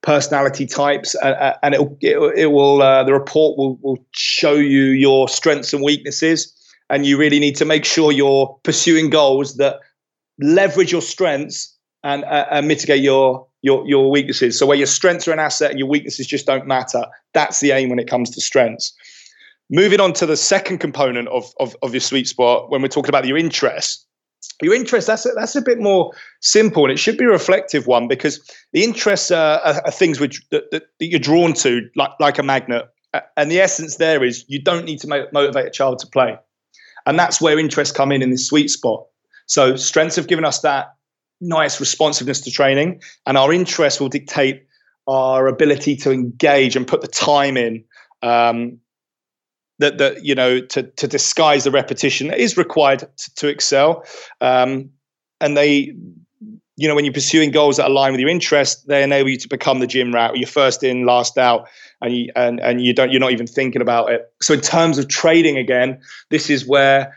personality 0.00 0.64
types, 0.64 1.14
uh, 1.16 1.54
and 1.62 1.74
it, 1.74 1.80
it, 2.00 2.16
it 2.38 2.46
will 2.46 2.80
uh, 2.80 3.04
the 3.04 3.12
report 3.12 3.58
will 3.58 3.76
will 3.82 3.98
show 4.12 4.54
you 4.54 4.84
your 4.84 5.28
strengths 5.28 5.74
and 5.74 5.82
weaknesses 5.82 6.54
and 6.90 7.06
you 7.06 7.18
really 7.18 7.38
need 7.38 7.56
to 7.56 7.64
make 7.64 7.84
sure 7.84 8.12
you're 8.12 8.58
pursuing 8.62 9.10
goals 9.10 9.56
that 9.56 9.80
leverage 10.40 10.92
your 10.92 11.02
strengths 11.02 11.76
and, 12.04 12.24
uh, 12.24 12.46
and 12.50 12.68
mitigate 12.68 13.02
your 13.02 13.46
your 13.62 13.86
your 13.88 14.10
weaknesses. 14.10 14.58
So 14.58 14.66
where 14.66 14.76
your 14.76 14.86
strengths 14.86 15.26
are 15.26 15.32
an 15.32 15.38
asset 15.38 15.70
and 15.70 15.78
your 15.78 15.88
weaknesses 15.88 16.26
just 16.26 16.46
don't 16.46 16.66
matter, 16.66 17.04
that's 17.34 17.60
the 17.60 17.72
aim 17.72 17.88
when 17.88 17.98
it 17.98 18.08
comes 18.08 18.30
to 18.30 18.40
strengths. 18.40 18.92
Moving 19.70 20.00
on 20.00 20.12
to 20.14 20.26
the 20.26 20.36
second 20.36 20.78
component 20.78 21.28
of, 21.28 21.52
of, 21.60 21.76
of 21.82 21.92
your 21.92 22.00
sweet 22.00 22.26
spot, 22.26 22.70
when 22.70 22.80
we're 22.80 22.88
talking 22.88 23.10
about 23.10 23.26
your 23.26 23.36
interests. 23.36 24.06
Your 24.62 24.74
interests 24.74 25.08
that's 25.08 25.26
a, 25.26 25.30
that's 25.36 25.56
a 25.56 25.62
bit 25.62 25.78
more 25.78 26.12
simple 26.40 26.84
and 26.84 26.92
it 26.92 26.98
should 26.98 27.18
be 27.18 27.24
a 27.24 27.28
reflective 27.28 27.86
one 27.86 28.08
because 28.08 28.40
the 28.72 28.82
interests 28.82 29.30
are, 29.30 29.60
are, 29.60 29.82
are 29.84 29.90
things 29.90 30.20
which 30.20 30.40
that, 30.50 30.70
that, 30.70 30.84
you're 31.00 31.20
drawn 31.20 31.52
to 31.54 31.88
like, 31.96 32.10
like 32.18 32.38
a 32.38 32.42
magnet. 32.42 32.86
And 33.36 33.50
the 33.50 33.60
essence 33.60 33.96
there 33.96 34.24
is 34.24 34.44
you 34.48 34.60
don't 34.60 34.84
need 34.84 35.00
to 35.00 35.28
motivate 35.32 35.66
a 35.66 35.70
child 35.70 35.98
to 36.00 36.06
play. 36.06 36.38
And 37.08 37.18
that's 37.18 37.40
where 37.40 37.58
interests 37.58 37.96
come 37.96 38.12
in 38.12 38.22
in 38.22 38.30
this 38.30 38.46
sweet 38.46 38.68
spot. 38.68 39.04
So 39.46 39.76
strengths 39.76 40.14
have 40.16 40.28
given 40.28 40.44
us 40.44 40.60
that 40.60 40.94
nice 41.40 41.80
responsiveness 41.80 42.42
to 42.42 42.50
training, 42.50 43.00
and 43.26 43.38
our 43.38 43.52
interests 43.52 43.98
will 43.98 44.10
dictate 44.10 44.66
our 45.06 45.46
ability 45.46 45.96
to 45.96 46.12
engage 46.12 46.76
and 46.76 46.86
put 46.86 47.00
the 47.00 47.08
time 47.08 47.56
in 47.56 47.82
um, 48.22 48.78
that 49.78 49.96
that 49.98 50.24
you 50.24 50.34
know 50.34 50.60
to 50.60 50.82
to 50.82 51.08
disguise 51.08 51.64
the 51.64 51.70
repetition 51.70 52.28
that 52.28 52.38
is 52.38 52.58
required 52.58 53.00
to, 53.00 53.34
to 53.36 53.48
excel 53.48 54.04
um, 54.40 54.90
and 55.40 55.56
they 55.56 55.94
you 56.78 56.88
know 56.88 56.94
when 56.94 57.04
you're 57.04 57.14
pursuing 57.14 57.50
goals 57.50 57.76
that 57.76 57.88
align 57.88 58.12
with 58.12 58.20
your 58.20 58.30
interest 58.30 58.86
they 58.88 59.02
enable 59.02 59.28
you 59.28 59.36
to 59.36 59.48
become 59.48 59.80
the 59.80 59.86
gym 59.86 60.14
rat 60.14 60.36
you're 60.36 60.46
first 60.46 60.82
in 60.82 61.04
last 61.04 61.36
out 61.36 61.68
and 62.00 62.16
you 62.16 62.32
and, 62.36 62.60
and 62.60 62.80
you 62.80 62.94
don't 62.94 63.10
you're 63.10 63.20
not 63.20 63.32
even 63.32 63.46
thinking 63.46 63.82
about 63.82 64.10
it 64.10 64.32
so 64.40 64.54
in 64.54 64.60
terms 64.60 64.98
of 64.98 65.08
trading 65.08 65.58
again 65.58 66.00
this 66.30 66.48
is 66.48 66.66
where 66.66 67.14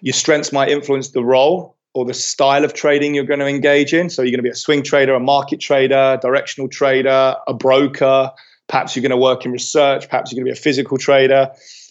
your 0.00 0.14
strengths 0.14 0.52
might 0.52 0.68
influence 0.68 1.10
the 1.10 1.24
role 1.24 1.76
or 1.94 2.04
the 2.04 2.14
style 2.14 2.64
of 2.64 2.74
trading 2.74 3.14
you're 3.14 3.24
going 3.24 3.40
to 3.40 3.46
engage 3.46 3.94
in 3.94 4.10
so 4.10 4.22
you're 4.22 4.30
going 4.30 4.38
to 4.38 4.42
be 4.42 4.48
a 4.48 4.54
swing 4.54 4.82
trader 4.82 5.14
a 5.14 5.20
market 5.20 5.60
trader 5.60 6.18
directional 6.22 6.68
trader 6.68 7.36
a 7.46 7.54
broker 7.54 8.30
Perhaps 8.68 8.96
you're 8.96 9.02
going 9.02 9.10
to 9.10 9.16
work 9.16 9.44
in 9.44 9.52
research. 9.52 10.08
Perhaps 10.08 10.32
you're 10.32 10.42
going 10.42 10.46
to 10.46 10.54
be 10.54 10.58
a 10.58 10.62
physical 10.62 10.98
trader. 10.98 11.50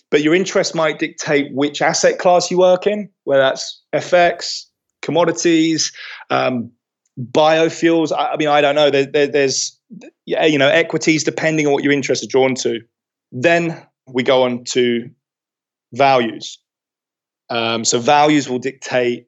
But 0.10 0.22
your 0.22 0.34
interest 0.34 0.76
might 0.76 1.00
dictate 1.00 1.54
which 1.54 1.82
asset 1.82 2.20
class 2.20 2.52
you 2.52 2.58
work 2.58 2.88
in, 2.88 3.10
whether 3.24 3.42
that's 3.42 3.82
FX, 3.94 4.66
commodities, 5.04 5.92
um, 6.32 6.72
biofuels. 7.20 8.12
I, 8.12 8.30
I, 8.30 8.38
mean, 8.38 8.48
I 8.48 8.62
don't 8.62 8.74
know. 8.74 8.90
There, 8.90 9.06
there, 9.06 9.28
there's, 9.28 9.80
you 10.26 10.58
know, 10.58 10.70
equities, 10.70 11.24
depending 11.24 11.68
on 11.68 11.74
what 11.74 11.84
your 11.84 11.94
interests 11.94 12.26
are 12.26 12.30
drawn 12.30 12.56
to. 12.56 12.80
Then 13.32 13.86
we 14.08 14.24
go 14.24 14.44
on 14.44 14.64
to 14.66 15.10
values. 15.94 16.58
Um, 17.50 17.86
so 17.86 18.00
values 18.00 18.50
will 18.50 18.60
dictate 18.60 19.28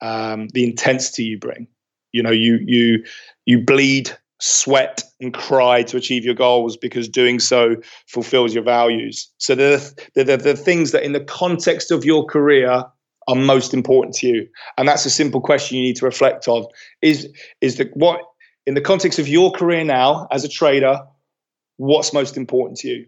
um, 0.00 0.48
the 0.54 0.64
intensity 0.64 1.24
you 1.24 1.38
bring. 1.38 1.66
You 2.12 2.22
know, 2.22 2.30
you 2.30 2.58
you 2.64 3.04
you 3.44 3.62
bleed 3.62 4.16
sweat 4.40 5.02
and 5.20 5.34
cry 5.34 5.82
to 5.82 5.96
achieve 5.96 6.24
your 6.24 6.34
goals 6.34 6.76
because 6.76 7.08
doing 7.08 7.38
so 7.40 7.76
fulfills 8.06 8.54
your 8.54 8.62
values. 8.62 9.28
So 9.38 9.54
they're, 9.54 9.80
they're, 10.14 10.24
they're 10.24 10.36
the 10.36 10.56
things 10.56 10.92
that, 10.92 11.02
in 11.02 11.12
the 11.12 11.20
context 11.20 11.90
of 11.90 12.04
your 12.04 12.24
career, 12.24 12.84
are 13.28 13.36
most 13.36 13.72
important 13.72 14.14
to 14.16 14.26
you. 14.26 14.48
And 14.76 14.88
that's 14.88 15.06
a 15.06 15.10
simple 15.10 15.40
question 15.40 15.76
you 15.76 15.84
need 15.84 15.96
to 15.96 16.04
reflect 16.04 16.48
on: 16.48 16.66
is 17.02 17.28
is 17.60 17.76
the 17.76 17.90
what 17.94 18.20
in 18.66 18.74
the 18.74 18.80
context 18.80 19.18
of 19.18 19.28
your 19.28 19.52
career 19.52 19.84
now 19.84 20.26
as 20.32 20.44
a 20.44 20.48
trader, 20.48 20.98
what's 21.76 22.12
most 22.12 22.36
important 22.36 22.78
to 22.78 22.88
you? 22.88 23.06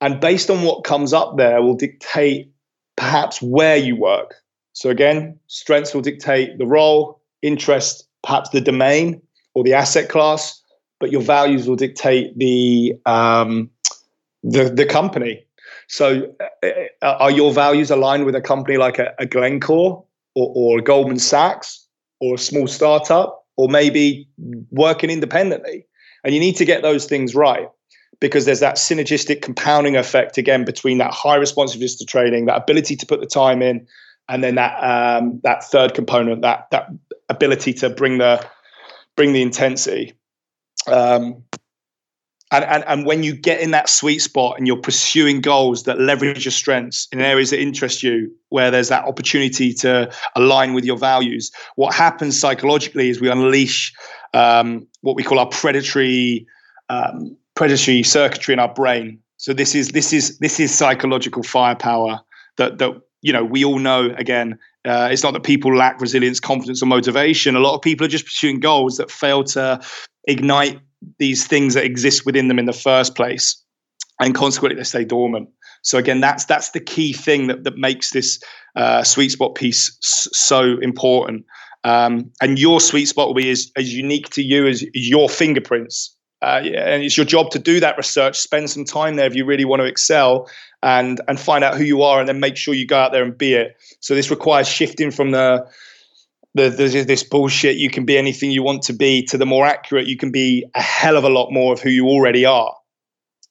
And 0.00 0.20
based 0.20 0.50
on 0.50 0.62
what 0.62 0.84
comes 0.84 1.12
up 1.12 1.36
there, 1.36 1.62
will 1.62 1.76
dictate 1.76 2.50
perhaps 2.96 3.40
where 3.40 3.76
you 3.76 3.96
work. 3.96 4.34
So 4.72 4.90
again, 4.90 5.38
strengths 5.46 5.94
will 5.94 6.00
dictate 6.00 6.58
the 6.58 6.66
role, 6.66 7.20
interest, 7.42 8.08
perhaps 8.22 8.50
the 8.50 8.60
domain 8.60 9.22
or 9.54 9.62
the 9.62 9.74
asset 9.74 10.08
class 10.08 10.60
but 11.00 11.10
your 11.10 11.22
values 11.22 11.66
will 11.66 11.76
dictate 11.76 12.38
the 12.38 12.94
um, 13.06 13.70
the, 14.44 14.70
the 14.70 14.86
company. 14.86 15.44
So, 15.90 16.32
uh, 16.62 16.68
uh, 17.02 17.16
are 17.18 17.32
your 17.32 17.52
values 17.52 17.90
aligned 17.90 18.24
with 18.24 18.36
a 18.36 18.40
company 18.40 18.76
like 18.76 19.00
a, 19.00 19.12
a 19.18 19.26
Glencore 19.26 20.04
or, 20.36 20.52
or 20.54 20.78
a 20.78 20.82
Goldman 20.82 21.18
Sachs 21.18 21.84
or 22.20 22.36
a 22.36 22.38
small 22.38 22.68
startup, 22.68 23.44
or 23.56 23.68
maybe 23.68 24.28
working 24.70 25.10
independently? 25.10 25.84
And 26.22 26.32
you 26.32 26.38
need 26.38 26.54
to 26.56 26.64
get 26.64 26.82
those 26.82 27.06
things 27.06 27.34
right 27.34 27.68
because 28.20 28.44
there's 28.44 28.60
that 28.60 28.76
synergistic 28.76 29.42
compounding 29.42 29.96
effect 29.96 30.38
again 30.38 30.64
between 30.64 30.98
that 30.98 31.12
high 31.12 31.34
responsiveness 31.34 31.96
to 31.96 32.04
training, 32.04 32.46
that 32.46 32.56
ability 32.56 32.94
to 32.94 33.04
put 33.04 33.18
the 33.18 33.26
time 33.26 33.60
in, 33.60 33.84
and 34.28 34.44
then 34.44 34.54
that 34.54 34.76
um, 34.78 35.40
that 35.42 35.64
third 35.64 35.94
component, 35.94 36.42
that 36.42 36.68
that 36.70 36.88
ability 37.28 37.72
to 37.72 37.90
bring 37.90 38.18
the 38.18 38.46
bring 39.16 39.32
the 39.32 39.42
intensity. 39.42 40.14
Um, 40.86 41.42
and, 42.52 42.64
and, 42.64 42.84
and 42.86 43.06
when 43.06 43.22
you 43.22 43.34
get 43.34 43.60
in 43.60 43.70
that 43.70 43.88
sweet 43.88 44.18
spot 44.18 44.56
and 44.58 44.66
you're 44.66 44.76
pursuing 44.76 45.40
goals 45.40 45.84
that 45.84 46.00
leverage 46.00 46.44
your 46.44 46.52
strengths 46.52 47.06
in 47.12 47.20
areas 47.20 47.50
that 47.50 47.60
interest 47.60 48.02
you, 48.02 48.30
where 48.48 48.70
there's 48.70 48.88
that 48.88 49.04
opportunity 49.04 49.72
to 49.74 50.10
align 50.34 50.74
with 50.74 50.84
your 50.84 50.96
values, 50.96 51.50
what 51.76 51.94
happens 51.94 52.38
psychologically 52.38 53.08
is 53.08 53.20
we 53.20 53.30
unleash 53.30 53.92
um, 54.34 54.86
what 55.02 55.14
we 55.16 55.22
call 55.22 55.38
our 55.38 55.48
predatory 55.48 56.46
um, 56.88 57.36
predatory 57.54 58.02
circuitry 58.02 58.52
in 58.52 58.58
our 58.58 58.72
brain. 58.72 59.18
So 59.36 59.52
this 59.52 59.74
is 59.74 59.90
this 59.90 60.12
is 60.12 60.38
this 60.38 60.58
is 60.58 60.76
psychological 60.76 61.42
firepower 61.42 62.20
that 62.56 62.78
that 62.78 63.00
you 63.22 63.32
know 63.32 63.44
we 63.44 63.64
all 63.64 63.78
know. 63.78 64.14
Again, 64.16 64.58
uh, 64.84 65.08
it's 65.10 65.22
not 65.22 65.32
that 65.34 65.42
people 65.42 65.74
lack 65.76 66.00
resilience, 66.00 66.40
confidence, 66.40 66.82
or 66.82 66.86
motivation. 66.86 67.56
A 67.56 67.60
lot 67.60 67.74
of 67.74 67.82
people 67.82 68.04
are 68.04 68.10
just 68.10 68.24
pursuing 68.24 68.60
goals 68.60 68.96
that 68.96 69.10
fail 69.10 69.44
to 69.44 69.80
ignite 70.26 70.80
these 71.18 71.46
things 71.46 71.74
that 71.74 71.84
exist 71.84 72.26
within 72.26 72.48
them 72.48 72.58
in 72.58 72.66
the 72.66 72.72
first 72.72 73.14
place 73.14 73.62
and 74.20 74.34
consequently 74.34 74.76
they 74.76 74.84
stay 74.84 75.04
dormant 75.04 75.48
so 75.82 75.98
again 75.98 76.20
that's 76.20 76.44
that's 76.44 76.70
the 76.70 76.80
key 76.80 77.12
thing 77.12 77.46
that, 77.46 77.64
that 77.64 77.76
makes 77.76 78.10
this 78.10 78.40
uh, 78.76 79.02
sweet 79.02 79.30
spot 79.30 79.54
piece 79.54 79.96
s- 80.02 80.28
so 80.32 80.78
important 80.80 81.44
um, 81.84 82.30
and 82.42 82.58
your 82.58 82.80
sweet 82.80 83.06
spot 83.06 83.26
will 83.26 83.34
be 83.34 83.50
as, 83.50 83.72
as 83.76 83.94
unique 83.94 84.28
to 84.28 84.42
you 84.42 84.66
as, 84.66 84.84
your 84.92 85.28
fingerprints 85.28 86.14
uh, 86.42 86.60
and 86.62 87.02
it's 87.02 87.16
your 87.16 87.26
job 87.26 87.50
to 87.50 87.58
do 87.58 87.80
that 87.80 87.96
research 87.96 88.38
spend 88.38 88.70
some 88.70 88.84
time 88.84 89.16
there 89.16 89.26
if 89.26 89.34
you 89.34 89.44
really 89.44 89.64
want 89.64 89.80
to 89.80 89.86
excel 89.86 90.48
and 90.82 91.20
and 91.28 91.38
find 91.38 91.64
out 91.64 91.76
who 91.76 91.84
you 91.84 92.02
are 92.02 92.20
and 92.20 92.28
then 92.28 92.40
make 92.40 92.56
sure 92.56 92.74
you 92.74 92.86
go 92.86 92.98
out 92.98 93.12
there 93.12 93.22
and 93.22 93.36
be 93.36 93.54
it. 93.54 93.76
So 94.00 94.14
this 94.14 94.30
requires 94.30 94.68
shifting 94.68 95.10
from 95.10 95.30
the 95.30 95.66
there's 96.54 96.92
this 97.06 97.22
bullshit 97.22 97.76
you 97.76 97.88
can 97.88 98.04
be 98.04 98.18
anything 98.18 98.50
you 98.50 98.64
want 98.64 98.82
to 98.82 98.92
be 98.92 99.22
to 99.22 99.38
the 99.38 99.46
more 99.46 99.64
accurate 99.64 100.08
you 100.08 100.16
can 100.16 100.32
be 100.32 100.64
a 100.74 100.82
hell 100.82 101.16
of 101.16 101.22
a 101.22 101.28
lot 101.28 101.52
more 101.52 101.72
of 101.72 101.80
who 101.80 101.90
you 101.90 102.08
already 102.08 102.44
are. 102.44 102.74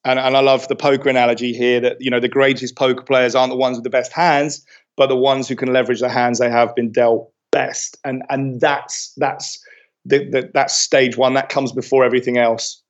And, 0.06 0.20
and 0.20 0.36
i 0.36 0.40
love 0.42 0.68
the 0.68 0.76
poker 0.76 1.10
analogy 1.10 1.54
here 1.54 1.80
that 1.82 1.98
you 2.00 2.10
know 2.10 2.20
the 2.20 2.30
greatest 2.30 2.76
poker 2.76 3.04
players 3.04 3.36
aren't 3.36 3.52
the 3.52 3.58
ones 3.58 3.78
with 3.78 3.84
the 3.84 3.90
best 3.90 4.12
hands 4.12 4.66
but 4.96 5.08
the 5.08 5.16
ones 5.16 5.48
who 5.48 5.56
can 5.56 5.72
leverage 5.72 6.02
the 6.02 6.10
hands 6.10 6.40
they 6.40 6.50
have 6.50 6.76
been 6.76 6.92
dealt 6.92 7.32
best. 7.52 7.98
And 8.04 8.24
and 8.30 8.60
that's 8.60 9.14
that's 9.18 9.64
the, 10.06 10.30
the, 10.30 10.52
that's 10.54 10.74
stage 10.74 11.18
one. 11.18 11.34
That 11.34 11.50
comes 11.50 11.72
before 11.72 12.04
everything 12.04 12.38
else 12.38 12.82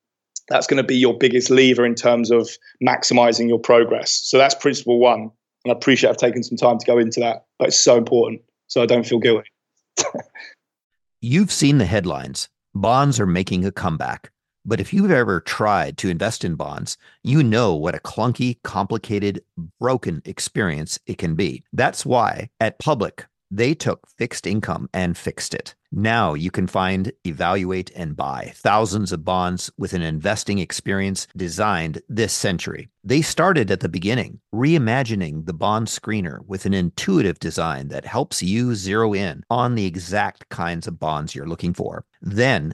that's 0.50 0.68
going 0.68 0.78
to 0.78 0.84
be 0.84 0.98
your 0.98 1.18
biggest 1.18 1.50
lever 1.50 1.86
in 1.86 1.96
terms 1.96 2.32
of 2.32 2.50
maximizing 2.86 3.48
your 3.48 3.60
progress 3.60 4.12
so 4.12 4.38
that's 4.38 4.56
principle 4.56 5.00
one 5.00 5.32
and 5.64 5.72
i 5.72 5.72
appreciate 5.72 6.10
i've 6.10 6.18
taken 6.18 6.44
some 6.44 6.58
time 6.58 6.78
to 6.78 6.86
go 6.86 6.98
into 6.98 7.20
that 7.20 7.46
but 7.58 7.70
it's 7.70 7.80
so 7.80 7.98
important 7.98 8.42
so 8.68 8.82
i 8.82 8.86
don't 8.86 9.06
feel 9.06 9.20
guilty 9.20 9.50
You've 11.22 11.52
seen 11.52 11.80
the 11.80 11.86
headlines. 11.86 12.48
Bonds 12.74 13.20
are 13.20 13.26
making 13.26 13.66
a 13.66 13.74
comeback. 13.74 14.32
But 14.64 14.80
if 14.80 14.94
you've 14.94 15.12
ever 15.12 15.42
tried 15.42 15.98
to 15.98 16.10
invest 16.10 16.46
in 16.46 16.56
bonds, 16.56 16.98
you 17.24 17.44
know 17.44 17.76
what 17.76 17.94
a 17.94 18.00
clunky, 18.00 18.56
complicated, 18.64 19.42
broken 19.82 20.22
experience 20.24 20.98
it 21.08 21.18
can 21.18 21.36
be. 21.36 21.64
That's 21.74 22.06
why 22.06 22.50
at 22.62 22.80
Public, 22.80 23.26
they 23.52 23.74
took 23.74 24.08
fixed 24.18 24.48
income 24.48 24.90
and 24.94 25.18
fixed 25.18 25.54
it. 25.54 25.76
Now 25.92 26.36
you 26.36 26.52
can 26.52 26.68
find, 26.68 27.12
evaluate, 27.26 27.92
and 27.96 28.16
buy 28.16 28.54
thousands 28.56 29.12
of 29.12 29.26
bonds 29.26 29.72
with 29.78 29.94
an 29.94 30.04
investing 30.04 30.60
experience 30.60 31.28
designed 31.36 32.02
this 32.08 32.32
century. 32.32 32.90
They 33.04 33.22
started 33.22 33.72
at 33.72 33.80
the 33.80 33.90
beginning, 33.90 34.40
reimagining 34.54 35.46
the 35.46 35.54
bond 35.54 35.88
screener 35.88 36.46
with 36.46 36.66
an 36.66 36.76
intuitive 36.76 37.40
design 37.40 37.88
that 37.88 38.06
helps 38.06 38.44
you 38.44 38.76
zero 38.76 39.14
in 39.14 39.44
on 39.50 39.74
the 39.74 39.86
exact 39.86 40.50
kinds 40.50 40.86
of 40.86 41.00
bonds 41.00 41.34
you're 41.34 41.48
looking 41.48 41.74
for. 41.74 42.06
Then 42.22 42.74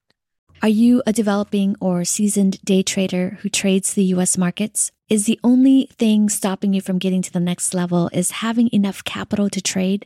Are 0.63 0.69
you 0.69 1.01
a 1.07 1.11
developing 1.11 1.75
or 1.81 2.05
seasoned 2.05 2.61
day 2.63 2.83
trader 2.83 3.39
who 3.41 3.49
trades 3.49 3.95
the 3.95 4.03
US 4.13 4.37
markets? 4.37 4.91
Is 5.09 5.25
the 5.25 5.39
only 5.43 5.89
thing 5.97 6.29
stopping 6.29 6.71
you 6.71 6.81
from 6.81 6.99
getting 6.99 7.23
to 7.23 7.33
the 7.33 7.39
next 7.39 7.73
level 7.73 8.11
is 8.13 8.29
having 8.29 8.69
enough 8.71 9.03
capital 9.03 9.49
to 9.49 9.59
trade? 9.59 10.05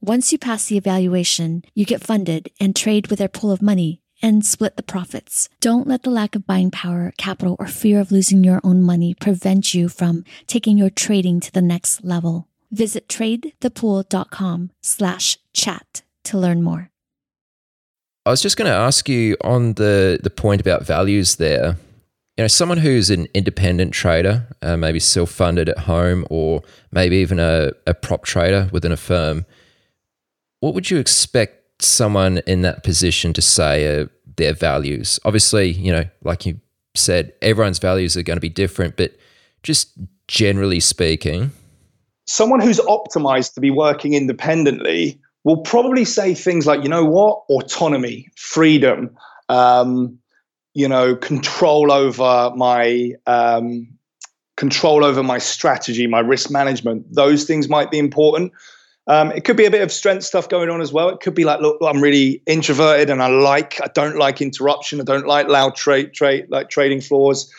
Once 0.00 0.30
you 0.30 0.38
pass 0.38 0.66
the 0.66 0.76
evaluation, 0.76 1.60
you 1.74 1.84
get 1.84 2.04
funded 2.04 2.48
and 2.60 2.76
trade 2.76 3.08
with 3.08 3.18
their 3.18 3.28
pool 3.28 3.50
of 3.50 3.60
money 3.60 4.00
and 4.22 4.46
split 4.46 4.76
the 4.76 4.82
profits. 4.82 5.48
Don't 5.60 5.88
let 5.88 6.04
the 6.04 6.10
lack 6.10 6.36
of 6.36 6.46
buying 6.46 6.70
power, 6.70 7.12
capital, 7.18 7.56
or 7.58 7.66
fear 7.66 8.00
of 8.00 8.12
losing 8.12 8.44
your 8.44 8.60
own 8.62 8.80
money 8.80 9.12
prevent 9.14 9.74
you 9.74 9.88
from 9.88 10.24
taking 10.46 10.78
your 10.78 10.88
trading 10.88 11.40
to 11.40 11.52
the 11.52 11.60
next 11.60 12.04
level. 12.04 12.46
Visit 12.70 13.08
tradethepool.com 13.08 14.70
slash 14.80 15.36
chat 15.52 16.02
to 16.24 16.38
learn 16.38 16.62
more. 16.62 16.90
I 18.24 18.30
was 18.30 18.40
just 18.40 18.56
going 18.56 18.70
to 18.70 18.76
ask 18.76 19.08
you 19.08 19.36
on 19.40 19.72
the, 19.74 20.20
the 20.22 20.30
point 20.30 20.60
about 20.60 20.86
values 20.86 21.36
there. 21.36 21.76
You 22.36 22.44
know, 22.44 22.48
someone 22.48 22.78
who's 22.78 23.10
an 23.10 23.26
independent 23.34 23.94
trader, 23.94 24.46
uh, 24.62 24.76
maybe 24.76 25.00
self 25.00 25.30
funded 25.30 25.68
at 25.68 25.78
home, 25.78 26.24
or 26.30 26.62
maybe 26.92 27.16
even 27.16 27.40
a, 27.40 27.72
a 27.84 27.94
prop 27.94 28.24
trader 28.24 28.68
within 28.70 28.92
a 28.92 28.96
firm– 28.96 29.44
what 30.60 30.74
would 30.74 30.90
you 30.90 30.98
expect 30.98 31.82
someone 31.82 32.38
in 32.46 32.62
that 32.62 32.82
position 32.82 33.32
to 33.32 33.42
say 33.42 33.84
are 33.86 34.10
their 34.36 34.54
values? 34.54 35.20
Obviously, 35.24 35.70
you 35.70 35.92
know, 35.92 36.04
like 36.22 36.46
you 36.46 36.60
said, 36.94 37.32
everyone's 37.42 37.78
values 37.78 38.16
are 38.16 38.22
going 38.22 38.36
to 38.36 38.40
be 38.40 38.48
different, 38.48 38.96
but 38.96 39.16
just 39.62 39.92
generally 40.26 40.80
speaking, 40.80 41.50
someone 42.26 42.60
who's 42.60 42.80
optimized 42.80 43.54
to 43.54 43.60
be 43.60 43.70
working 43.70 44.14
independently 44.14 45.20
will 45.44 45.58
probably 45.58 46.04
say 46.04 46.34
things 46.34 46.66
like, 46.66 46.82
you 46.82 46.88
know 46.88 47.04
what, 47.04 47.42
autonomy, 47.48 48.28
freedom, 48.36 49.16
um, 49.48 50.18
you 50.74 50.88
know, 50.88 51.16
control 51.16 51.90
over 51.90 52.52
my 52.54 53.12
um, 53.26 53.88
control 54.56 55.04
over 55.04 55.22
my 55.22 55.38
strategy, 55.38 56.06
my 56.06 56.20
risk 56.20 56.50
management. 56.50 57.06
Those 57.14 57.44
things 57.44 57.68
might 57.68 57.90
be 57.90 57.98
important. 57.98 58.52
Um, 59.08 59.32
it 59.32 59.44
could 59.44 59.56
be 59.56 59.64
a 59.64 59.70
bit 59.70 59.80
of 59.80 59.90
strength 59.90 60.24
stuff 60.24 60.50
going 60.50 60.68
on 60.68 60.82
as 60.82 60.92
well. 60.92 61.08
It 61.08 61.20
could 61.20 61.34
be 61.34 61.44
like, 61.44 61.60
look, 61.60 61.78
I'm 61.82 62.02
really 62.02 62.42
introverted 62.46 63.08
and 63.08 63.22
I 63.22 63.28
like, 63.28 63.80
I 63.82 63.88
don't 63.94 64.18
like 64.18 64.42
interruption. 64.42 65.00
I 65.00 65.04
don't 65.04 65.26
like 65.26 65.48
loud 65.48 65.74
trade, 65.74 66.12
trade, 66.12 66.46
like 66.50 66.68
trading 66.68 67.00
floors. 67.00 67.50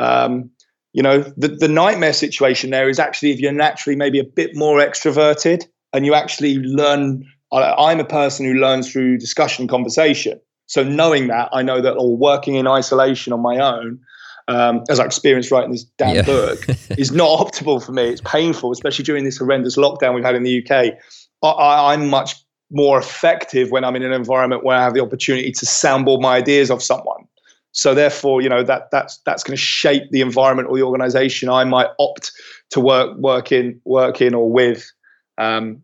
Um, 0.00 0.50
you 0.92 1.02
know, 1.02 1.20
the, 1.36 1.48
the 1.48 1.68
nightmare 1.68 2.12
situation 2.12 2.70
there 2.70 2.88
is 2.88 2.98
actually 2.98 3.30
if 3.30 3.38
you're 3.38 3.52
naturally 3.52 3.94
maybe 3.94 4.18
a 4.18 4.24
bit 4.24 4.56
more 4.56 4.78
extroverted 4.78 5.64
and 5.92 6.04
you 6.04 6.14
actually 6.14 6.56
learn. 6.56 7.24
I'm 7.50 8.00
a 8.00 8.04
person 8.04 8.44
who 8.44 8.54
learns 8.54 8.92
through 8.92 9.18
discussion 9.18 9.62
and 9.62 9.70
conversation. 9.70 10.38
So 10.66 10.82
knowing 10.82 11.28
that, 11.28 11.48
I 11.52 11.62
know 11.62 11.80
that 11.80 11.94
or 11.94 12.14
working 12.14 12.56
in 12.56 12.66
isolation 12.66 13.32
on 13.32 13.40
my 13.40 13.56
own, 13.56 14.00
um, 14.48 14.82
as 14.88 14.98
I 14.98 15.04
experienced 15.04 15.50
writing 15.50 15.70
this 15.70 15.84
damn 15.98 16.16
yeah. 16.16 16.22
book, 16.22 16.66
is 16.98 17.12
not 17.12 17.38
optimal 17.38 17.84
for 17.84 17.92
me. 17.92 18.08
It's 18.08 18.22
painful, 18.22 18.72
especially 18.72 19.04
during 19.04 19.24
this 19.24 19.38
horrendous 19.38 19.76
lockdown 19.76 20.14
we've 20.14 20.24
had 20.24 20.34
in 20.34 20.42
the 20.42 20.64
UK. 20.64 20.94
I, 21.42 21.92
I'm 21.92 22.08
much 22.08 22.34
more 22.70 22.98
effective 22.98 23.70
when 23.70 23.84
I'm 23.84 23.94
in 23.96 24.02
an 24.02 24.12
environment 24.12 24.64
where 24.64 24.76
I 24.76 24.82
have 24.82 24.94
the 24.94 25.02
opportunity 25.02 25.52
to 25.52 25.66
soundboard 25.66 26.20
my 26.20 26.36
ideas 26.36 26.70
off 26.70 26.82
someone. 26.82 27.26
So 27.72 27.94
therefore, 27.94 28.40
you 28.40 28.48
know 28.48 28.62
that 28.62 28.90
that's 28.90 29.18
that's 29.18 29.44
going 29.44 29.56
to 29.56 29.62
shape 29.62 30.04
the 30.10 30.22
environment 30.22 30.68
or 30.68 30.76
the 30.76 30.82
organization 30.82 31.48
I 31.48 31.64
might 31.64 31.88
opt 32.00 32.32
to 32.70 32.80
work 32.80 33.16
work 33.18 33.52
in 33.52 33.80
work 33.84 34.20
in 34.20 34.34
or 34.34 34.50
with. 34.50 34.90
Um, 35.36 35.82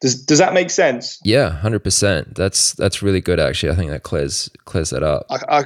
does 0.00 0.22
does 0.22 0.38
that 0.38 0.52
make 0.52 0.70
sense? 0.70 1.18
Yeah, 1.24 1.50
hundred 1.50 1.80
percent. 1.80 2.34
That's 2.34 2.74
that's 2.74 3.02
really 3.02 3.20
good. 3.20 3.40
Actually, 3.40 3.72
I 3.72 3.76
think 3.76 3.90
that 3.90 4.02
clears 4.02 4.50
clears 4.66 4.90
that 4.90 5.02
up. 5.02 5.24
I, 5.30 5.38
I, 5.48 5.64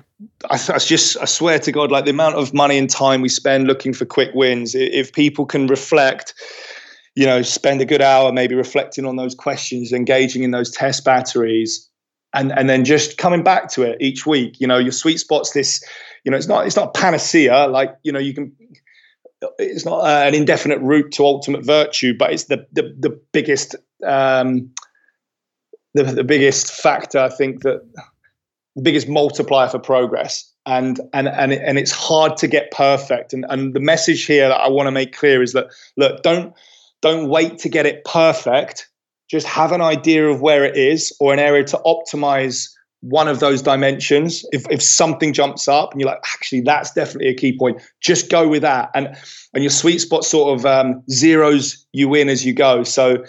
I, 0.50 0.78
just 0.78 1.16
I 1.20 1.24
swear 1.24 1.58
to 1.58 1.72
God, 1.72 1.90
like 1.90 2.04
the 2.04 2.12
amount 2.12 2.36
of 2.36 2.54
money 2.54 2.78
and 2.78 2.88
time 2.88 3.22
we 3.22 3.28
spend 3.28 3.66
looking 3.66 3.92
for 3.92 4.04
quick 4.04 4.30
wins. 4.34 4.74
If 4.74 5.12
people 5.12 5.46
can 5.46 5.66
reflect, 5.66 6.34
you 7.16 7.26
know, 7.26 7.42
spend 7.42 7.80
a 7.80 7.84
good 7.84 8.02
hour 8.02 8.30
maybe 8.30 8.54
reflecting 8.54 9.04
on 9.04 9.16
those 9.16 9.34
questions, 9.34 9.92
engaging 9.92 10.44
in 10.44 10.52
those 10.52 10.70
test 10.70 11.04
batteries, 11.04 11.88
and 12.32 12.52
and 12.52 12.68
then 12.68 12.84
just 12.84 13.18
coming 13.18 13.42
back 13.42 13.68
to 13.72 13.82
it 13.82 14.00
each 14.00 14.26
week. 14.26 14.60
You 14.60 14.68
know, 14.68 14.78
your 14.78 14.92
sweet 14.92 15.18
spot's 15.18 15.50
this. 15.52 15.82
You 16.24 16.30
know, 16.30 16.36
it's 16.36 16.48
not 16.48 16.66
it's 16.66 16.76
not 16.76 16.94
panacea. 16.94 17.66
Like 17.66 17.96
you 18.04 18.12
know, 18.12 18.20
you 18.20 18.32
can 18.32 18.52
it's 19.58 19.84
not 19.84 20.00
uh, 20.00 20.26
an 20.26 20.34
indefinite 20.34 20.78
route 20.80 21.10
to 21.12 21.24
ultimate 21.24 21.64
virtue, 21.64 22.14
but 22.16 22.32
it's 22.32 22.44
the 22.44 22.64
the, 22.72 22.94
the 22.96 23.20
biggest 23.32 23.74
um, 24.06 24.70
the, 25.94 26.04
the 26.04 26.24
biggest 26.24 26.70
factor. 26.70 27.18
I 27.18 27.28
think 27.28 27.62
that 27.62 27.80
the 28.76 28.82
biggest 28.82 29.08
multiplier 29.08 29.68
for 29.68 29.78
progress, 29.78 30.50
and 30.66 31.00
and 31.12 31.28
and 31.28 31.52
and 31.52 31.78
it's 31.78 31.92
hard 31.92 32.36
to 32.38 32.46
get 32.46 32.70
perfect. 32.70 33.32
And 33.32 33.46
and 33.48 33.74
the 33.74 33.80
message 33.80 34.24
here 34.26 34.48
that 34.48 34.60
I 34.60 34.68
want 34.68 34.86
to 34.86 34.92
make 34.92 35.14
clear 35.14 35.42
is 35.42 35.52
that 35.52 35.66
look, 35.96 36.22
don't 36.22 36.54
don't 37.02 37.28
wait 37.28 37.58
to 37.58 37.68
get 37.68 37.86
it 37.86 38.04
perfect. 38.04 38.88
Just 39.28 39.46
have 39.46 39.72
an 39.72 39.80
idea 39.80 40.28
of 40.28 40.40
where 40.40 40.64
it 40.64 40.76
is 40.76 41.16
or 41.20 41.32
an 41.32 41.38
area 41.38 41.64
to 41.64 41.80
optimize 41.86 42.68
one 43.00 43.28
of 43.28 43.40
those 43.40 43.62
dimensions 43.62 44.44
if, 44.52 44.68
if 44.70 44.82
something 44.82 45.32
jumps 45.32 45.68
up 45.68 45.92
and 45.92 46.00
you're 46.00 46.10
like 46.10 46.20
actually 46.34 46.60
that's 46.60 46.92
definitely 46.92 47.28
a 47.28 47.34
key 47.34 47.56
point 47.56 47.80
just 48.00 48.30
go 48.30 48.46
with 48.46 48.60
that 48.60 48.90
and 48.94 49.16
and 49.54 49.64
your 49.64 49.70
sweet 49.70 50.00
spot 50.00 50.22
sort 50.22 50.58
of 50.58 50.66
um, 50.66 51.02
zeros 51.10 51.86
you 51.92 52.14
in 52.14 52.28
as 52.28 52.44
you 52.44 52.52
go 52.52 52.82
so 52.82 53.24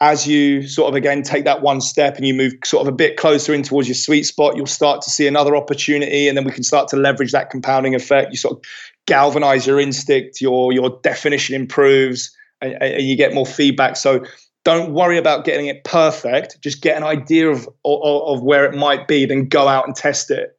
as 0.00 0.26
you 0.26 0.66
sort 0.66 0.88
of 0.88 0.94
again 0.94 1.22
take 1.22 1.44
that 1.44 1.62
one 1.62 1.80
step 1.80 2.16
and 2.16 2.26
you 2.26 2.34
move 2.34 2.52
sort 2.64 2.86
of 2.86 2.92
a 2.92 2.96
bit 2.96 3.16
closer 3.16 3.54
in 3.54 3.62
towards 3.62 3.88
your 3.88 3.94
sweet 3.94 4.24
spot 4.24 4.56
you'll 4.56 4.66
start 4.66 5.00
to 5.02 5.10
see 5.10 5.26
another 5.26 5.56
opportunity 5.56 6.28
and 6.28 6.36
then 6.36 6.44
we 6.44 6.50
can 6.50 6.64
start 6.64 6.88
to 6.88 6.96
leverage 6.96 7.32
that 7.32 7.50
compounding 7.50 7.94
effect 7.94 8.30
you 8.30 8.36
sort 8.36 8.56
of 8.56 8.64
galvanize 9.06 9.66
your 9.66 9.78
instinct 9.78 10.40
your 10.40 10.72
your 10.72 10.98
definition 11.02 11.54
improves 11.54 12.34
and, 12.60 12.74
and 12.82 13.02
you 13.02 13.16
get 13.16 13.32
more 13.32 13.46
feedback 13.46 13.96
so 13.96 14.24
don't 14.64 14.92
worry 14.92 15.18
about 15.18 15.44
getting 15.44 15.66
it 15.66 15.84
perfect. 15.84 16.60
Just 16.62 16.80
get 16.80 16.96
an 16.96 17.04
idea 17.04 17.48
of, 17.48 17.68
of, 17.84 18.22
of 18.38 18.42
where 18.42 18.64
it 18.64 18.74
might 18.74 19.06
be, 19.06 19.26
then 19.26 19.46
go 19.46 19.68
out 19.68 19.86
and 19.86 19.94
test 19.94 20.30
it. 20.30 20.58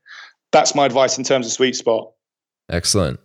That's 0.52 0.76
my 0.76 0.86
advice 0.86 1.18
in 1.18 1.24
terms 1.24 1.48
of 1.48 1.52
sweet 1.52 1.76
spot. 1.76 2.12
Excellent. 2.70 3.20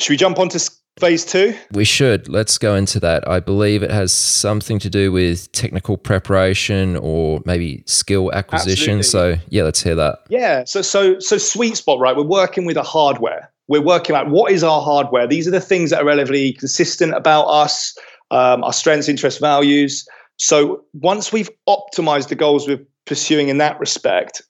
Should 0.00 0.10
we 0.10 0.16
jump 0.16 0.38
on 0.38 0.48
to 0.48 0.58
phase 0.98 1.24
two? 1.24 1.54
We 1.72 1.84
should. 1.84 2.28
Let's 2.28 2.58
go 2.58 2.74
into 2.74 3.00
that. 3.00 3.26
I 3.28 3.40
believe 3.40 3.82
it 3.82 3.90
has 3.90 4.12
something 4.12 4.78
to 4.80 4.90
do 4.90 5.12
with 5.12 5.50
technical 5.52 5.96
preparation 5.96 6.96
or 6.96 7.40
maybe 7.44 7.82
skill 7.86 8.32
acquisition. 8.32 8.98
Absolutely. 8.98 9.38
So 9.38 9.42
yeah, 9.48 9.62
let's 9.64 9.82
hear 9.82 9.94
that. 9.94 10.20
Yeah. 10.28 10.64
So 10.64 10.82
so 10.82 11.18
so 11.18 11.38
sweet 11.38 11.76
spot, 11.76 12.00
right? 12.00 12.16
We're 12.16 12.22
working 12.22 12.64
with 12.64 12.76
a 12.76 12.82
hardware. 12.82 13.50
We're 13.66 13.82
working 13.82 14.14
out 14.14 14.28
what 14.28 14.52
is 14.52 14.62
our 14.62 14.82
hardware. 14.82 15.26
These 15.26 15.48
are 15.48 15.50
the 15.50 15.60
things 15.60 15.90
that 15.90 16.02
are 16.02 16.04
relatively 16.04 16.52
consistent 16.52 17.14
about 17.14 17.44
us 17.44 17.96
um, 18.30 18.64
our 18.64 18.72
strengths, 18.72 19.08
interests, 19.08 19.40
values. 19.40 20.06
So 20.36 20.84
once 20.94 21.32
we've 21.32 21.50
optimized 21.68 22.28
the 22.28 22.34
goals 22.34 22.66
we're 22.66 22.84
pursuing 23.06 23.48
in 23.48 23.58
that 23.58 23.78
respect, 23.78 24.42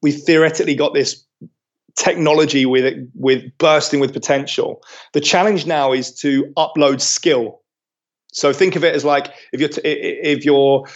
we 0.00 0.12
theoretically 0.12 0.74
got 0.74 0.94
this 0.94 1.22
technology 1.96 2.66
with 2.66 2.84
it, 2.84 3.08
with 3.14 3.44
bursting 3.58 4.00
with 4.00 4.12
potential. 4.12 4.82
The 5.12 5.20
challenge 5.20 5.66
now 5.66 5.92
is 5.92 6.12
to 6.20 6.44
upload 6.56 7.00
skill. 7.00 7.60
So 8.32 8.52
think 8.52 8.76
of 8.76 8.84
it 8.84 8.94
as 8.94 9.04
like 9.04 9.32
if 9.52 9.60
you're 9.60 9.68
t- 9.68 9.82
if 9.84 10.44
you're 10.44 10.86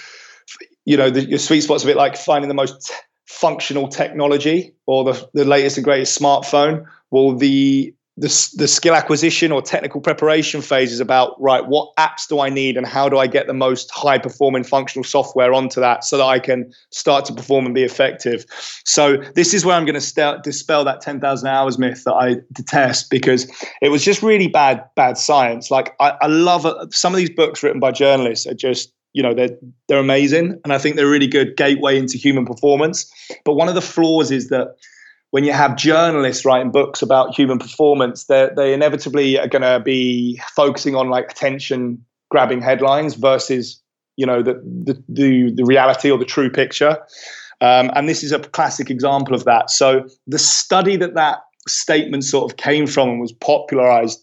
you 0.85 0.97
know 0.97 1.11
the, 1.11 1.25
your 1.25 1.39
sweet 1.39 1.63
spot's 1.63 1.85
a 1.85 1.87
bit 1.87 1.97
like 1.97 2.17
finding 2.17 2.49
the 2.49 2.55
most 2.55 2.93
functional 3.27 3.89
technology 3.89 4.75
or 4.87 5.05
the, 5.05 5.29
the 5.35 5.45
latest 5.45 5.77
and 5.77 5.85
greatest 5.85 6.19
smartphone. 6.19 6.87
Well, 7.11 7.37
the 7.37 7.95
the, 8.19 8.29
the 8.57 8.67
skill 8.67 8.95
acquisition 8.95 9.53
or 9.53 9.61
technical 9.61 10.01
preparation 10.01 10.63
phase 10.63 10.91
is 10.91 11.01
about 11.01 11.41
right 11.41 11.67
what 11.67 11.95
apps 11.97 12.27
do 12.27 12.41
i 12.41 12.49
need 12.49 12.77
and 12.77 12.87
how 12.87 13.09
do 13.09 13.19
i 13.19 13.27
get 13.27 13.47
the 13.47 13.55
most 13.55 13.91
high 13.91 14.17
performing 14.17 14.65
functional 14.65 15.05
software 15.05 15.53
onto 15.53 15.81
that 15.81 16.03
so 16.03 16.17
that 16.17 16.25
i 16.25 16.39
can 16.39 16.73
start 16.91 17.25
to 17.27 17.35
perform 17.35 17.67
and 17.67 17.75
be 17.75 17.83
effective. 17.83 18.45
So 18.85 19.19
this 19.35 19.53
is 19.53 19.65
where 19.65 19.77
i'm 19.77 19.85
going 19.85 19.95
to 19.95 20.01
st- 20.01 20.43
dispel 20.43 20.85
that 20.85 21.03
10000 21.03 21.47
hours 21.47 21.79
myth 21.79 22.05
that 22.05 22.15
i 22.15 22.37
detest 22.53 23.11
because 23.11 23.51
it 23.83 23.91
was 23.91 24.05
just 24.05 24.23
really 24.23 24.49
bad 24.49 24.83
bad 24.97 25.19
science. 25.19 25.71
Like 25.71 25.95
i, 26.01 26.17
I 26.23 26.27
love 26.27 26.65
it. 26.65 26.95
some 26.95 27.13
of 27.13 27.19
these 27.19 27.31
books 27.31 27.63
written 27.63 27.81
by 27.81 27.93
journalists 27.93 28.47
are 28.47 28.55
just 28.55 28.93
you 29.13 29.23
know 29.23 29.35
they're 29.35 29.57
they're 29.89 29.99
amazing 29.99 30.61
and 30.63 30.73
i 30.73 30.79
think 30.79 30.97
they're 30.97 31.09
really 31.09 31.27
good 31.27 31.57
gateway 31.57 31.99
into 31.99 32.17
human 32.17 32.47
performance. 32.47 33.11
But 33.45 33.55
one 33.55 33.69
of 33.69 33.75
the 33.75 33.83
flaws 33.83 34.31
is 34.31 34.49
that 34.49 34.77
when 35.31 35.45
you 35.45 35.53
have 35.53 35.77
journalists 35.77 36.45
writing 36.45 36.70
books 36.70 37.03
about 37.03 37.35
human 37.35 37.59
performance, 37.59 38.24
they 38.24 38.51
they 38.57 38.72
inevitably 38.72 39.39
are 39.39 39.49
going 39.49 39.62
to 39.62 39.81
be 39.81 40.41
focusing 40.55 40.95
on 40.95 41.09
like 41.09 41.31
attention 41.31 42.05
grabbing 42.31 42.61
headlines 42.61 43.14
versus 43.14 43.81
you 44.16 44.27
know 44.27 44.43
the, 44.43 44.55
the, 44.85 45.03
the 45.09 45.53
the 45.55 45.64
reality 45.64 46.11
or 46.11 46.18
the 46.18 46.24
true 46.24 46.51
picture. 46.51 46.99
Um, 47.61 47.91
and 47.95 48.09
this 48.09 48.22
is 48.22 48.33
a 48.33 48.39
classic 48.39 48.91
example 48.91 49.35
of 49.35 49.45
that. 49.45 49.70
So 49.70 50.07
the 50.27 50.39
study 50.39 50.97
that 50.97 51.14
that 51.14 51.39
statement 51.66 52.24
sort 52.24 52.51
of 52.51 52.59
came 52.59 52.87
from 52.87 53.09
and 53.09 53.20
was 53.20 53.33
popularized 53.33 54.22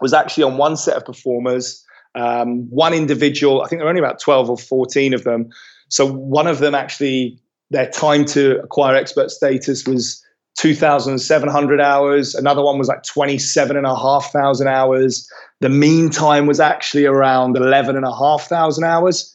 was 0.00 0.12
actually 0.12 0.44
on 0.44 0.58
one 0.58 0.76
set 0.76 0.96
of 0.96 1.04
performers, 1.04 1.84
um, 2.14 2.70
one 2.70 2.94
individual. 2.94 3.62
I 3.62 3.68
think 3.68 3.80
there 3.80 3.84
were 3.84 3.90
only 3.90 4.00
about 4.00 4.20
12 4.20 4.50
or 4.50 4.56
14 4.56 5.12
of 5.12 5.24
them. 5.24 5.48
So 5.88 6.06
one 6.06 6.46
of 6.46 6.58
them 6.58 6.74
actually, 6.74 7.38
their 7.70 7.90
time 7.90 8.24
to 8.26 8.60
acquire 8.60 8.94
expert 8.94 9.30
status 9.30 9.86
was 9.86 10.24
2,700 10.58 11.80
hours. 11.80 12.34
Another 12.34 12.62
one 12.62 12.78
was 12.78 12.88
like 12.88 13.04
27,500 13.04 14.66
hours. 14.66 15.30
The 15.60 15.68
mean 15.68 16.10
time 16.10 16.46
was 16.46 16.58
actually 16.58 17.06
around 17.06 17.56
11,500 17.56 18.84
hours. 18.84 19.34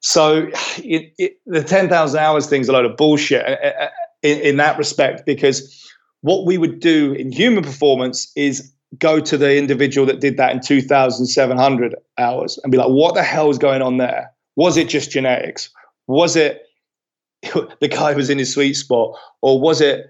So 0.00 0.48
it, 0.78 1.12
it, 1.18 1.38
the 1.46 1.62
10,000 1.62 2.20
hours 2.20 2.48
thing 2.48 2.62
is 2.62 2.68
a 2.68 2.72
load 2.72 2.84
of 2.84 2.96
bullshit 2.96 3.44
uh, 3.46 3.56
uh, 3.64 3.84
uh, 3.84 3.88
in, 4.22 4.40
in 4.40 4.56
that 4.56 4.76
respect, 4.76 5.24
because 5.24 5.88
what 6.22 6.46
we 6.46 6.58
would 6.58 6.80
do 6.80 7.12
in 7.12 7.30
human 7.30 7.62
performance 7.62 8.32
is 8.34 8.72
go 8.98 9.20
to 9.20 9.38
the 9.38 9.56
individual 9.56 10.04
that 10.06 10.20
did 10.20 10.36
that 10.36 10.52
in 10.52 10.60
2,700 10.60 11.94
hours 12.18 12.58
and 12.64 12.72
be 12.72 12.78
like, 12.78 12.88
what 12.88 13.14
the 13.14 13.22
hell 13.22 13.50
is 13.50 13.58
going 13.58 13.82
on 13.82 13.98
there? 13.98 14.32
Was 14.56 14.76
it 14.76 14.88
just 14.88 15.12
genetics? 15.12 15.70
Was 16.08 16.34
it 16.34 16.62
the 17.80 17.88
guy 17.88 18.14
was 18.14 18.30
in 18.30 18.38
his 18.38 18.52
sweet 18.52 18.74
spot? 18.74 19.16
Or 19.42 19.60
was 19.60 19.80
it 19.80 20.06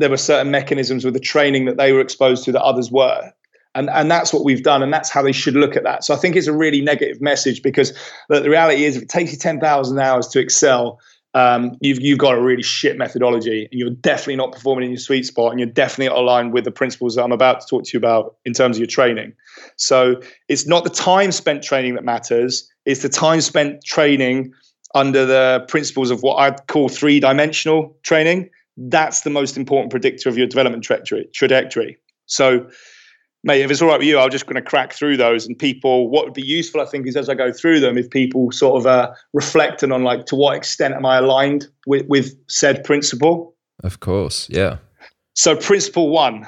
there 0.00 0.10
were 0.10 0.16
certain 0.16 0.50
mechanisms 0.50 1.04
with 1.04 1.14
the 1.14 1.20
training 1.20 1.66
that 1.66 1.76
they 1.76 1.92
were 1.92 2.00
exposed 2.00 2.44
to 2.44 2.52
that 2.52 2.62
others 2.62 2.90
were? 2.90 3.32
And, 3.76 3.88
and 3.90 4.10
that's 4.10 4.32
what 4.32 4.44
we've 4.44 4.64
done, 4.64 4.82
and 4.82 4.92
that's 4.92 5.10
how 5.10 5.22
they 5.22 5.30
should 5.30 5.54
look 5.54 5.76
at 5.76 5.84
that. 5.84 6.02
So 6.02 6.12
I 6.12 6.16
think 6.16 6.34
it's 6.34 6.48
a 6.48 6.52
really 6.52 6.80
negative 6.80 7.20
message 7.20 7.62
because 7.62 7.96
the, 8.28 8.40
the 8.40 8.50
reality 8.50 8.84
is, 8.84 8.96
if 8.96 9.04
it 9.04 9.08
takes 9.08 9.30
you 9.30 9.38
10,000 9.38 9.98
hours 10.00 10.26
to 10.28 10.40
excel, 10.40 10.98
um, 11.34 11.76
you've 11.80 12.00
you've 12.00 12.18
got 12.18 12.34
a 12.34 12.40
really 12.40 12.62
shit 12.62 12.98
methodology, 12.98 13.68
and 13.70 13.78
you're 13.78 13.90
definitely 13.90 14.36
not 14.36 14.50
performing 14.52 14.86
in 14.86 14.90
your 14.90 14.98
sweet 14.98 15.24
spot, 15.24 15.52
and 15.52 15.60
you're 15.60 15.68
definitely 15.68 16.08
not 16.08 16.18
aligned 16.18 16.52
with 16.52 16.64
the 16.64 16.72
principles 16.72 17.14
that 17.14 17.22
I'm 17.22 17.30
about 17.30 17.60
to 17.60 17.66
talk 17.68 17.84
to 17.84 17.90
you 17.92 17.98
about 17.98 18.36
in 18.44 18.52
terms 18.52 18.76
of 18.76 18.80
your 18.80 18.88
training. 18.88 19.32
So 19.76 20.20
it's 20.48 20.66
not 20.66 20.82
the 20.82 20.90
time 20.90 21.30
spent 21.30 21.62
training 21.62 21.94
that 21.94 22.04
matters; 22.04 22.68
it's 22.84 23.02
the 23.02 23.08
time 23.08 23.40
spent 23.40 23.84
training 23.84 24.52
under 24.94 25.24
the 25.24 25.64
principles 25.68 26.10
of 26.10 26.24
what 26.24 26.36
I'd 26.36 26.66
call 26.66 26.88
three-dimensional 26.88 27.96
training. 28.02 28.50
That's 28.80 29.20
the 29.20 29.30
most 29.30 29.56
important 29.56 29.90
predictor 29.90 30.28
of 30.28 30.38
your 30.38 30.46
development 30.46 30.82
trajectory. 30.82 31.28
trajectory. 31.32 31.98
So 32.26 32.66
mate, 33.44 33.62
if 33.62 33.70
it's 33.70 33.80
all 33.80 33.88
right 33.88 33.98
with 33.98 34.06
you, 34.06 34.18
I'm 34.18 34.30
just 34.30 34.46
going 34.46 34.56
to 34.56 34.62
crack 34.62 34.92
through 34.92 35.16
those. 35.16 35.46
And 35.46 35.58
people, 35.58 36.08
what 36.10 36.24
would 36.24 36.34
be 36.34 36.42
useful, 36.42 36.80
I 36.80 36.84
think, 36.84 37.06
is 37.06 37.16
as 37.16 37.28
I 37.28 37.34
go 37.34 37.52
through 37.52 37.80
them, 37.80 37.96
if 37.96 38.10
people 38.10 38.52
sort 38.52 38.80
of 38.80 38.86
uh, 38.86 39.12
reflecting 39.32 39.92
on 39.92 40.04
like 40.04 40.26
to 40.26 40.36
what 40.36 40.56
extent 40.56 40.94
am 40.94 41.06
I 41.06 41.18
aligned 41.18 41.66
with, 41.86 42.06
with 42.08 42.34
said 42.48 42.84
principle. 42.84 43.54
Of 43.82 44.00
course, 44.00 44.48
yeah. 44.50 44.78
So, 45.34 45.56
principle 45.56 46.10
one, 46.10 46.46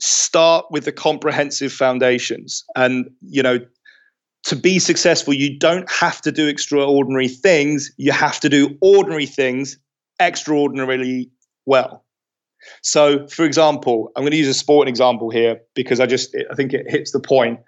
start 0.00 0.64
with 0.70 0.84
the 0.84 0.92
comprehensive 0.92 1.72
foundations, 1.72 2.64
and 2.76 3.10
you 3.20 3.42
know. 3.42 3.58
To 4.44 4.56
be 4.56 4.78
successful, 4.78 5.34
you 5.34 5.58
don't 5.58 5.86
have 5.90 6.22
to 6.22 6.32
do 6.32 6.48
extraordinary 6.48 7.28
things. 7.28 7.92
You 7.98 8.10
have 8.12 8.40
to 8.40 8.48
do 8.48 8.74
ordinary 8.80 9.26
things 9.26 9.76
extraordinarily 10.20 11.30
well. 11.66 12.04
So, 12.82 13.26
for 13.28 13.44
example, 13.44 14.12
I'm 14.14 14.22
going 14.22 14.32
to 14.32 14.36
use 14.36 14.48
a 14.48 14.54
sporting 14.54 14.90
example 14.90 15.30
here 15.30 15.60
because 15.74 15.98
I 15.98 16.06
just 16.06 16.36
I 16.50 16.54
think 16.54 16.72
it 16.72 16.90
hits 16.90 17.12
the 17.12 17.20
point, 17.20 17.60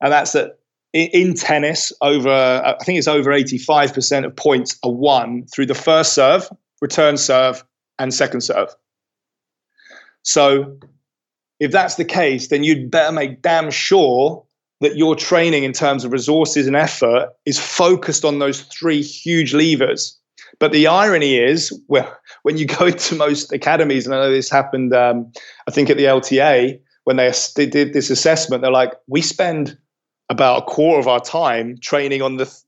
and 0.00 0.12
that's 0.12 0.32
that 0.32 0.60
in 0.92 1.34
tennis, 1.34 1.92
over 2.00 2.30
I 2.30 2.76
think 2.84 2.98
it's 2.98 3.08
over 3.08 3.30
85% 3.30 4.24
of 4.24 4.34
points 4.34 4.78
are 4.84 4.92
won 4.92 5.46
through 5.46 5.66
the 5.66 5.74
first 5.74 6.14
serve, 6.14 6.48
return 6.80 7.16
serve, 7.16 7.64
and 7.98 8.12
second 8.12 8.40
serve. 8.42 8.74
So, 10.22 10.78
if 11.58 11.70
that's 11.72 11.96
the 11.96 12.04
case, 12.04 12.48
then 12.48 12.64
you'd 12.64 12.90
better 12.90 13.12
make 13.12 13.42
damn 13.42 13.70
sure 13.70 14.44
that 14.80 14.96
your 14.96 15.14
training 15.14 15.64
in 15.64 15.72
terms 15.72 16.04
of 16.04 16.12
resources 16.12 16.66
and 16.66 16.74
effort 16.74 17.30
is 17.44 17.58
focused 17.58 18.24
on 18.24 18.38
those 18.38 18.62
three 18.62 19.02
huge 19.02 19.52
levers 19.52 20.19
but 20.58 20.72
the 20.72 20.86
irony 20.86 21.36
is, 21.36 21.72
well, 21.88 22.12
when 22.42 22.56
you 22.56 22.66
go 22.66 22.86
into 22.86 23.14
most 23.14 23.52
academies, 23.52 24.06
and 24.06 24.14
I 24.14 24.18
know 24.18 24.30
this 24.30 24.50
happened, 24.50 24.94
um, 24.94 25.32
I 25.68 25.70
think 25.70 25.90
at 25.90 25.96
the 25.96 26.04
LTA 26.04 26.80
when 27.04 27.16
they, 27.16 27.32
they 27.56 27.66
did 27.66 27.92
this 27.92 28.10
assessment, 28.10 28.62
they're 28.62 28.70
like, 28.70 28.94
we 29.06 29.22
spend 29.22 29.76
about 30.28 30.62
a 30.62 30.66
quarter 30.66 31.00
of 31.00 31.08
our 31.08 31.20
time 31.20 31.76
training 31.80 32.22
on 32.22 32.36
the 32.36 32.62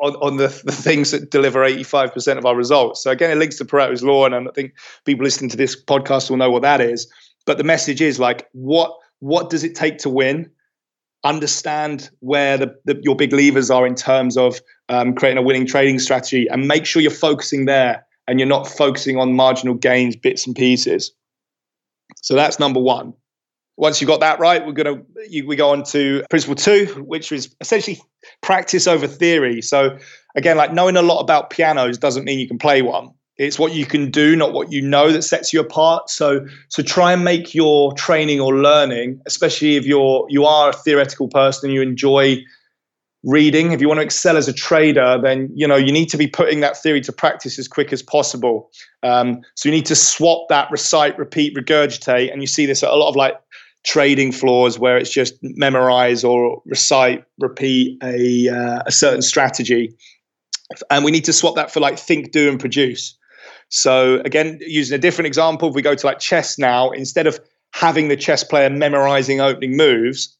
on, 0.00 0.14
on 0.16 0.36
the, 0.36 0.48
the 0.64 0.72
things 0.72 1.12
that 1.12 1.30
deliver 1.30 1.60
85% 1.60 2.36
of 2.36 2.44
our 2.44 2.56
results. 2.56 3.02
So 3.02 3.12
again, 3.12 3.30
it 3.30 3.36
links 3.36 3.56
to 3.58 3.64
Pareto's 3.64 4.02
law, 4.02 4.26
and 4.26 4.34
I 4.34 4.50
think 4.52 4.74
people 5.04 5.24
listening 5.24 5.50
to 5.50 5.56
this 5.56 5.80
podcast 5.82 6.28
will 6.28 6.36
know 6.36 6.50
what 6.50 6.62
that 6.62 6.80
is. 6.80 7.06
But 7.46 7.58
the 7.58 7.64
message 7.64 8.00
is 8.00 8.18
like, 8.18 8.48
what 8.52 8.92
what 9.20 9.50
does 9.50 9.64
it 9.64 9.74
take 9.74 9.98
to 9.98 10.10
win? 10.10 10.50
Understand 11.24 12.10
where 12.20 12.58
the, 12.58 12.74
the, 12.84 13.00
your 13.02 13.16
big 13.16 13.32
levers 13.32 13.70
are 13.70 13.86
in 13.86 13.94
terms 13.94 14.36
of 14.36 14.60
um, 14.88 15.14
creating 15.14 15.38
a 15.38 15.42
winning 15.42 15.66
trading 15.66 15.98
strategy 15.98 16.46
and 16.48 16.68
make 16.68 16.84
sure 16.86 17.00
you're 17.00 17.10
focusing 17.10 17.64
there 17.64 18.06
and 18.28 18.38
you're 18.38 18.48
not 18.48 18.68
focusing 18.68 19.18
on 19.18 19.34
marginal 19.34 19.74
gains 19.74 20.16
bits 20.16 20.46
and 20.46 20.54
pieces. 20.54 21.12
So 22.16 22.34
that's 22.34 22.58
number 22.58 22.80
one. 22.80 23.14
Once 23.76 24.00
you've 24.00 24.08
got 24.08 24.20
that 24.20 24.38
right 24.38 24.64
we're 24.64 24.72
going 24.72 24.96
to 24.96 25.44
we 25.46 25.56
go 25.56 25.70
on 25.70 25.82
to 25.82 26.22
principle 26.30 26.54
two 26.54 26.86
which 27.08 27.32
is 27.32 27.52
essentially 27.60 28.00
practice 28.40 28.86
over 28.86 29.08
theory. 29.08 29.60
So 29.60 29.98
again 30.36 30.56
like 30.56 30.72
knowing 30.72 30.96
a 30.96 31.02
lot 31.02 31.20
about 31.20 31.50
pianos 31.50 31.98
doesn't 31.98 32.24
mean 32.24 32.38
you 32.38 32.46
can 32.46 32.58
play 32.58 32.82
one 32.82 33.10
it's 33.36 33.58
what 33.58 33.74
you 33.74 33.84
can 33.84 34.10
do 34.10 34.36
not 34.36 34.52
what 34.52 34.70
you 34.70 34.80
know 34.80 35.10
that 35.10 35.22
sets 35.22 35.52
you 35.52 35.60
apart. 35.60 36.08
So 36.08 36.46
so 36.68 36.82
try 36.82 37.12
and 37.12 37.24
make 37.24 37.54
your 37.54 37.92
training 37.94 38.40
or 38.40 38.54
learning 38.56 39.20
especially 39.26 39.76
if 39.76 39.84
you're 39.84 40.26
you 40.28 40.44
are 40.44 40.70
a 40.70 40.72
theoretical 40.72 41.28
person 41.28 41.68
and 41.68 41.74
you 41.74 41.82
enjoy 41.82 42.38
reading 43.26 43.72
if 43.72 43.80
you 43.80 43.88
want 43.88 43.98
to 43.98 44.04
excel 44.04 44.36
as 44.36 44.48
a 44.48 44.52
trader 44.52 45.18
then 45.22 45.50
you 45.54 45.66
know 45.66 45.76
you 45.76 45.90
need 45.90 46.10
to 46.10 46.18
be 46.18 46.26
putting 46.26 46.60
that 46.60 46.76
theory 46.76 47.00
to 47.00 47.10
practice 47.10 47.58
as 47.58 47.68
quick 47.68 47.92
as 47.92 48.02
possible. 48.02 48.70
Um, 49.02 49.40
so 49.54 49.68
you 49.68 49.74
need 49.74 49.86
to 49.86 49.96
swap 49.96 50.48
that 50.48 50.70
recite 50.70 51.18
repeat 51.18 51.56
regurgitate 51.56 52.32
and 52.32 52.40
you 52.40 52.46
see 52.46 52.66
this 52.66 52.82
at 52.82 52.90
a 52.90 52.96
lot 52.96 53.08
of 53.08 53.16
like 53.16 53.34
trading 53.84 54.32
floors 54.32 54.78
where 54.78 54.96
it's 54.96 55.10
just 55.10 55.34
memorize 55.42 56.24
or 56.24 56.62
recite 56.64 57.24
repeat 57.38 58.02
a, 58.02 58.48
uh, 58.48 58.82
a 58.86 58.90
certain 58.90 59.22
strategy. 59.22 59.94
And 60.90 61.04
we 61.04 61.10
need 61.10 61.24
to 61.26 61.32
swap 61.32 61.54
that 61.56 61.70
for 61.70 61.80
like 61.80 61.98
think 61.98 62.32
do 62.32 62.48
and 62.48 62.58
produce 62.58 63.16
so 63.68 64.20
again, 64.24 64.58
using 64.60 64.94
a 64.94 64.98
different 64.98 65.26
example, 65.26 65.68
if 65.68 65.74
we 65.74 65.82
go 65.82 65.94
to 65.94 66.06
like 66.06 66.18
chess 66.18 66.58
now, 66.58 66.90
instead 66.90 67.26
of 67.26 67.40
having 67.72 68.08
the 68.08 68.16
chess 68.16 68.44
player 68.44 68.70
memorizing 68.70 69.40
opening 69.40 69.76
moves, 69.76 70.36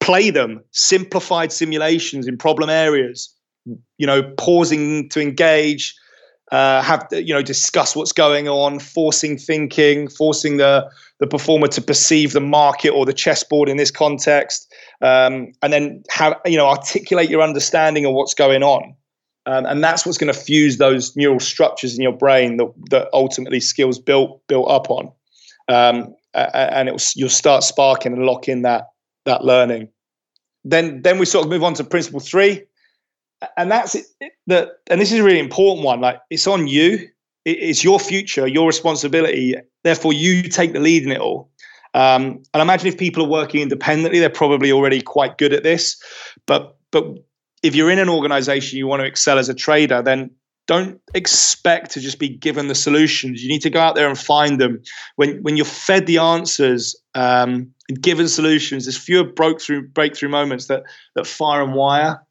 play 0.00 0.30
them, 0.30 0.62
simplified 0.72 1.52
simulations 1.52 2.26
in 2.26 2.36
problem 2.36 2.68
areas, 2.68 3.34
you 3.98 4.06
know, 4.06 4.22
pausing 4.36 5.08
to 5.10 5.20
engage, 5.20 5.94
uh, 6.50 6.82
have 6.82 7.06
you 7.12 7.32
know 7.32 7.40
discuss 7.40 7.96
what's 7.96 8.12
going 8.12 8.46
on, 8.48 8.78
forcing 8.78 9.38
thinking, 9.38 10.08
forcing 10.08 10.58
the 10.58 10.88
the 11.18 11.26
performer 11.26 11.66
to 11.68 11.80
perceive 11.80 12.32
the 12.32 12.40
market 12.40 12.90
or 12.90 13.06
the 13.06 13.12
chessboard 13.12 13.68
in 13.68 13.78
this 13.78 13.90
context, 13.90 14.72
um, 15.00 15.52
and 15.62 15.72
then 15.72 16.02
have 16.10 16.38
you 16.44 16.58
know 16.58 16.66
articulate 16.66 17.30
your 17.30 17.40
understanding 17.40 18.04
of 18.04 18.12
what's 18.12 18.34
going 18.34 18.62
on. 18.62 18.94
Um, 19.46 19.66
and 19.66 19.82
that's 19.82 20.06
what's 20.06 20.18
going 20.18 20.32
to 20.32 20.38
fuse 20.38 20.78
those 20.78 21.16
neural 21.16 21.40
structures 21.40 21.96
in 21.96 22.02
your 22.02 22.12
brain 22.12 22.58
that, 22.58 22.72
that 22.90 23.08
ultimately 23.12 23.60
skills 23.60 23.98
built 23.98 24.40
built 24.46 24.70
up 24.70 24.90
on. 24.90 25.10
Um, 25.68 26.14
and 26.34 26.90
you'll 27.14 27.28
start 27.28 27.62
sparking 27.62 28.12
and 28.12 28.24
lock 28.24 28.48
in 28.48 28.62
that 28.62 28.90
that 29.24 29.44
learning. 29.44 29.88
Then 30.64 31.02
then 31.02 31.18
we 31.18 31.26
sort 31.26 31.44
of 31.44 31.50
move 31.50 31.64
on 31.64 31.74
to 31.74 31.84
principle 31.84 32.20
three, 32.20 32.62
and 33.56 33.70
that's 33.70 33.94
it, 33.96 34.06
that. 34.46 34.78
And 34.86 35.00
this 35.00 35.12
is 35.12 35.18
a 35.18 35.24
really 35.24 35.40
important 35.40 35.84
one. 35.84 36.00
Like 36.00 36.20
it's 36.30 36.46
on 36.46 36.68
you. 36.68 37.08
it's 37.44 37.82
your 37.82 37.98
future, 37.98 38.46
your 38.46 38.66
responsibility. 38.66 39.56
Therefore, 39.82 40.12
you 40.12 40.44
take 40.44 40.72
the 40.72 40.80
lead 40.80 41.02
in 41.02 41.10
it 41.10 41.20
all. 41.20 41.50
Um, 41.94 42.42
and 42.54 42.62
imagine 42.62 42.86
if 42.86 42.96
people 42.96 43.24
are 43.24 43.28
working 43.28 43.60
independently, 43.60 44.20
they're 44.20 44.30
probably 44.30 44.72
already 44.72 45.02
quite 45.02 45.38
good 45.38 45.52
at 45.52 45.62
this. 45.62 46.00
But 46.46 46.76
but 46.90 47.04
if 47.62 47.74
you're 47.74 47.90
in 47.90 47.98
an 47.98 48.08
organization 48.08 48.78
you 48.78 48.86
want 48.86 49.00
to 49.00 49.06
excel 49.06 49.38
as 49.38 49.48
a 49.48 49.54
trader, 49.54 50.02
then 50.02 50.30
don't 50.66 51.00
expect 51.14 51.90
to 51.92 52.00
just 52.00 52.18
be 52.18 52.28
given 52.28 52.68
the 52.68 52.74
solutions. 52.74 53.42
You 53.42 53.48
need 53.48 53.62
to 53.62 53.70
go 53.70 53.80
out 53.80 53.94
there 53.94 54.08
and 54.08 54.18
find 54.18 54.60
them. 54.60 54.82
When 55.16 55.42
when 55.42 55.56
you're 55.56 55.66
fed 55.66 56.06
the 56.06 56.18
answers 56.18 56.94
um, 57.14 57.72
and 57.88 58.00
given 58.00 58.28
solutions, 58.28 58.84
there's 58.84 58.96
fewer 58.96 59.24
breakthrough 59.24 59.86
breakthrough 59.88 60.28
moments 60.28 60.66
that 60.66 60.84
that 61.14 61.26
fire 61.26 61.62
and 61.62 61.74
wire. 61.74 62.24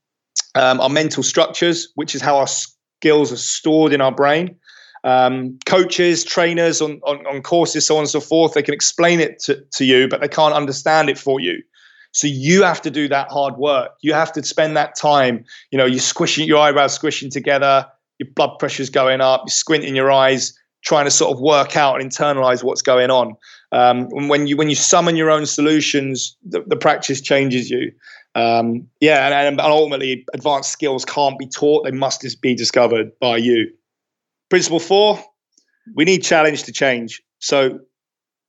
Um, 0.56 0.82
our 0.82 0.90
mental 0.90 1.24
structures, 1.24 1.92
which 1.96 2.16
is 2.16 2.22
how 2.22 2.38
our 2.38 2.48
skills 2.48 3.32
are 3.32 3.38
stored 3.38 3.94
in 3.94 4.02
our 4.02 4.12
brain. 4.12 4.56
Um, 5.04 5.58
coaches, 5.66 6.24
trainers 6.24 6.82
on, 6.82 7.00
on, 7.06 7.26
on 7.26 7.42
courses, 7.42 7.86
so 7.86 7.96
on 7.96 8.02
and 8.02 8.10
so 8.10 8.20
forth, 8.20 8.54
they 8.54 8.62
can 8.62 8.74
explain 8.74 9.20
it 9.20 9.40
to, 9.40 9.64
to 9.74 9.86
you, 9.86 10.08
but 10.08 10.22
they 10.22 10.28
can't 10.28 10.54
understand 10.54 11.10
it 11.10 11.18
for 11.18 11.40
you. 11.40 11.64
So 12.12 12.28
you 12.28 12.64
have 12.64 12.82
to 12.82 12.92
do 12.92 13.08
that 13.08 13.30
hard 13.30 13.58
work. 13.58 13.92
You 14.02 14.14
have 14.14 14.34
to 14.34 14.44
spend 14.44 14.76
that 14.78 14.96
time. 14.96 15.46
You 15.72 15.78
know, 15.78 15.86
you're 15.86 16.00
squishing 16.00 16.48
your 16.48 16.58
eyebrows, 16.58 16.94
squishing 16.94 17.30
together. 17.30 17.88
your 18.20 18.30
blood 18.36 18.60
pressure's 18.60 18.90
going 18.90 19.20
up, 19.20 19.42
you're 19.46 19.52
squinting 19.52 19.96
your 19.96 20.12
eyes, 20.12 20.54
trying 20.84 21.06
to 21.06 21.12
sort 21.12 21.36
of 21.36 21.42
work 21.42 21.76
out 21.76 22.00
and 22.00 22.12
internalize 22.12 22.64
what's 22.64 22.82
going 22.82 23.10
on. 23.10 23.36
Um, 23.72 24.08
when 24.28 24.48
you 24.48 24.58
when 24.58 24.70
you 24.70 24.76
summon 24.76 25.16
your 25.16 25.32
own 25.32 25.46
solutions, 25.46 26.38
the, 26.44 26.62
the 26.68 26.76
practice 26.76 27.22
changes 27.22 27.70
you. 27.70 27.92
Um, 28.36 28.88
yeah, 29.00 29.28
and, 29.28 29.60
and 29.60 29.60
ultimately, 29.60 30.26
advanced 30.34 30.72
skills 30.72 31.04
can't 31.04 31.38
be 31.40 31.48
taught; 31.48 31.86
they 31.86 31.92
must 31.92 32.22
just 32.22 32.42
be 32.42 32.54
discovered 32.56 33.12
by 33.20 33.38
you. 33.38 33.72
Principle 34.50 34.80
four: 34.80 35.24
we 35.96 36.06
need 36.06 36.24
challenge 36.24 36.64
to 36.64 36.72
change. 36.72 37.22
So, 37.40 37.80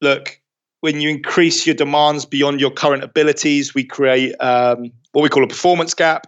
look, 0.00 0.38
when 0.82 1.00
you 1.00 1.08
increase 1.08 1.64
your 1.64 1.76
demands 1.76 2.26
beyond 2.26 2.60
your 2.60 2.72
current 2.72 3.04
abilities, 3.04 3.72
we 3.72 3.84
create 3.84 4.34
um, 4.40 4.90
what 5.12 5.22
we 5.22 5.28
call 5.28 5.44
a 5.44 5.48
performance 5.48 5.94
gap. 5.94 6.26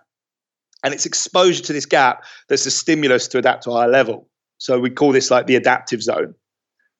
And 0.84 0.94
it's 0.94 1.04
exposure 1.04 1.62
to 1.64 1.72
this 1.72 1.86
gap 1.86 2.24
that's 2.48 2.64
a 2.64 2.70
stimulus 2.70 3.26
to 3.28 3.38
adapt 3.38 3.64
to 3.64 3.70
a 3.70 3.74
higher 3.74 3.88
level. 3.88 4.28
So 4.58 4.78
we 4.78 4.90
call 4.90 5.10
this 5.10 5.28
like 5.28 5.48
the 5.48 5.56
adaptive 5.56 6.02
zone. 6.02 6.36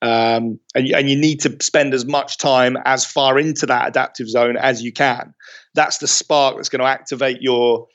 Um, 0.02 0.58
and, 0.74 0.88
and 0.88 1.08
you 1.08 1.16
need 1.16 1.40
to 1.42 1.56
spend 1.60 1.94
as 1.94 2.04
much 2.04 2.38
time 2.38 2.76
as 2.86 3.04
far 3.04 3.38
into 3.38 3.66
that 3.66 3.86
adaptive 3.86 4.28
zone 4.28 4.56
as 4.56 4.82
you 4.82 4.92
can. 4.92 5.32
That's 5.74 5.98
the 5.98 6.08
spark 6.08 6.56
that's 6.56 6.68
going 6.68 6.80
to 6.80 6.88
activate 6.88 7.40
your 7.40 7.86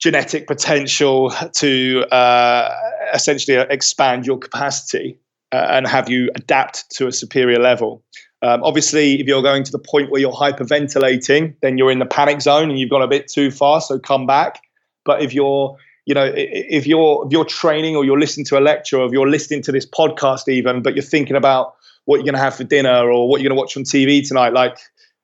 genetic 0.00 0.46
potential 0.46 1.32
to 1.54 2.04
uh, 2.12 2.72
essentially 3.12 3.56
expand 3.68 4.26
your 4.26 4.38
capacity 4.38 5.18
uh, 5.50 5.66
and 5.70 5.88
have 5.88 6.08
you 6.08 6.30
adapt 6.36 6.88
to 6.90 7.08
a 7.08 7.12
superior 7.12 7.58
level. 7.58 8.04
Um, 8.44 8.62
obviously, 8.62 9.18
if 9.20 9.26
you're 9.26 9.42
going 9.42 9.64
to 9.64 9.72
the 9.72 9.78
point 9.78 10.10
where 10.10 10.20
you're 10.20 10.30
hyperventilating, 10.30 11.54
then 11.62 11.78
you're 11.78 11.90
in 11.90 11.98
the 11.98 12.06
panic 12.06 12.42
zone 12.42 12.68
and 12.68 12.78
you've 12.78 12.90
gone 12.90 13.00
a 13.00 13.08
bit 13.08 13.26
too 13.26 13.50
far. 13.50 13.80
So 13.80 13.98
come 13.98 14.26
back. 14.26 14.60
But 15.06 15.22
if 15.22 15.32
you're 15.32 15.78
you 16.04 16.12
know 16.12 16.30
if 16.36 16.86
you're 16.86 17.24
if 17.26 17.32
you're 17.32 17.46
training 17.46 17.96
or 17.96 18.04
you're 18.04 18.18
listening 18.18 18.44
to 18.46 18.58
a 18.58 18.60
lecture 18.60 18.98
or 18.98 19.06
if 19.06 19.12
you're 19.12 19.30
listening 19.30 19.62
to 19.62 19.72
this 19.72 19.86
podcast 19.86 20.48
even 20.48 20.82
but 20.82 20.94
you're 20.94 21.02
thinking 21.02 21.34
about 21.34 21.76
what 22.04 22.16
you're 22.16 22.24
going 22.24 22.34
to 22.34 22.40
have 22.40 22.54
for 22.54 22.64
dinner 22.64 23.10
or 23.10 23.26
what 23.26 23.40
you're 23.40 23.48
going 23.48 23.56
to 23.56 23.60
watch 23.60 23.74
on 23.74 23.84
tv 23.84 24.26
tonight 24.26 24.52
like 24.52 24.76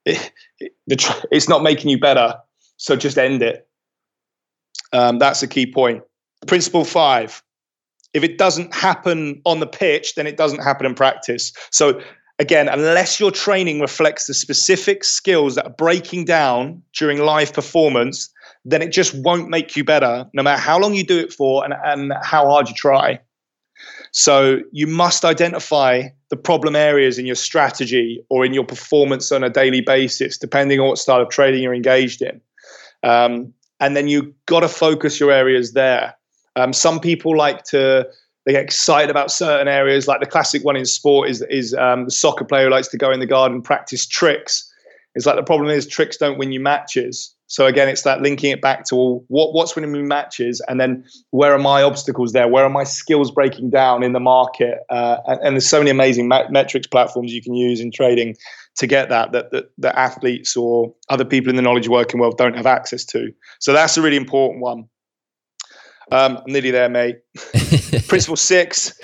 it, 0.06 0.32
it, 0.58 0.72
it's 1.30 1.50
not 1.50 1.62
making 1.62 1.90
you 1.90 2.00
better 2.00 2.34
so 2.78 2.96
just 2.96 3.18
end 3.18 3.42
it 3.42 3.68
um, 4.94 5.18
that's 5.18 5.42
a 5.42 5.46
key 5.46 5.70
point 5.70 6.02
principle 6.46 6.86
five 6.86 7.42
if 8.14 8.24
it 8.24 8.38
doesn't 8.38 8.74
happen 8.74 9.42
on 9.44 9.60
the 9.60 9.66
pitch 9.66 10.14
then 10.14 10.26
it 10.26 10.38
doesn't 10.38 10.62
happen 10.62 10.86
in 10.86 10.94
practice 10.94 11.52
so 11.70 12.00
again 12.40 12.68
unless 12.68 13.20
your 13.20 13.30
training 13.30 13.80
reflects 13.80 14.26
the 14.26 14.34
specific 14.34 15.04
skills 15.04 15.54
that 15.54 15.66
are 15.66 15.74
breaking 15.78 16.24
down 16.24 16.82
during 16.92 17.18
live 17.18 17.52
performance 17.52 18.32
then 18.64 18.82
it 18.82 18.92
just 18.92 19.14
won't 19.14 19.48
make 19.48 19.76
you 19.76 19.84
better, 19.84 20.26
no 20.32 20.42
matter 20.42 20.60
how 20.60 20.78
long 20.78 20.94
you 20.94 21.04
do 21.04 21.18
it 21.18 21.32
for 21.32 21.64
and, 21.64 21.74
and 21.84 22.12
how 22.22 22.46
hard 22.46 22.68
you 22.68 22.74
try. 22.74 23.18
So 24.12 24.60
you 24.72 24.86
must 24.86 25.24
identify 25.24 26.08
the 26.28 26.36
problem 26.36 26.76
areas 26.76 27.18
in 27.18 27.26
your 27.26 27.36
strategy 27.36 28.22
or 28.28 28.44
in 28.44 28.52
your 28.52 28.64
performance 28.64 29.32
on 29.32 29.42
a 29.44 29.50
daily 29.50 29.80
basis, 29.80 30.36
depending 30.36 30.80
on 30.80 30.88
what 30.88 30.98
style 30.98 31.22
of 31.22 31.28
trading 31.30 31.62
you're 31.62 31.74
engaged 31.74 32.20
in. 32.20 32.40
Um, 33.02 33.54
and 33.78 33.96
then 33.96 34.08
you've 34.08 34.32
got 34.46 34.60
to 34.60 34.68
focus 34.68 35.18
your 35.18 35.30
areas 35.30 35.72
there. 35.72 36.14
Um, 36.56 36.72
some 36.72 37.00
people 37.00 37.36
like 37.36 37.64
to 37.64 38.06
they 38.46 38.52
get 38.52 38.62
excited 38.62 39.10
about 39.10 39.30
certain 39.30 39.68
areas, 39.68 40.08
like 40.08 40.20
the 40.20 40.26
classic 40.26 40.64
one 40.64 40.76
in 40.76 40.86
sport 40.86 41.28
is 41.28 41.42
is 41.50 41.74
um, 41.74 42.06
the 42.06 42.10
soccer 42.10 42.44
player 42.44 42.64
who 42.64 42.70
likes 42.70 42.88
to 42.88 42.98
go 42.98 43.10
in 43.10 43.20
the 43.20 43.26
garden 43.26 43.56
and 43.56 43.64
practice 43.64 44.06
tricks. 44.06 44.66
It's 45.14 45.26
like 45.26 45.36
the 45.36 45.42
problem 45.42 45.70
is 45.70 45.86
tricks 45.86 46.16
don't 46.16 46.38
win 46.38 46.52
you 46.52 46.60
matches. 46.60 47.34
So 47.48 47.66
again, 47.66 47.88
it's 47.88 48.02
that 48.02 48.22
linking 48.22 48.52
it 48.52 48.62
back 48.62 48.84
to 48.86 48.94
well, 48.94 49.24
what 49.26 49.52
what's 49.52 49.74
winning 49.74 49.90
me 49.90 50.02
matches, 50.02 50.62
and 50.68 50.80
then 50.80 51.04
where 51.30 51.52
are 51.52 51.58
my 51.58 51.82
obstacles 51.82 52.32
there? 52.32 52.46
Where 52.46 52.64
are 52.64 52.70
my 52.70 52.84
skills 52.84 53.30
breaking 53.30 53.70
down 53.70 54.04
in 54.04 54.12
the 54.12 54.20
market? 54.20 54.78
Uh, 54.88 55.16
and, 55.26 55.40
and, 55.40 55.56
there's 55.56 55.68
so 55.68 55.78
many 55.78 55.90
amazing 55.90 56.28
metrics 56.28 56.86
platforms 56.86 57.32
you 57.32 57.42
can 57.42 57.54
use 57.54 57.80
in 57.80 57.90
trading 57.90 58.36
to 58.76 58.86
get 58.86 59.08
that, 59.08 59.32
that 59.32 59.50
that 59.50 59.72
that 59.78 59.98
athletes 59.98 60.56
or 60.56 60.94
other 61.08 61.24
people 61.24 61.50
in 61.50 61.56
the 61.56 61.62
knowledge 61.62 61.88
working 61.88 62.20
world 62.20 62.38
don't 62.38 62.56
have 62.56 62.66
access 62.66 63.04
to. 63.06 63.32
So 63.58 63.72
that's 63.72 63.96
a 63.96 64.02
really 64.02 64.16
important 64.16 64.62
one. 64.62 64.88
Um, 66.10 66.38
I'm 66.38 66.52
nearly 66.52 66.70
there, 66.70 66.88
mate. 66.88 67.18
Principle 68.08 68.36
six. 68.36 68.98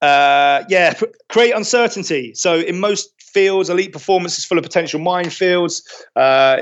Uh, 0.00 0.64
yeah, 0.68 0.98
create 1.28 1.52
uncertainty. 1.52 2.34
So 2.34 2.56
in 2.56 2.78
most 2.78 3.10
fields, 3.20 3.70
elite 3.70 3.92
performance 3.92 4.38
is 4.38 4.44
full 4.44 4.58
of 4.58 4.64
potential 4.64 5.00
minefields. 5.00 5.82
Uh, 6.14 6.58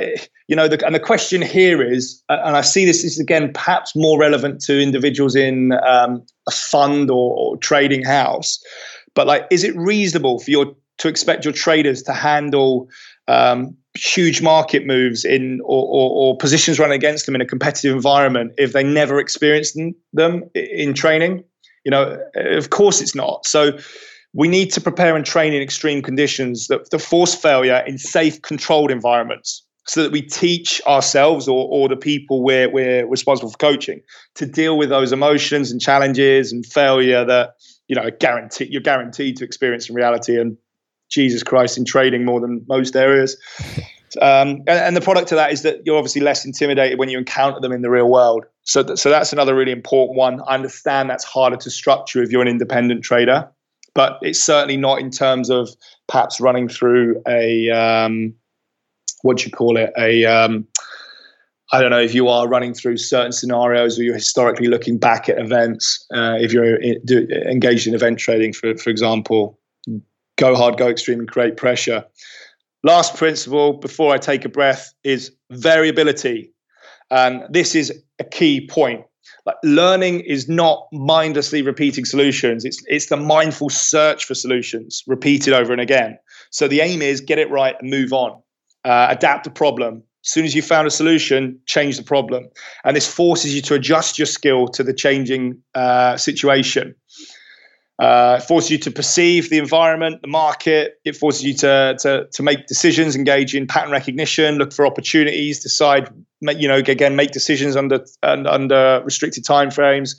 you 0.48 0.56
know, 0.56 0.68
the, 0.68 0.84
and 0.84 0.94
the 0.94 1.00
question 1.00 1.42
here 1.42 1.82
is, 1.82 2.22
and 2.28 2.56
I 2.56 2.62
see 2.62 2.84
this 2.84 3.04
is 3.04 3.18
again 3.18 3.52
perhaps 3.52 3.94
more 3.94 4.18
relevant 4.18 4.60
to 4.62 4.80
individuals 4.80 5.34
in 5.34 5.72
um, 5.86 6.24
a 6.48 6.52
fund 6.52 7.10
or, 7.10 7.36
or, 7.36 7.56
trading 7.58 8.04
house, 8.04 8.62
but 9.14 9.26
like, 9.26 9.46
is 9.50 9.64
it 9.64 9.76
reasonable 9.76 10.38
for 10.38 10.50
your 10.50 10.74
to 10.98 11.08
expect 11.08 11.44
your 11.44 11.52
traders 11.52 12.02
to 12.04 12.12
handle 12.12 12.88
um, 13.28 13.76
huge 13.94 14.40
market 14.40 14.86
moves 14.86 15.24
in 15.24 15.60
or, 15.64 15.84
or, 15.86 16.10
or, 16.10 16.36
positions 16.38 16.78
running 16.78 16.96
against 16.96 17.26
them 17.26 17.34
in 17.34 17.40
a 17.40 17.46
competitive 17.46 17.94
environment 17.94 18.52
if 18.56 18.72
they 18.72 18.82
never 18.82 19.18
experienced 19.18 19.78
them 20.12 20.44
in 20.54 20.94
training? 20.94 21.44
You 21.84 21.90
know, 21.90 22.18
of 22.34 22.70
course 22.70 23.00
it's 23.00 23.14
not. 23.14 23.44
So 23.46 23.78
we 24.32 24.48
need 24.48 24.72
to 24.72 24.80
prepare 24.80 25.14
and 25.14 25.26
train 25.26 25.52
in 25.52 25.60
extreme 25.60 26.00
conditions 26.00 26.68
that, 26.68 26.90
that 26.90 26.98
force 27.00 27.34
failure 27.34 27.82
in 27.86 27.98
safe, 27.98 28.40
controlled 28.40 28.90
environments 28.90 29.62
so 29.86 30.02
that 30.02 30.12
we 30.12 30.22
teach 30.22 30.80
ourselves 30.86 31.48
or, 31.48 31.68
or 31.70 31.88
the 31.88 31.96
people 31.96 32.42
we're, 32.42 32.70
we're 32.70 33.06
responsible 33.06 33.50
for 33.50 33.58
coaching 33.58 34.00
to 34.36 34.46
deal 34.46 34.78
with 34.78 34.88
those 34.88 35.12
emotions 35.12 35.70
and 35.70 35.80
challenges 35.80 36.52
and 36.52 36.64
failure 36.64 37.24
that 37.24 37.54
you 37.88 37.96
know 37.96 38.08
guarantee 38.20 38.68
you're 38.70 38.80
guaranteed 38.80 39.36
to 39.36 39.44
experience 39.44 39.88
in 39.88 39.94
reality 39.94 40.40
and 40.40 40.56
jesus 41.12 41.42
christ 41.42 41.78
in 41.78 41.84
trading 41.84 42.24
more 42.24 42.40
than 42.40 42.64
most 42.68 42.96
areas 42.96 43.36
um, 44.20 44.56
and, 44.66 44.68
and, 44.68 44.94
the 44.94 45.00
product 45.00 45.32
of 45.32 45.36
that 45.36 45.52
is 45.52 45.62
that 45.62 45.80
you're 45.86 45.96
obviously 45.96 46.20
less 46.20 46.44
intimidated 46.44 46.98
when 46.98 47.08
you 47.08 47.16
encounter 47.16 47.60
them 47.60 47.72
in 47.72 47.80
the 47.80 47.88
real 47.88 48.10
world 48.10 48.44
so, 48.62 48.82
th- 48.82 48.98
so 48.98 49.08
that's 49.08 49.32
another 49.32 49.54
really 49.54 49.72
important 49.72 50.18
one 50.18 50.42
i 50.48 50.54
understand 50.54 51.08
that's 51.08 51.24
harder 51.24 51.56
to 51.56 51.70
structure 51.70 52.22
if 52.22 52.30
you're 52.30 52.42
an 52.42 52.48
independent 52.48 53.02
trader 53.02 53.48
but 53.94 54.18
it's 54.22 54.42
certainly 54.42 54.76
not 54.76 55.00
in 55.00 55.10
terms 55.10 55.50
of 55.50 55.70
perhaps 56.08 56.40
running 56.40 56.68
through 56.68 57.22
a 57.26 57.70
um, 57.70 58.34
what 59.22 59.38
do 59.38 59.44
you 59.44 59.50
call 59.50 59.76
it? 59.76 59.92
A 59.98 60.24
um, 60.24 60.66
I 61.72 61.80
don't 61.80 61.90
know 61.90 62.00
if 62.00 62.14
you 62.14 62.28
are 62.28 62.48
running 62.48 62.74
through 62.74 62.98
certain 62.98 63.32
scenarios 63.32 63.98
or 63.98 64.02
you're 64.02 64.14
historically 64.14 64.66
looking 64.66 64.98
back 64.98 65.28
at 65.28 65.38
events. 65.38 66.06
Uh, 66.12 66.36
if 66.38 66.52
you're 66.52 66.78
do, 67.04 67.26
engaged 67.48 67.86
in 67.86 67.94
event 67.94 68.18
trading, 68.18 68.52
for 68.52 68.76
for 68.76 68.90
example, 68.90 69.58
go 70.36 70.54
hard, 70.54 70.76
go 70.76 70.88
extreme, 70.88 71.20
and 71.20 71.28
create 71.28 71.56
pressure. 71.56 72.04
Last 72.84 73.16
principle 73.16 73.74
before 73.74 74.12
I 74.12 74.18
take 74.18 74.44
a 74.44 74.48
breath 74.48 74.92
is 75.04 75.30
variability, 75.50 76.52
and 77.10 77.42
this 77.50 77.74
is 77.74 77.92
a 78.18 78.24
key 78.24 78.66
point. 78.66 79.04
Like 79.46 79.56
learning 79.64 80.20
is 80.20 80.48
not 80.48 80.86
mindlessly 80.92 81.62
repeating 81.62 82.04
solutions. 82.04 82.64
It's 82.64 82.82
it's 82.86 83.06
the 83.06 83.16
mindful 83.16 83.70
search 83.70 84.24
for 84.24 84.34
solutions, 84.34 85.02
repeated 85.06 85.52
over 85.52 85.72
and 85.72 85.80
again. 85.80 86.18
So 86.50 86.68
the 86.68 86.80
aim 86.80 87.02
is 87.02 87.20
get 87.20 87.38
it 87.38 87.50
right 87.50 87.76
and 87.80 87.90
move 87.90 88.12
on 88.12 88.42
uh, 88.84 89.08
adapt 89.10 89.44
the 89.44 89.50
problem. 89.50 90.02
As 90.24 90.30
soon 90.30 90.44
as 90.44 90.54
you 90.54 90.62
found 90.62 90.86
a 90.86 90.90
solution, 90.90 91.58
change 91.66 91.96
the 91.96 92.04
problem. 92.04 92.48
And 92.84 92.96
this 92.96 93.12
forces 93.12 93.54
you 93.54 93.62
to 93.62 93.74
adjust 93.74 94.18
your 94.18 94.26
skill 94.26 94.68
to 94.68 94.82
the 94.82 94.94
changing 94.94 95.60
uh, 95.74 96.16
situation. 96.16 96.94
Uh, 98.02 98.38
it 98.40 98.42
forces 98.42 98.68
you 98.68 98.78
to 98.78 98.90
perceive 98.90 99.48
the 99.48 99.58
environment, 99.58 100.20
the 100.22 100.26
market. 100.26 100.98
It 101.04 101.14
forces 101.14 101.44
you 101.44 101.54
to, 101.58 101.96
to, 102.00 102.26
to 102.32 102.42
make 102.42 102.66
decisions, 102.66 103.14
engage 103.14 103.54
in 103.54 103.68
pattern 103.68 103.92
recognition, 103.92 104.56
look 104.56 104.72
for 104.72 104.84
opportunities, 104.84 105.60
decide, 105.60 106.12
you 106.40 106.66
know, 106.66 106.78
again, 106.78 107.14
make 107.14 107.30
decisions 107.30 107.76
under 107.76 108.04
under 108.24 109.02
restricted 109.04 109.44
timeframes, 109.44 110.16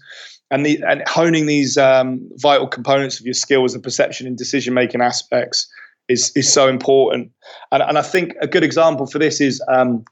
and 0.49 0.65
the 0.65 0.81
and 0.87 1.03
honing 1.09 1.45
these 1.45 1.77
um, 1.77 2.25
vital 2.35 2.67
components 2.67 3.19
of 3.19 3.25
your 3.25 3.33
skills 3.33 3.73
and 3.73 3.83
perception 3.83 4.27
and 4.27 4.37
decision 4.37 4.73
making 4.73 5.01
aspects 5.01 5.67
is 6.07 6.31
is 6.37 6.51
so 6.51 6.69
important. 6.69 7.31
And 7.73 7.83
and 7.83 7.97
I 7.97 8.01
think 8.01 8.33
a 8.39 8.47
good 8.47 8.63
example 8.63 9.07
for 9.07 9.19
this 9.19 9.41
is 9.41 9.61
um, 9.67 10.05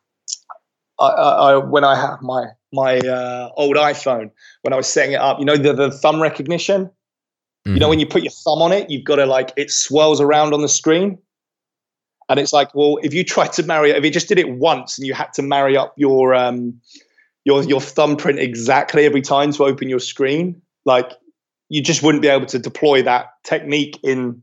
I, 1.00 1.08
I, 1.08 1.56
when 1.56 1.86
I 1.86 1.96
had 1.96 2.18
my 2.22 2.48
my 2.74 3.00
uh, 3.00 3.50
old 3.56 3.78
iPhone 3.78 4.30
when 4.64 4.74
I 4.74 4.76
was 4.76 4.88
setting 4.88 5.14
it 5.14 5.22
up. 5.22 5.40
You 5.40 5.46
know 5.46 5.56
the 5.56 5.72
the 5.72 5.90
thumb 5.90 6.22
recognition. 6.22 6.92
Mm-hmm. 7.66 7.76
You 7.76 7.80
know 7.80 7.86
mm-hmm. 7.86 7.90
when 7.90 8.00
you 8.00 8.08
put 8.08 8.24
your 8.24 8.32
thumb 8.32 8.62
on 8.62 8.72
it, 8.72 8.90
you've 8.90 9.04
got 9.04 9.18
to 9.18 9.26
like 9.26 9.54
it 9.58 9.72
swirls 9.72 10.20
around 10.20 10.54
on 10.54 10.62
the 10.62 10.70
screen. 10.70 11.18
And 12.30 12.40
it's 12.40 12.54
like, 12.54 12.74
well, 12.74 12.98
if 13.04 13.14
you 13.14 13.24
tried 13.36 13.54
to 13.54 13.64
marry, 13.64 13.92
if 13.92 14.04
you 14.04 14.12
just 14.12 14.28
did 14.28 14.40
it 14.40 14.50
once 14.50 14.98
and 14.98 15.06
you 15.06 15.14
had 15.14 15.34
to 15.34 15.42
marry 15.42 15.78
up 15.78 15.94
your 15.98 16.34
um, 16.34 16.80
your 17.46 17.64
your 17.64 17.82
thumbprint 17.82 18.40
exactly 18.40 19.06
every 19.06 19.22
time 19.22 19.52
to 19.54 19.64
open 19.64 19.90
your 19.90 20.00
screen, 20.00 20.62
like 20.86 21.12
you 21.70 21.82
just 21.82 22.04
wouldn't 22.04 22.22
be 22.22 22.28
able 22.28 22.46
to 22.48 22.60
deploy 22.60 23.02
that 23.02 23.28
technique 23.44 24.00
in 24.04 24.42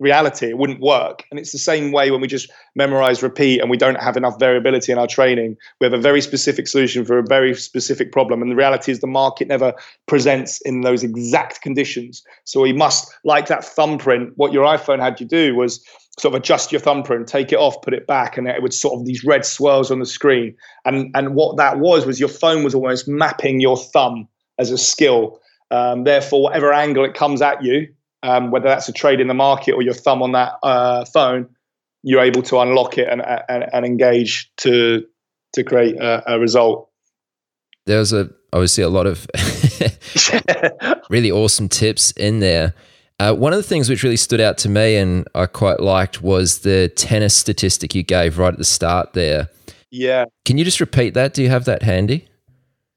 reality. 0.00 0.48
It 0.48 0.58
wouldn't 0.58 0.80
work. 0.80 1.24
And 1.30 1.38
it's 1.38 1.52
the 1.52 1.58
same 1.58 1.92
way 1.92 2.10
when 2.10 2.20
we 2.20 2.26
just 2.26 2.50
memorize, 2.74 3.22
repeat, 3.22 3.60
and 3.60 3.70
we 3.70 3.76
don't 3.76 4.00
have 4.00 4.16
enough 4.16 4.38
variability 4.38 4.92
in 4.92 4.98
our 4.98 5.06
training. 5.06 5.56
We 5.80 5.84
have 5.84 5.94
a 5.94 5.98
very 5.98 6.20
specific 6.20 6.66
solution 6.66 7.04
for 7.04 7.18
a 7.18 7.22
very 7.26 7.54
specific 7.54 8.12
problem. 8.12 8.42
And 8.42 8.50
the 8.50 8.56
reality 8.56 8.90
is 8.90 9.00
the 9.00 9.06
market 9.06 9.48
never 9.48 9.72
presents 10.06 10.60
in 10.62 10.80
those 10.80 11.02
exact 11.02 11.62
conditions. 11.62 12.22
So 12.44 12.60
we 12.60 12.72
must, 12.72 13.12
like 13.24 13.46
that 13.46 13.64
thumbprint, 13.64 14.32
what 14.36 14.52
your 14.52 14.64
iPhone 14.64 15.00
had 15.00 15.20
you 15.20 15.26
do 15.26 15.54
was 15.54 15.84
sort 16.18 16.34
of 16.34 16.40
adjust 16.40 16.72
your 16.72 16.80
thumbprint, 16.80 17.26
take 17.26 17.52
it 17.52 17.58
off, 17.58 17.80
put 17.82 17.94
it 17.94 18.06
back, 18.06 18.36
and 18.36 18.46
it 18.46 18.62
would 18.62 18.74
sort 18.74 18.98
of 18.98 19.06
these 19.06 19.24
red 19.24 19.44
swirls 19.44 19.90
on 19.90 19.98
the 19.98 20.06
screen. 20.06 20.54
And 20.84 21.10
and 21.14 21.34
what 21.34 21.56
that 21.56 21.78
was 21.78 22.06
was 22.06 22.20
your 22.20 22.28
phone 22.28 22.62
was 22.62 22.74
almost 22.74 23.08
mapping 23.08 23.60
your 23.60 23.76
thumb 23.76 24.28
as 24.58 24.70
a 24.70 24.78
skill. 24.78 25.40
Um, 25.70 26.04
therefore, 26.04 26.42
whatever 26.42 26.72
angle 26.72 27.04
it 27.04 27.14
comes 27.14 27.42
at 27.42 27.62
you, 27.64 27.88
um, 28.24 28.50
whether 28.50 28.66
that's 28.66 28.88
a 28.88 28.92
trade 28.92 29.20
in 29.20 29.28
the 29.28 29.34
market 29.34 29.72
or 29.72 29.82
your 29.82 29.94
thumb 29.94 30.22
on 30.22 30.32
that 30.32 30.54
uh, 30.62 31.04
phone, 31.04 31.48
you're 32.02 32.22
able 32.22 32.42
to 32.42 32.58
unlock 32.58 32.98
it 32.98 33.06
and, 33.08 33.22
and, 33.48 33.66
and 33.72 33.86
engage 33.86 34.50
to 34.58 35.04
to 35.52 35.62
create 35.62 35.96
a, 35.96 36.34
a 36.34 36.40
result. 36.40 36.90
There's 37.86 38.12
a 38.12 38.30
obviously 38.52 38.82
a 38.82 38.88
lot 38.88 39.06
of 39.06 39.26
really 41.10 41.30
awesome 41.30 41.68
tips 41.68 42.12
in 42.12 42.40
there. 42.40 42.74
Uh, 43.20 43.32
one 43.32 43.52
of 43.52 43.58
the 43.58 43.62
things 43.62 43.88
which 43.88 44.02
really 44.02 44.16
stood 44.16 44.40
out 44.40 44.58
to 44.58 44.68
me 44.68 44.96
and 44.96 45.28
I 45.34 45.46
quite 45.46 45.80
liked 45.80 46.22
was 46.22 46.60
the 46.60 46.88
tennis 46.96 47.36
statistic 47.36 47.94
you 47.94 48.02
gave 48.02 48.38
right 48.38 48.52
at 48.52 48.58
the 48.58 48.64
start 48.64 49.12
there. 49.12 49.48
Yeah. 49.90 50.24
Can 50.44 50.58
you 50.58 50.64
just 50.64 50.80
repeat 50.80 51.14
that? 51.14 51.34
Do 51.34 51.42
you 51.42 51.50
have 51.50 51.66
that 51.66 51.82
handy? 51.82 52.26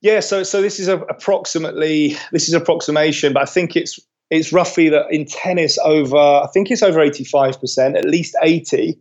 Yeah, 0.02 0.22
so 0.22 0.44
so 0.44 0.62
this 0.62 0.80
is 0.80 0.88
a, 0.88 0.98
approximately 1.02 2.16
this 2.32 2.48
is 2.48 2.54
approximation, 2.54 3.34
but 3.34 3.44
I 3.44 3.46
think 3.46 3.76
it's 3.76 4.00
it's 4.30 4.52
roughly 4.52 4.90
that 4.90 5.06
in 5.12 5.26
tennis 5.26 5.78
over 5.84 6.18
I 6.18 6.48
think 6.54 6.72
it's 6.72 6.84
over 6.84 7.00
85%, 7.00 7.98
at 7.98 8.06
least 8.06 8.36
80 8.42 8.98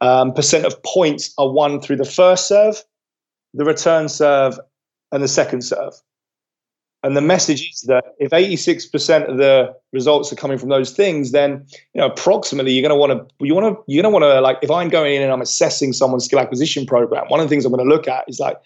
um, 0.00 0.32
percent 0.32 0.64
of 0.64 0.80
points 0.82 1.34
are 1.38 1.50
won 1.50 1.80
through 1.80 1.96
the 1.96 2.04
first 2.04 2.46
serve, 2.46 2.82
the 3.54 3.64
return 3.64 4.08
serve, 4.08 4.58
and 5.12 5.22
the 5.22 5.28
second 5.28 5.62
serve. 5.62 5.94
And 7.04 7.16
the 7.16 7.20
message 7.20 7.70
is 7.72 7.82
that 7.82 8.16
if 8.18 8.32
86% 8.32 9.28
of 9.28 9.38
the 9.38 9.72
results 9.92 10.32
are 10.32 10.36
coming 10.36 10.58
from 10.58 10.68
those 10.68 10.90
things, 10.90 11.30
then 11.30 11.64
you 11.94 12.00
know 12.00 12.06
approximately 12.06 12.72
you're 12.72 12.86
going 12.86 12.90
to 12.90 12.96
want 12.96 13.28
to 13.28 13.44
you 13.44 13.54
want 13.54 13.66
to 13.66 13.82
you're 13.86 14.02
going 14.02 14.12
to 14.12 14.18
want 14.18 14.24
to 14.24 14.40
like 14.40 14.58
if 14.62 14.70
I'm 14.70 14.88
going 14.88 15.14
in 15.14 15.22
and 15.22 15.32
I'm 15.32 15.40
assessing 15.40 15.92
someone's 15.92 16.24
skill 16.24 16.40
acquisition 16.40 16.86
program, 16.86 17.26
one 17.28 17.38
of 17.38 17.46
the 17.46 17.50
things 17.50 17.64
I'm 17.64 17.72
going 17.72 17.88
to 17.88 17.94
look 17.94 18.08
at 18.08 18.24
is 18.26 18.40
like, 18.40 18.58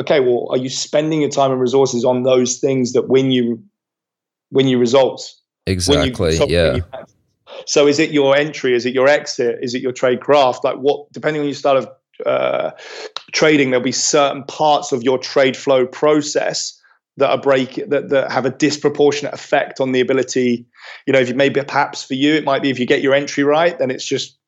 okay, 0.00 0.20
well, 0.20 0.46
are 0.50 0.56
you 0.56 0.68
spending 0.68 1.20
your 1.20 1.30
time 1.30 1.50
and 1.50 1.60
resources 1.60 2.04
on 2.04 2.22
those 2.22 2.58
things 2.58 2.92
that 2.92 3.08
win 3.08 3.32
you 3.32 3.60
win 4.52 4.68
you 4.68 4.78
results? 4.78 5.39
Exactly. 5.70 6.36
You, 6.36 6.46
yeah. 6.48 6.78
So 7.66 7.86
is 7.86 7.98
it 7.98 8.10
your 8.10 8.36
entry? 8.36 8.74
Is 8.74 8.86
it 8.86 8.94
your 8.94 9.08
exit? 9.08 9.58
Is 9.62 9.74
it 9.74 9.82
your 9.82 9.92
trade 9.92 10.20
craft? 10.20 10.64
Like 10.64 10.76
what? 10.76 11.10
Depending 11.12 11.40
on 11.40 11.46
your 11.46 11.54
style 11.54 11.76
of 11.76 11.88
uh, 12.26 12.70
trading, 13.32 13.70
there'll 13.70 13.84
be 13.84 13.92
certain 13.92 14.44
parts 14.44 14.92
of 14.92 15.02
your 15.02 15.18
trade 15.18 15.56
flow 15.56 15.86
process 15.86 16.80
that 17.16 17.30
are 17.30 17.38
break 17.38 17.74
that, 17.88 18.08
that 18.08 18.30
have 18.32 18.46
a 18.46 18.50
disproportionate 18.50 19.34
effect 19.34 19.80
on 19.80 19.92
the 19.92 20.00
ability. 20.00 20.66
You 21.06 21.12
know, 21.12 21.20
if 21.20 21.28
you 21.28 21.34
maybe 21.34 21.62
perhaps 21.62 22.02
for 22.02 22.14
you, 22.14 22.34
it 22.34 22.44
might 22.44 22.62
be 22.62 22.70
if 22.70 22.78
you 22.78 22.86
get 22.86 23.02
your 23.02 23.14
entry 23.14 23.44
right, 23.44 23.78
then 23.78 23.90
it's 23.90 24.04
just 24.04 24.38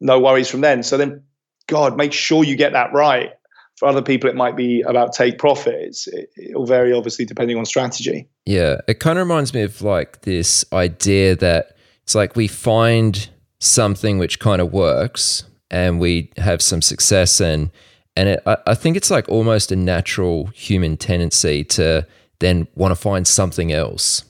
no 0.00 0.18
worries 0.18 0.48
from 0.48 0.60
then. 0.60 0.82
So 0.82 0.96
then, 0.96 1.22
God, 1.66 1.96
make 1.96 2.12
sure 2.12 2.44
you 2.44 2.56
get 2.56 2.72
that 2.72 2.92
right. 2.92 3.32
For 3.76 3.86
other 3.88 4.02
people, 4.02 4.30
it 4.30 4.36
might 4.36 4.56
be 4.56 4.80
about 4.82 5.12
take 5.12 5.38
profits. 5.38 6.08
It, 6.08 6.30
it'll 6.36 6.66
vary, 6.66 6.92
obviously, 6.92 7.26
depending 7.26 7.58
on 7.58 7.66
strategy. 7.66 8.26
Yeah, 8.46 8.80
it 8.88 9.00
kind 9.00 9.18
of 9.18 9.26
reminds 9.26 9.52
me 9.52 9.62
of 9.62 9.82
like 9.82 10.22
this 10.22 10.64
idea 10.72 11.36
that 11.36 11.76
it's 12.02 12.14
like 12.14 12.36
we 12.36 12.48
find 12.48 13.28
something 13.58 14.18
which 14.18 14.38
kind 14.38 14.62
of 14.62 14.72
works 14.72 15.44
and 15.70 16.00
we 16.00 16.30
have 16.36 16.62
some 16.62 16.80
success 16.80 17.40
and 17.40 17.70
and 18.16 18.30
it, 18.30 18.42
I, 18.46 18.56
I 18.68 18.74
think 18.74 18.96
it's 18.96 19.10
like 19.10 19.28
almost 19.28 19.70
a 19.72 19.76
natural 19.76 20.46
human 20.46 20.96
tendency 20.96 21.64
to 21.64 22.06
then 22.38 22.66
want 22.74 22.92
to 22.92 22.96
find 22.96 23.26
something 23.26 23.72
else. 23.72 24.24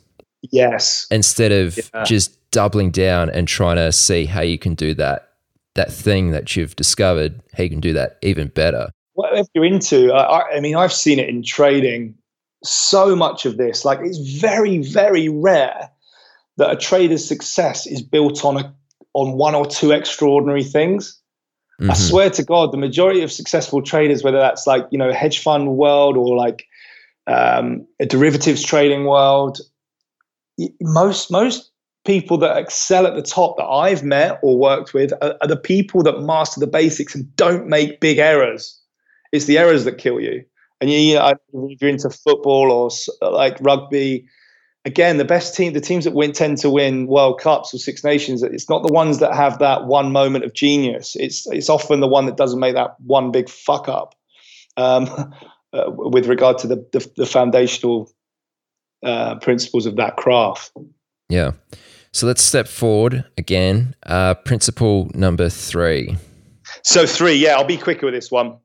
Yes. 0.51 1.07
Instead 1.11 1.53
of 1.53 1.77
yeah. 1.77 2.05
just 2.05 2.51
doubling 2.51 2.91
down 2.91 3.31
and 3.31 3.47
trying 3.47 3.77
to 3.77 3.93
see 3.93 4.25
how 4.25 4.41
you 4.41 4.59
can 4.59 4.75
do 4.75 4.95
that 4.95 5.23
that 5.75 5.93
thing 5.93 6.31
that 6.31 6.57
you've 6.57 6.75
discovered, 6.75 7.43
how 7.55 7.63
you 7.63 7.69
can 7.69 7.81
do 7.81 7.93
that 7.93 8.17
even 8.23 8.49
better 8.49 8.89
whatever 9.17 9.49
you're 9.55 9.65
into, 9.65 10.13
I, 10.13 10.57
I 10.57 10.61
mean, 10.61 10.77
I've 10.77 10.93
seen 10.93 11.19
it 11.19 11.29
in 11.29 11.43
trading. 11.43 12.15
So 12.63 13.15
much 13.17 13.45
of 13.45 13.57
this, 13.57 13.85
like 13.85 13.99
it's 14.03 14.19
very, 14.19 14.79
very 14.79 15.29
rare 15.29 15.91
that 16.57 16.71
a 16.71 16.77
trader's 16.77 17.27
success 17.27 17.87
is 17.87 18.03
built 18.03 18.45
on 18.45 18.57
a 18.57 18.75
on 19.13 19.33
one 19.33 19.55
or 19.55 19.67
two 19.67 19.93
extraordinary 19.93 20.63
things. 20.63 21.19
Mm-hmm. 21.81 21.91
I 21.91 21.95
swear 21.95 22.31
to 22.31 22.43
God, 22.43 22.73
the 22.73 22.79
majority 22.79 23.23
of 23.23 23.33
successful 23.33 23.83
traders, 23.83 24.23
whether 24.23 24.39
that's 24.39 24.67
like 24.67 24.87
you 24.91 24.99
know 24.99 25.13
hedge 25.13 25.43
fund 25.43 25.77
world 25.77 26.17
or 26.17 26.37
like 26.37 26.67
um, 27.27 27.87
a 28.01 28.07
derivatives 28.07 28.63
trading 28.63 29.05
world, 29.05 29.59
most 30.81 31.31
most 31.31 31.71
people 32.05 32.39
that 32.39 32.57
excel 32.57 33.07
at 33.07 33.15
the 33.15 33.23
top 33.23 33.57
that 33.59 33.67
I've 33.67 34.03
met 34.03 34.39
or 34.43 34.59
worked 34.59 34.95
with 34.95 35.13
are, 35.21 35.37
are 35.41 35.49
the 35.49 35.57
people 35.57 36.03
that 36.05 36.21
master 36.21 36.61
the 36.61 36.67
basics 36.67 37.15
and 37.15 37.35
don't 37.37 37.67
make 37.69 38.01
big 38.01 38.19
errors. 38.19 38.81
It's 39.33 39.47
the 39.47 39.59
errors 39.59 39.85
that 39.85 39.99
kill 39.99 40.21
you. 40.21 40.45
And 40.81 40.91
you, 40.91 40.99
you 40.99 41.15
know, 41.15 41.35
if 41.53 41.81
you're 41.81 41.91
into 41.91 42.11
football 42.11 42.71
or 42.71 42.91
like 43.31 43.57
rugby, 43.61 44.27
again, 44.85 45.17
the 45.17 45.25
best 45.25 45.55
team, 45.55 45.73
the 45.73 45.81
teams 45.81 46.05
that 46.05 46.13
win 46.13 46.33
tend 46.33 46.59
to 46.59 46.71
win 46.71 47.07
World 47.07 47.41
Cups 47.41 47.75
or 47.75 47.79
Six 47.79 48.05
Nations. 48.05 48.43
It's 48.43 48.69
not 48.69 48.87
the 48.87 48.93
ones 48.93 49.19
that 49.19 49.35
have 49.35 49.59
that 49.59 49.87
one 49.87 50.13
moment 50.13 50.45
of 50.45 50.55
genius. 50.55 51.17
It's 51.17 51.47
it's 51.49 51.69
often 51.69 52.01
the 52.01 52.09
one 52.09 52.27
that 52.27 52.37
doesn't 52.37 52.61
make 52.61 52.75
that 52.75 52.95
one 53.01 53.31
big 53.31 53.49
fuck 53.49 53.89
up. 53.89 54.15
Um, 54.77 55.09
uh, 55.73 55.85
with 55.89 56.27
regard 56.27 56.59
to 56.59 56.67
the 56.67 56.77
the, 56.93 57.11
the 57.17 57.27
foundational 57.27 58.11
uh, 59.03 59.37
principles 59.37 59.87
of 59.87 59.97
that 59.97 60.17
craft. 60.17 60.73
Yeah. 61.29 61.53
So 62.13 62.27
let's 62.27 62.43
step 62.43 62.67
forward 62.67 63.25
again. 63.37 63.95
Uh, 64.07 64.35
principle 64.35 65.11
number 65.15 65.51
three. 65.51 66.17
So 66.83 67.05
three, 67.05 67.35
yeah, 67.35 67.57
I'll 67.57 67.65
be 67.65 67.77
quicker 67.77 68.07
with 68.07 68.15
this 68.15 68.31
one. 68.31 68.57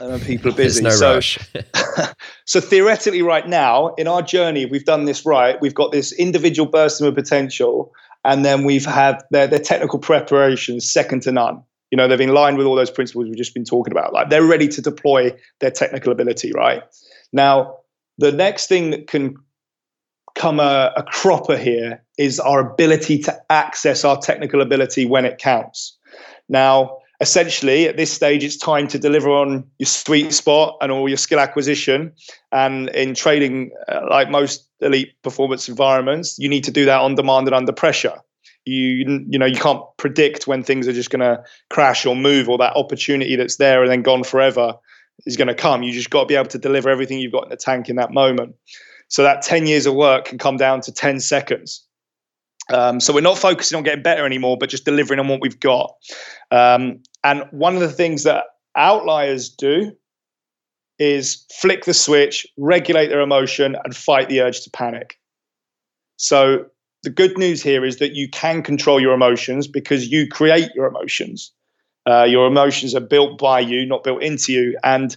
Know 0.00 0.18
people 0.18 0.50
are 0.50 0.54
busy. 0.56 0.82
There's 0.82 1.00
no 1.00 1.00
so, 1.00 1.14
rush. 1.14 1.38
so 2.44 2.60
theoretically, 2.60 3.22
right 3.22 3.48
now 3.48 3.94
in 3.94 4.08
our 4.08 4.22
journey, 4.22 4.66
we've 4.66 4.84
done 4.84 5.04
this 5.04 5.24
right. 5.24 5.60
We've 5.60 5.74
got 5.74 5.92
this 5.92 6.12
individual 6.12 6.68
burst 6.70 7.00
of 7.00 7.14
potential, 7.14 7.92
and 8.24 8.44
then 8.44 8.64
we've 8.64 8.84
had 8.84 9.22
their, 9.30 9.46
their 9.46 9.58
technical 9.58 9.98
preparations 9.98 10.90
second 10.90 11.22
to 11.22 11.32
none. 11.32 11.62
You 11.90 11.96
know, 11.96 12.08
they've 12.08 12.18
been 12.18 12.34
lined 12.34 12.58
with 12.58 12.66
all 12.66 12.74
those 12.74 12.90
principles 12.90 13.26
we've 13.26 13.36
just 13.36 13.54
been 13.54 13.64
talking 13.64 13.92
about. 13.92 14.12
Like 14.12 14.30
they're 14.30 14.44
ready 14.44 14.66
to 14.68 14.82
deploy 14.82 15.32
their 15.60 15.70
technical 15.70 16.10
ability. 16.10 16.52
Right 16.52 16.82
now, 17.32 17.76
the 18.18 18.32
next 18.32 18.66
thing 18.66 18.90
that 18.90 19.06
can 19.06 19.36
come 20.34 20.58
a, 20.58 20.92
a 20.96 21.04
cropper 21.04 21.56
here 21.56 22.02
is 22.18 22.40
our 22.40 22.58
ability 22.58 23.18
to 23.18 23.42
access 23.50 24.04
our 24.04 24.18
technical 24.18 24.60
ability 24.60 25.06
when 25.06 25.24
it 25.24 25.38
counts. 25.38 25.96
Now 26.48 26.98
essentially 27.24 27.88
at 27.88 27.96
this 27.96 28.12
stage 28.12 28.44
it's 28.44 28.58
time 28.58 28.86
to 28.86 28.98
deliver 28.98 29.30
on 29.30 29.64
your 29.78 29.86
sweet 29.86 30.30
spot 30.34 30.76
and 30.82 30.92
all 30.92 31.08
your 31.08 31.16
skill 31.16 31.40
acquisition. 31.40 32.12
And 32.52 32.90
in 32.90 33.14
trading 33.14 33.70
uh, 33.88 34.02
like 34.10 34.28
most 34.30 34.68
elite 34.80 35.14
performance 35.22 35.66
environments 35.66 36.38
you 36.38 36.50
need 36.50 36.64
to 36.64 36.70
do 36.70 36.84
that 36.84 37.00
on 37.00 37.14
demand 37.14 37.48
and 37.48 37.54
under 37.54 37.72
pressure. 37.72 38.20
You 38.66 39.24
you 39.32 39.38
know 39.38 39.46
you 39.46 39.58
can't 39.58 39.82
predict 39.96 40.46
when 40.46 40.62
things 40.62 40.86
are 40.86 40.92
just 40.92 41.08
going 41.08 41.20
to 41.20 41.42
crash 41.70 42.04
or 42.04 42.14
move 42.14 42.50
or 42.50 42.58
that 42.58 42.76
opportunity 42.76 43.36
that's 43.36 43.56
there 43.56 43.82
and 43.82 43.90
then 43.90 44.02
gone 44.02 44.24
forever 44.24 44.74
is 45.24 45.38
going 45.38 45.48
to 45.48 45.54
come. 45.54 45.82
You 45.82 45.92
just 45.92 46.10
got 46.10 46.20
to 46.20 46.26
be 46.26 46.34
able 46.34 46.50
to 46.50 46.58
deliver 46.58 46.90
everything 46.90 47.20
you've 47.20 47.32
got 47.32 47.44
in 47.44 47.50
the 47.50 47.56
tank 47.56 47.88
in 47.88 47.96
that 47.96 48.10
moment. 48.12 48.54
So 49.08 49.22
that 49.22 49.42
10 49.42 49.66
years 49.66 49.86
of 49.86 49.94
work 49.94 50.26
can 50.26 50.38
come 50.38 50.56
down 50.56 50.82
to 50.82 50.92
10 50.92 51.20
seconds 51.20 51.84
um, 52.70 53.00
so 53.00 53.12
we're 53.12 53.20
not 53.20 53.38
focusing 53.38 53.76
on 53.76 53.82
getting 53.82 54.02
better 54.02 54.24
anymore, 54.24 54.56
but 54.58 54.68
just 54.68 54.84
delivering 54.84 55.20
on 55.20 55.28
what 55.28 55.40
we've 55.40 55.60
got. 55.60 55.94
Um, 56.50 57.02
and 57.22 57.44
one 57.50 57.74
of 57.74 57.80
the 57.80 57.90
things 57.90 58.22
that 58.24 58.44
outliers 58.76 59.48
do 59.48 59.92
is 60.98 61.44
flick 61.60 61.84
the 61.84 61.94
switch, 61.94 62.46
regulate 62.56 63.08
their 63.08 63.20
emotion, 63.20 63.76
and 63.84 63.96
fight 63.96 64.28
the 64.28 64.40
urge 64.40 64.62
to 64.62 64.70
panic. 64.70 65.18
So 66.16 66.66
the 67.02 67.10
good 67.10 67.36
news 67.36 67.62
here 67.62 67.84
is 67.84 67.98
that 67.98 68.14
you 68.14 68.28
can 68.28 68.62
control 68.62 69.00
your 69.00 69.12
emotions 69.12 69.66
because 69.66 70.08
you 70.08 70.28
create 70.28 70.70
your 70.74 70.86
emotions. 70.86 71.52
Uh, 72.06 72.24
your 72.24 72.46
emotions 72.46 72.94
are 72.94 73.00
built 73.00 73.38
by 73.38 73.60
you, 73.60 73.86
not 73.86 74.04
built 74.04 74.22
into 74.22 74.52
you. 74.52 74.78
And 74.84 75.16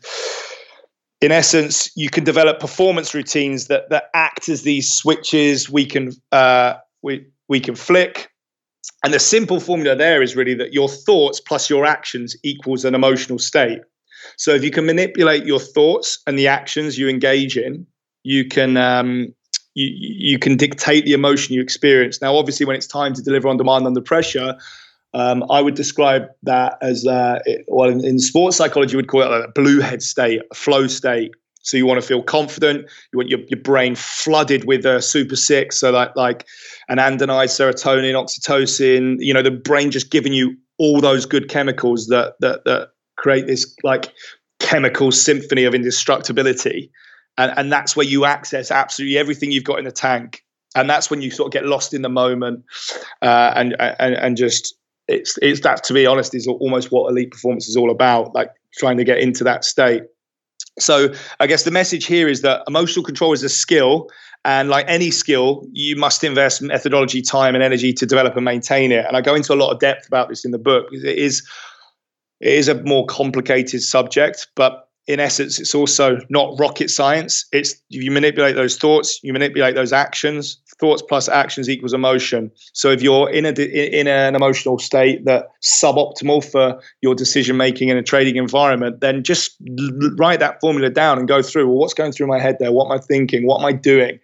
in 1.21 1.31
essence, 1.31 1.91
you 1.95 2.09
can 2.09 2.23
develop 2.23 2.59
performance 2.59 3.13
routines 3.13 3.67
that 3.67 3.89
that 3.89 4.05
act 4.13 4.49
as 4.49 4.63
these 4.63 4.93
switches. 4.93 5.69
We 5.69 5.85
can 5.85 6.11
uh, 6.31 6.75
we 7.01 7.25
we 7.47 7.59
can 7.59 7.75
flick. 7.75 8.29
And 9.03 9.13
the 9.13 9.19
simple 9.19 9.59
formula 9.59 9.95
there 9.95 10.21
is 10.21 10.35
really 10.35 10.53
that 10.55 10.73
your 10.73 10.89
thoughts 10.89 11.39
plus 11.39 11.69
your 11.69 11.85
actions 11.85 12.35
equals 12.43 12.85
an 12.85 12.95
emotional 12.95 13.39
state. 13.39 13.81
So 14.37 14.53
if 14.53 14.63
you 14.63 14.71
can 14.71 14.85
manipulate 14.85 15.45
your 15.45 15.59
thoughts 15.59 16.19
and 16.25 16.37
the 16.37 16.47
actions 16.47 16.97
you 16.97 17.07
engage 17.07 17.57
in, 17.57 17.85
you 18.23 18.45
can 18.45 18.75
um, 18.77 19.33
you 19.75 19.89
you 19.91 20.39
can 20.39 20.57
dictate 20.57 21.05
the 21.05 21.13
emotion 21.13 21.53
you 21.53 21.61
experience. 21.61 22.21
Now, 22.21 22.35
obviously, 22.35 22.65
when 22.65 22.75
it's 22.75 22.87
time 22.87 23.13
to 23.13 23.21
deliver 23.21 23.47
on 23.47 23.57
demand 23.57 23.85
under 23.85 24.01
pressure, 24.01 24.57
um, 25.13 25.43
I 25.49 25.61
would 25.61 25.75
describe 25.75 26.27
that 26.43 26.77
as 26.81 27.05
uh, 27.05 27.39
it, 27.45 27.65
well 27.67 27.89
in, 27.89 28.03
in, 28.03 28.19
sports 28.19 28.57
psychology, 28.57 28.95
would 28.95 29.07
call 29.07 29.21
it 29.21 29.29
like 29.29 29.45
a 29.45 29.51
blue 29.51 29.79
head 29.79 30.01
state, 30.01 30.41
a 30.51 30.55
flow 30.55 30.87
state. 30.87 31.31
So 31.67 31.77
you 31.77 31.85
want 31.85 32.01
to 32.01 32.07
feel 32.07 32.23
confident. 32.23 32.87
You 33.11 33.17
want 33.17 33.29
your, 33.29 33.39
your 33.47 33.59
brain 33.59 33.95
flooded 33.95 34.65
with 34.65 34.85
a 34.85 34.95
uh, 34.95 35.01
super 35.01 35.35
six, 35.35 35.79
so 35.79 35.91
like 35.91 36.15
like 36.15 36.47
anandamide, 36.89 37.49
serotonin, 37.49 38.13
oxytocin. 38.13 39.17
You 39.19 39.33
know, 39.33 39.41
the 39.41 39.51
brain 39.51 39.91
just 39.91 40.09
giving 40.09 40.33
you 40.33 40.55
all 40.77 41.01
those 41.01 41.25
good 41.25 41.49
chemicals 41.49 42.07
that 42.07 42.35
that 42.39 42.63
that 42.65 42.89
create 43.17 43.47
this 43.47 43.75
like 43.83 44.13
chemical 44.59 45.11
symphony 45.11 45.65
of 45.65 45.73
indestructibility. 45.73 46.89
And, 47.39 47.53
and 47.55 47.71
that's 47.71 47.95
where 47.95 48.05
you 48.05 48.25
access 48.25 48.71
absolutely 48.71 49.17
everything 49.17 49.51
you've 49.51 49.63
got 49.63 49.77
in 49.77 49.85
the 49.85 49.91
tank. 49.91 50.43
And 50.75 50.89
that's 50.89 51.09
when 51.09 51.21
you 51.21 51.31
sort 51.31 51.47
of 51.47 51.53
get 51.53 51.65
lost 51.65 51.93
in 51.93 52.01
the 52.01 52.09
moment 52.09 52.63
uh, 53.21 53.53
and, 53.55 53.75
and 53.79 54.15
and 54.15 54.37
just 54.37 54.75
it's 55.07 55.37
it's 55.41 55.61
that 55.61 55.83
to 55.85 55.93
be 55.93 56.05
honest 56.05 56.35
is 56.35 56.47
almost 56.47 56.91
what 56.91 57.09
elite 57.09 57.31
performance 57.31 57.67
is 57.67 57.77
all 57.77 57.89
about 57.89 58.35
like 58.35 58.51
trying 58.77 58.97
to 58.97 59.03
get 59.03 59.19
into 59.19 59.43
that 59.43 59.63
state 59.63 60.03
so 60.79 61.13
i 61.39 61.47
guess 61.47 61.63
the 61.63 61.71
message 61.71 62.05
here 62.05 62.27
is 62.27 62.41
that 62.41 62.63
emotional 62.67 63.03
control 63.03 63.33
is 63.33 63.43
a 63.43 63.49
skill 63.49 64.09
and 64.45 64.69
like 64.69 64.85
any 64.87 65.11
skill 65.11 65.67
you 65.71 65.95
must 65.95 66.23
invest 66.23 66.61
methodology 66.61 67.21
time 67.21 67.55
and 67.55 67.63
energy 67.63 67.91
to 67.91 68.05
develop 68.05 68.35
and 68.35 68.45
maintain 68.45 68.91
it 68.91 69.05
and 69.05 69.17
i 69.17 69.21
go 69.21 69.35
into 69.35 69.53
a 69.53 69.55
lot 69.55 69.71
of 69.71 69.79
depth 69.79 70.07
about 70.07 70.29
this 70.29 70.45
in 70.45 70.51
the 70.51 70.59
book 70.59 70.87
because 70.89 71.03
it 71.03 71.17
is 71.17 71.47
it 72.39 72.53
is 72.53 72.67
a 72.67 72.81
more 72.83 73.05
complicated 73.05 73.81
subject, 73.81 74.47
but 74.55 74.89
in 75.07 75.19
essence, 75.19 75.59
it's 75.59 75.73
also 75.73 76.19
not 76.29 76.59
rocket 76.59 76.89
science. 76.89 77.45
It's 77.51 77.75
you 77.89 78.11
manipulate 78.11 78.55
those 78.55 78.77
thoughts, 78.77 79.19
you 79.23 79.33
manipulate 79.33 79.75
those 79.75 79.93
actions. 79.93 80.57
Thoughts 80.79 81.01
plus 81.01 81.27
actions 81.27 81.69
equals 81.69 81.93
emotion. 81.93 82.51
So 82.73 82.91
if 82.91 83.01
you're 83.01 83.29
in 83.29 83.45
a 83.45 83.51
in 83.51 84.07
an 84.07 84.35
emotional 84.35 84.77
state 84.77 85.25
that 85.25 85.47
suboptimal 85.63 86.49
for 86.51 86.79
your 87.01 87.15
decision 87.15 87.57
making 87.57 87.89
in 87.89 87.97
a 87.97 88.03
trading 88.03 88.35
environment, 88.35 89.01
then 89.01 89.23
just 89.23 89.57
write 90.17 90.39
that 90.39 90.59
formula 90.61 90.89
down 90.89 91.17
and 91.17 91.27
go 91.27 91.41
through. 91.41 91.67
Well, 91.67 91.77
what's 91.77 91.95
going 91.95 92.11
through 92.11 92.27
my 92.27 92.39
head 92.39 92.57
there? 92.59 92.71
What 92.71 92.85
am 92.85 92.91
I 92.91 92.99
thinking? 92.99 93.47
What 93.47 93.59
am 93.59 93.65
I 93.65 93.71
doing? 93.71 94.19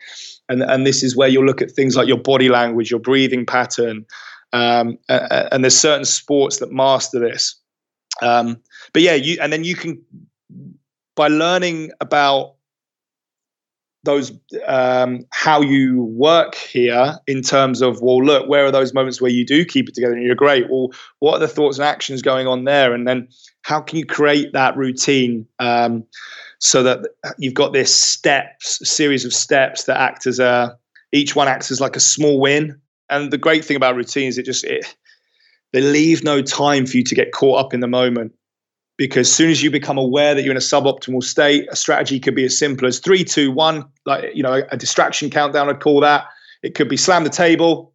And 0.47 0.61
and 0.61 0.85
this 0.85 1.01
is 1.01 1.15
where 1.15 1.27
you'll 1.27 1.45
look 1.45 1.61
at 1.61 1.71
things 1.71 1.95
like 1.95 2.07
your 2.07 2.17
body 2.17 2.49
language, 2.49 2.91
your 2.91 2.99
breathing 2.99 3.45
pattern. 3.45 4.05
Um, 4.51 4.99
and 5.09 5.63
there's 5.63 5.77
certain 5.77 6.05
sports 6.05 6.59
that 6.59 6.71
master 6.71 7.19
this. 7.19 7.55
Um, 8.21 8.61
but 8.93 9.01
yeah, 9.01 9.15
you 9.15 9.37
and 9.41 9.51
then 9.51 9.63
you 9.63 9.75
can 9.75 10.03
by 11.15 11.27
learning 11.27 11.91
about 11.99 12.55
those 14.03 14.31
um, 14.67 15.25
how 15.31 15.61
you 15.61 16.03
work 16.03 16.55
here 16.55 17.15
in 17.27 17.41
terms 17.41 17.81
of 17.81 18.01
well 18.01 18.23
look 18.23 18.47
where 18.49 18.65
are 18.65 18.71
those 18.71 18.93
moments 18.93 19.21
where 19.21 19.31
you 19.31 19.45
do 19.45 19.63
keep 19.63 19.87
it 19.87 19.95
together 19.95 20.13
and 20.13 20.23
you're 20.23 20.35
great? 20.35 20.69
Well 20.69 20.89
what 21.19 21.35
are 21.35 21.39
the 21.39 21.47
thoughts 21.47 21.77
and 21.77 21.85
actions 21.85 22.21
going 22.21 22.47
on 22.47 22.65
there? 22.65 22.93
And 22.93 23.07
then 23.07 23.27
how 23.63 23.81
can 23.81 23.97
you 23.97 24.05
create 24.05 24.53
that 24.53 24.75
routine 24.75 25.45
um, 25.59 26.03
so 26.59 26.83
that 26.83 27.07
you've 27.37 27.53
got 27.53 27.73
this 27.73 27.95
steps 27.95 28.79
series 28.87 29.25
of 29.25 29.33
steps 29.33 29.85
that 29.85 29.99
act 29.99 30.27
as 30.27 30.39
a 30.39 30.77
each 31.11 31.35
one 31.35 31.47
acts 31.47 31.71
as 31.71 31.79
like 31.79 31.95
a 31.95 32.01
small 32.01 32.39
win. 32.39 32.79
And 33.09 33.31
the 33.31 33.37
great 33.37 33.63
thing 33.63 33.77
about 33.77 33.95
routines 33.95 34.37
it 34.37 34.45
just 34.45 34.63
it 34.63 34.95
they 35.73 35.81
leave 35.81 36.23
no 36.23 36.41
time 36.41 36.85
for 36.85 36.97
you 36.97 37.03
to 37.03 37.15
get 37.15 37.31
caught 37.31 37.65
up 37.65 37.73
in 37.73 37.79
the 37.79 37.87
moment. 37.87 38.33
Because 38.97 39.27
as 39.27 39.33
soon 39.33 39.49
as 39.49 39.63
you 39.63 39.71
become 39.71 39.97
aware 39.97 40.35
that 40.35 40.43
you're 40.43 40.51
in 40.51 40.57
a 40.57 40.59
suboptimal 40.59 41.23
state, 41.23 41.67
a 41.71 41.75
strategy 41.75 42.19
could 42.19 42.35
be 42.35 42.45
as 42.45 42.57
simple 42.57 42.87
as 42.87 42.99
three, 42.99 43.23
two, 43.23 43.51
one, 43.51 43.85
like 44.05 44.35
you 44.35 44.43
know, 44.43 44.61
a 44.71 44.77
distraction 44.77 45.29
countdown, 45.29 45.69
I'd 45.69 45.79
call 45.79 45.99
that. 46.01 46.25
It 46.61 46.75
could 46.75 46.89
be 46.89 46.97
slam 46.97 47.23
the 47.23 47.29
table, 47.29 47.91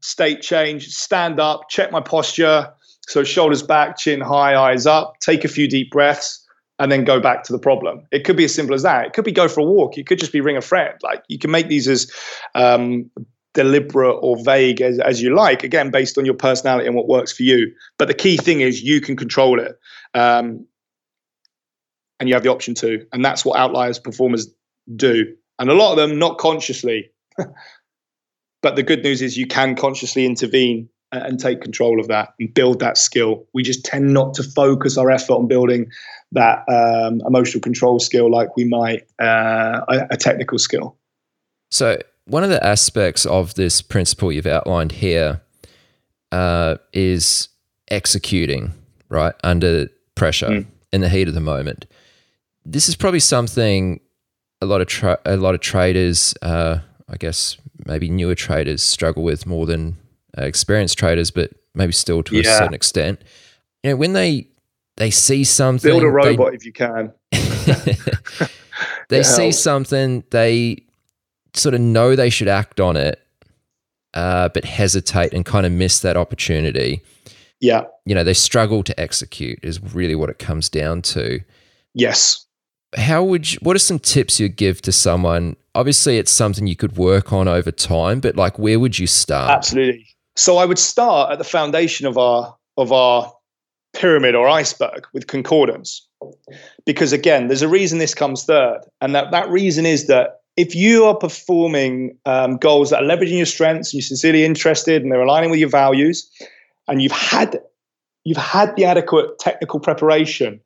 state 0.00 0.42
change, 0.42 0.88
stand 0.88 1.40
up, 1.40 1.68
check 1.68 1.90
my 1.90 2.00
posture. 2.00 2.70
So 3.08 3.24
shoulders 3.24 3.62
back, 3.62 3.96
chin 3.96 4.20
high, 4.20 4.56
eyes 4.56 4.86
up, 4.86 5.14
take 5.20 5.44
a 5.44 5.48
few 5.48 5.68
deep 5.68 5.90
breaths, 5.90 6.44
and 6.78 6.92
then 6.92 7.04
go 7.04 7.20
back 7.20 7.42
to 7.44 7.52
the 7.52 7.58
problem. 7.58 8.06
It 8.10 8.24
could 8.24 8.36
be 8.36 8.44
as 8.44 8.54
simple 8.54 8.74
as 8.74 8.82
that. 8.82 9.06
It 9.06 9.12
could 9.12 9.24
be 9.24 9.32
go 9.32 9.48
for 9.48 9.60
a 9.60 9.64
walk. 9.64 9.96
It 9.96 10.06
could 10.06 10.18
just 10.18 10.32
be 10.32 10.40
ring 10.40 10.56
a 10.56 10.60
friend. 10.60 10.94
Like 11.02 11.22
you 11.28 11.38
can 11.38 11.50
make 11.50 11.68
these 11.68 11.88
as 11.88 12.10
um, 12.54 13.10
deliberate 13.56 14.18
or 14.20 14.36
vague 14.44 14.80
as, 14.80 15.00
as 15.00 15.20
you 15.20 15.34
like, 15.34 15.64
again, 15.64 15.90
based 15.90 16.18
on 16.18 16.24
your 16.24 16.34
personality 16.34 16.86
and 16.86 16.94
what 16.94 17.08
works 17.08 17.32
for 17.32 17.42
you. 17.42 17.72
But 17.98 18.06
the 18.06 18.14
key 18.14 18.36
thing 18.36 18.60
is 18.60 18.82
you 18.82 19.00
can 19.00 19.16
control 19.16 19.58
it. 19.58 19.76
Um, 20.14 20.66
and 22.20 22.28
you 22.28 22.34
have 22.34 22.44
the 22.44 22.50
option 22.50 22.74
to. 22.76 23.04
And 23.12 23.24
that's 23.24 23.44
what 23.44 23.58
outliers 23.58 23.98
performers 23.98 24.46
do. 24.94 25.34
And 25.58 25.70
a 25.70 25.74
lot 25.74 25.92
of 25.92 25.96
them 25.96 26.18
not 26.18 26.38
consciously. 26.38 27.10
but 28.62 28.76
the 28.76 28.82
good 28.82 29.02
news 29.02 29.22
is 29.22 29.36
you 29.36 29.46
can 29.46 29.74
consciously 29.74 30.24
intervene 30.24 30.88
and 31.12 31.38
take 31.38 31.60
control 31.62 31.98
of 31.98 32.08
that 32.08 32.34
and 32.38 32.52
build 32.52 32.80
that 32.80 32.98
skill. 32.98 33.46
We 33.54 33.62
just 33.62 33.84
tend 33.84 34.12
not 34.12 34.34
to 34.34 34.42
focus 34.42 34.98
our 34.98 35.10
effort 35.10 35.34
on 35.34 35.48
building 35.48 35.90
that 36.32 36.64
um, 36.68 37.22
emotional 37.26 37.62
control 37.62 38.00
skill 38.00 38.30
like 38.30 38.54
we 38.56 38.64
might 38.64 39.06
uh, 39.22 39.80
a, 39.88 40.06
a 40.10 40.16
technical 40.16 40.58
skill. 40.58 40.96
So 41.70 41.98
one 42.26 42.42
of 42.44 42.50
the 42.50 42.64
aspects 42.64 43.24
of 43.24 43.54
this 43.54 43.80
principle 43.80 44.32
you've 44.32 44.46
outlined 44.46 44.92
here 44.92 45.40
uh, 46.32 46.76
is 46.92 47.48
executing 47.88 48.72
right 49.08 49.34
under 49.44 49.88
pressure 50.14 50.48
mm. 50.48 50.66
in 50.92 51.00
the 51.00 51.08
heat 51.08 51.28
of 51.28 51.34
the 51.34 51.40
moment. 51.40 51.86
This 52.64 52.88
is 52.88 52.96
probably 52.96 53.20
something 53.20 54.00
a 54.60 54.66
lot 54.66 54.80
of 54.80 54.88
tra- 54.88 55.20
a 55.24 55.36
lot 55.36 55.54
of 55.54 55.60
traders, 55.60 56.34
uh, 56.42 56.80
I 57.08 57.16
guess 57.16 57.56
maybe 57.84 58.08
newer 58.08 58.34
traders, 58.34 58.82
struggle 58.82 59.22
with 59.22 59.46
more 59.46 59.66
than 59.66 59.96
uh, 60.36 60.42
experienced 60.42 60.98
traders, 60.98 61.30
but 61.30 61.50
maybe 61.74 61.92
still 61.92 62.22
to 62.24 62.34
yeah. 62.34 62.40
a 62.40 62.58
certain 62.58 62.74
extent. 62.74 63.22
You 63.84 63.90
know, 63.90 63.96
when 63.96 64.14
they 64.14 64.48
they 64.96 65.10
see 65.10 65.44
something, 65.44 65.88
build 65.88 66.02
a 66.02 66.08
robot 66.08 66.50
they, 66.50 66.56
if 66.56 66.64
you 66.64 66.72
can. 66.72 67.12
they 69.08 69.22
see 69.22 69.52
something, 69.52 70.24
they 70.30 70.85
sort 71.56 71.74
of 71.74 71.80
know 71.80 72.14
they 72.14 72.30
should 72.30 72.48
act 72.48 72.80
on 72.80 72.96
it, 72.96 73.20
uh, 74.14 74.48
but 74.50 74.64
hesitate 74.64 75.32
and 75.32 75.44
kind 75.44 75.66
of 75.66 75.72
miss 75.72 76.00
that 76.00 76.16
opportunity. 76.16 77.02
Yeah. 77.60 77.84
You 78.04 78.14
know, 78.14 78.24
they 78.24 78.34
struggle 78.34 78.82
to 78.82 79.00
execute, 79.00 79.58
is 79.62 79.80
really 79.94 80.14
what 80.14 80.30
it 80.30 80.38
comes 80.38 80.68
down 80.68 81.02
to. 81.02 81.40
Yes. 81.94 82.44
How 82.96 83.24
would 83.24 83.52
you, 83.52 83.58
what 83.62 83.76
are 83.76 83.80
some 83.80 83.98
tips 83.98 84.38
you'd 84.38 84.56
give 84.56 84.80
to 84.82 84.92
someone? 84.92 85.56
Obviously, 85.74 86.18
it's 86.18 86.30
something 86.30 86.66
you 86.66 86.76
could 86.76 86.96
work 86.96 87.32
on 87.32 87.48
over 87.48 87.72
time, 87.72 88.20
but 88.20 88.36
like, 88.36 88.58
where 88.58 88.78
would 88.78 88.98
you 88.98 89.06
start? 89.06 89.50
Absolutely. 89.50 90.06
So 90.36 90.58
I 90.58 90.66
would 90.66 90.78
start 90.78 91.32
at 91.32 91.38
the 91.38 91.44
foundation 91.44 92.06
of 92.06 92.18
our 92.18 92.54
of 92.76 92.92
our 92.92 93.32
pyramid 93.94 94.34
or 94.34 94.46
iceberg 94.46 95.06
with 95.14 95.26
concordance, 95.26 96.06
because 96.84 97.14
again, 97.14 97.48
there's 97.48 97.62
a 97.62 97.68
reason 97.68 97.98
this 97.98 98.14
comes 98.14 98.44
third, 98.44 98.80
and 99.00 99.14
that 99.14 99.30
that 99.30 99.48
reason 99.48 99.86
is 99.86 100.06
that 100.08 100.40
if 100.56 100.74
you 100.74 101.04
are 101.04 101.14
performing 101.14 102.16
um, 102.24 102.56
goals 102.56 102.90
that 102.90 103.02
are 103.02 103.06
leveraging 103.06 103.36
your 103.36 103.46
strengths 103.46 103.92
and 103.92 103.98
you're 103.98 104.06
sincerely 104.06 104.44
interested 104.44 105.02
and 105.02 105.12
they're 105.12 105.20
aligning 105.20 105.50
with 105.50 105.60
your 105.60 105.68
values 105.68 106.30
and 106.88 107.02
you've 107.02 107.12
had 107.12 107.60
you've 108.24 108.36
had 108.36 108.74
the 108.76 108.84
adequate 108.84 109.38
technical 109.38 109.78
preparation 109.78 110.60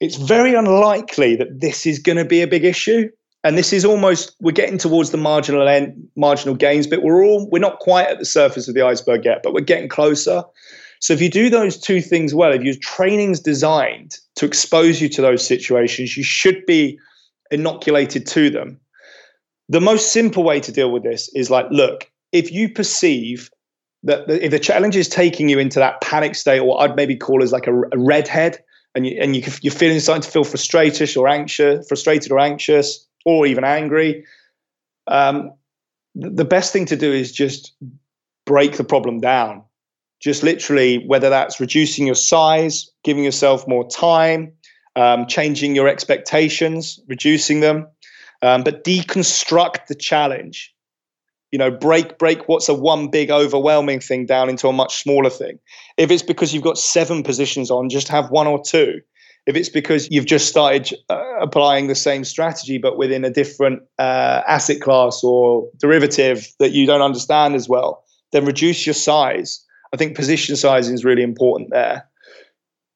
it's 0.00 0.16
very 0.16 0.54
unlikely 0.54 1.36
that 1.36 1.60
this 1.60 1.86
is 1.86 1.98
going 1.98 2.18
to 2.18 2.24
be 2.24 2.40
a 2.40 2.46
big 2.46 2.64
issue. 2.64 3.10
And 3.44 3.56
this 3.56 3.72
is 3.72 3.84
almost 3.84 4.34
we're 4.40 4.52
getting 4.52 4.78
towards 4.78 5.10
the 5.10 5.16
marginal 5.16 5.66
end 5.68 6.08
marginal 6.16 6.54
gains 6.54 6.86
but 6.86 7.02
we're 7.02 7.24
all 7.24 7.48
we're 7.50 7.60
not 7.60 7.78
quite 7.78 8.08
at 8.08 8.18
the 8.18 8.24
surface 8.24 8.68
of 8.68 8.74
the 8.74 8.82
iceberg 8.82 9.24
yet 9.24 9.40
but 9.42 9.54
we're 9.54 9.60
getting 9.60 9.88
closer. 9.88 10.42
So 11.00 11.14
if 11.14 11.22
you 11.22 11.30
do 11.30 11.48
those 11.48 11.78
two 11.78 12.00
things 12.00 12.34
well 12.34 12.52
if 12.52 12.62
your 12.62 12.74
training's 12.80 13.40
designed 13.40 14.16
to 14.36 14.44
expose 14.44 15.00
you 15.00 15.08
to 15.10 15.22
those 15.22 15.46
situations 15.46 16.16
you 16.16 16.24
should 16.24 16.66
be 16.66 16.98
inoculated 17.50 18.26
to 18.26 18.50
them 18.50 18.80
the 19.68 19.80
most 19.80 20.12
simple 20.12 20.42
way 20.42 20.60
to 20.60 20.72
deal 20.72 20.90
with 20.90 21.02
this 21.02 21.28
is 21.34 21.50
like, 21.50 21.66
look, 21.70 22.10
if 22.32 22.50
you 22.52 22.68
perceive 22.68 23.50
that 24.04 24.28
if 24.28 24.50
the 24.50 24.58
challenge 24.58 24.96
is 24.96 25.08
taking 25.08 25.48
you 25.48 25.58
into 25.58 25.78
that 25.78 26.00
panic 26.00 26.34
state, 26.34 26.60
or 26.60 26.80
I'd 26.80 26.96
maybe 26.96 27.16
call 27.16 27.42
as 27.42 27.52
like 27.52 27.66
a, 27.66 27.74
a 27.74 27.98
redhead, 27.98 28.62
and 28.94 29.06
you, 29.06 29.18
and 29.20 29.36
you, 29.36 29.42
you're 29.60 29.72
feeling 29.72 30.00
starting 30.00 30.22
to 30.22 30.30
feel 30.30 30.44
frustrated 30.44 31.16
or 31.16 31.28
anxious, 31.28 31.86
frustrated 31.88 32.32
or 32.32 32.38
anxious, 32.38 33.06
or 33.24 33.46
even 33.46 33.64
angry, 33.64 34.24
um, 35.08 35.52
the 36.14 36.44
best 36.44 36.72
thing 36.72 36.86
to 36.86 36.96
do 36.96 37.12
is 37.12 37.32
just 37.32 37.74
break 38.46 38.76
the 38.76 38.84
problem 38.84 39.20
down. 39.20 39.62
Just 40.20 40.42
literally, 40.42 41.04
whether 41.06 41.30
that's 41.30 41.60
reducing 41.60 42.06
your 42.06 42.16
size, 42.16 42.90
giving 43.04 43.24
yourself 43.24 43.68
more 43.68 43.88
time, 43.88 44.52
um, 44.96 45.26
changing 45.26 45.76
your 45.76 45.86
expectations, 45.86 46.98
reducing 47.06 47.60
them, 47.60 47.86
um, 48.42 48.62
but 48.62 48.84
deconstruct 48.84 49.86
the 49.86 49.94
challenge 49.94 50.74
you 51.50 51.58
know 51.58 51.70
break 51.70 52.18
break 52.18 52.48
what's 52.48 52.68
a 52.68 52.74
one 52.74 53.08
big 53.08 53.30
overwhelming 53.30 54.00
thing 54.00 54.26
down 54.26 54.48
into 54.48 54.68
a 54.68 54.72
much 54.72 55.02
smaller 55.02 55.30
thing 55.30 55.58
if 55.96 56.10
it's 56.10 56.22
because 56.22 56.52
you've 56.52 56.62
got 56.62 56.78
seven 56.78 57.22
positions 57.22 57.70
on 57.70 57.88
just 57.88 58.08
have 58.08 58.30
one 58.30 58.46
or 58.46 58.62
two 58.62 59.00
if 59.48 59.56
it's 59.56 59.70
because 59.70 60.10
you've 60.10 60.26
just 60.26 60.46
started 60.46 60.94
uh, 61.08 61.22
applying 61.40 61.86
the 61.86 61.94
same 61.94 62.22
strategy 62.22 62.76
but 62.76 62.98
within 62.98 63.24
a 63.24 63.30
different 63.30 63.80
uh, 63.98 64.42
asset 64.46 64.82
class 64.82 65.24
or 65.24 65.66
derivative 65.78 66.46
that 66.58 66.72
you 66.72 66.84
don't 66.84 67.00
understand 67.00 67.54
as 67.54 67.66
well, 67.66 68.04
then 68.32 68.44
reduce 68.44 68.86
your 68.86 68.92
size. 68.92 69.64
I 69.94 69.96
think 69.96 70.14
position 70.14 70.54
sizing 70.54 70.94
is 70.94 71.02
really 71.02 71.22
important 71.22 71.70
there. 71.70 72.06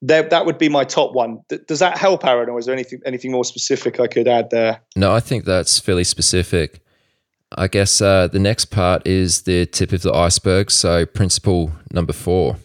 There 0.02 0.22
that 0.28 0.44
would 0.44 0.58
be 0.58 0.68
my 0.68 0.84
top 0.84 1.14
one. 1.14 1.40
Does 1.66 1.78
that 1.78 1.96
help, 1.96 2.24
Aaron, 2.26 2.48
or 2.50 2.58
is 2.58 2.66
there 2.66 2.74
anything 2.74 3.00
anything 3.06 3.32
more 3.32 3.44
specific 3.44 4.00
I 4.00 4.06
could 4.06 4.28
add 4.28 4.50
there? 4.50 4.80
No, 4.96 5.14
I 5.14 5.20
think 5.20 5.44
that's 5.44 5.78
fairly 5.78 6.04
specific. 6.04 6.80
I 7.56 7.68
guess 7.68 8.00
uh, 8.00 8.28
the 8.28 8.38
next 8.38 8.66
part 8.66 9.06
is 9.06 9.42
the 9.42 9.66
tip 9.66 9.92
of 9.92 10.02
the 10.02 10.12
iceberg. 10.12 10.70
So, 10.70 11.06
principle 11.06 11.72
number 11.90 12.12
four 12.12 12.56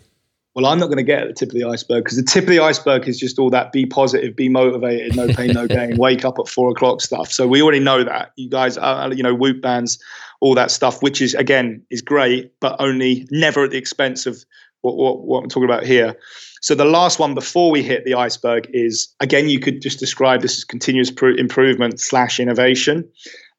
well, 0.57 0.65
I'm 0.65 0.79
not 0.79 0.87
going 0.87 0.97
to 0.97 1.03
get 1.03 1.21
at 1.21 1.27
the 1.27 1.33
tip 1.35 1.49
of 1.49 1.53
the 1.53 1.65
iceberg 1.65 2.03
because 2.03 2.17
the 2.17 2.23
tip 2.23 2.45
of 2.45 2.49
the 2.49 2.61
iceberg 2.61 3.07
is 3.07 3.19
just 3.19 3.37
all 3.37 3.51
that 3.51 3.71
be 3.71 3.85
positive, 3.85 4.35
be 4.35 4.49
motivated, 4.49 5.15
no 5.15 5.27
pain, 5.27 5.51
no 5.51 5.67
gain, 5.67 5.97
wake 5.99 6.25
up 6.25 6.39
at 6.39 6.47
four 6.47 6.71
o'clock 6.71 6.99
stuff. 6.99 7.31
So 7.31 7.47
we 7.47 7.61
already 7.61 7.79
know 7.79 8.03
that. 8.03 8.31
You 8.37 8.49
guys, 8.49 8.75
are, 8.75 9.13
you 9.13 9.21
know, 9.21 9.35
whoop 9.35 9.61
bands, 9.61 9.99
all 10.39 10.55
that 10.55 10.71
stuff, 10.71 11.03
which 11.03 11.21
is 11.21 11.35
again 11.35 11.85
is 11.91 12.01
great, 12.01 12.59
but 12.59 12.75
only 12.79 13.27
never 13.29 13.65
at 13.65 13.69
the 13.69 13.77
expense 13.77 14.25
of 14.25 14.43
what, 14.81 14.97
what, 14.97 15.19
what 15.27 15.43
I'm 15.43 15.49
talking 15.49 15.69
about 15.69 15.85
here. 15.85 16.17
So 16.61 16.75
the 16.75 16.85
last 16.85 17.19
one 17.19 17.33
before 17.33 17.71
we 17.71 17.83
hit 17.83 18.05
the 18.05 18.13
iceberg 18.13 18.67
is 18.73 19.13
again, 19.19 19.49
you 19.49 19.59
could 19.59 19.81
just 19.81 19.99
describe 19.99 20.41
this 20.41 20.57
as 20.57 20.63
continuous 20.63 21.09
improvement 21.09 21.99
slash 21.99 22.39
innovation, 22.39 23.09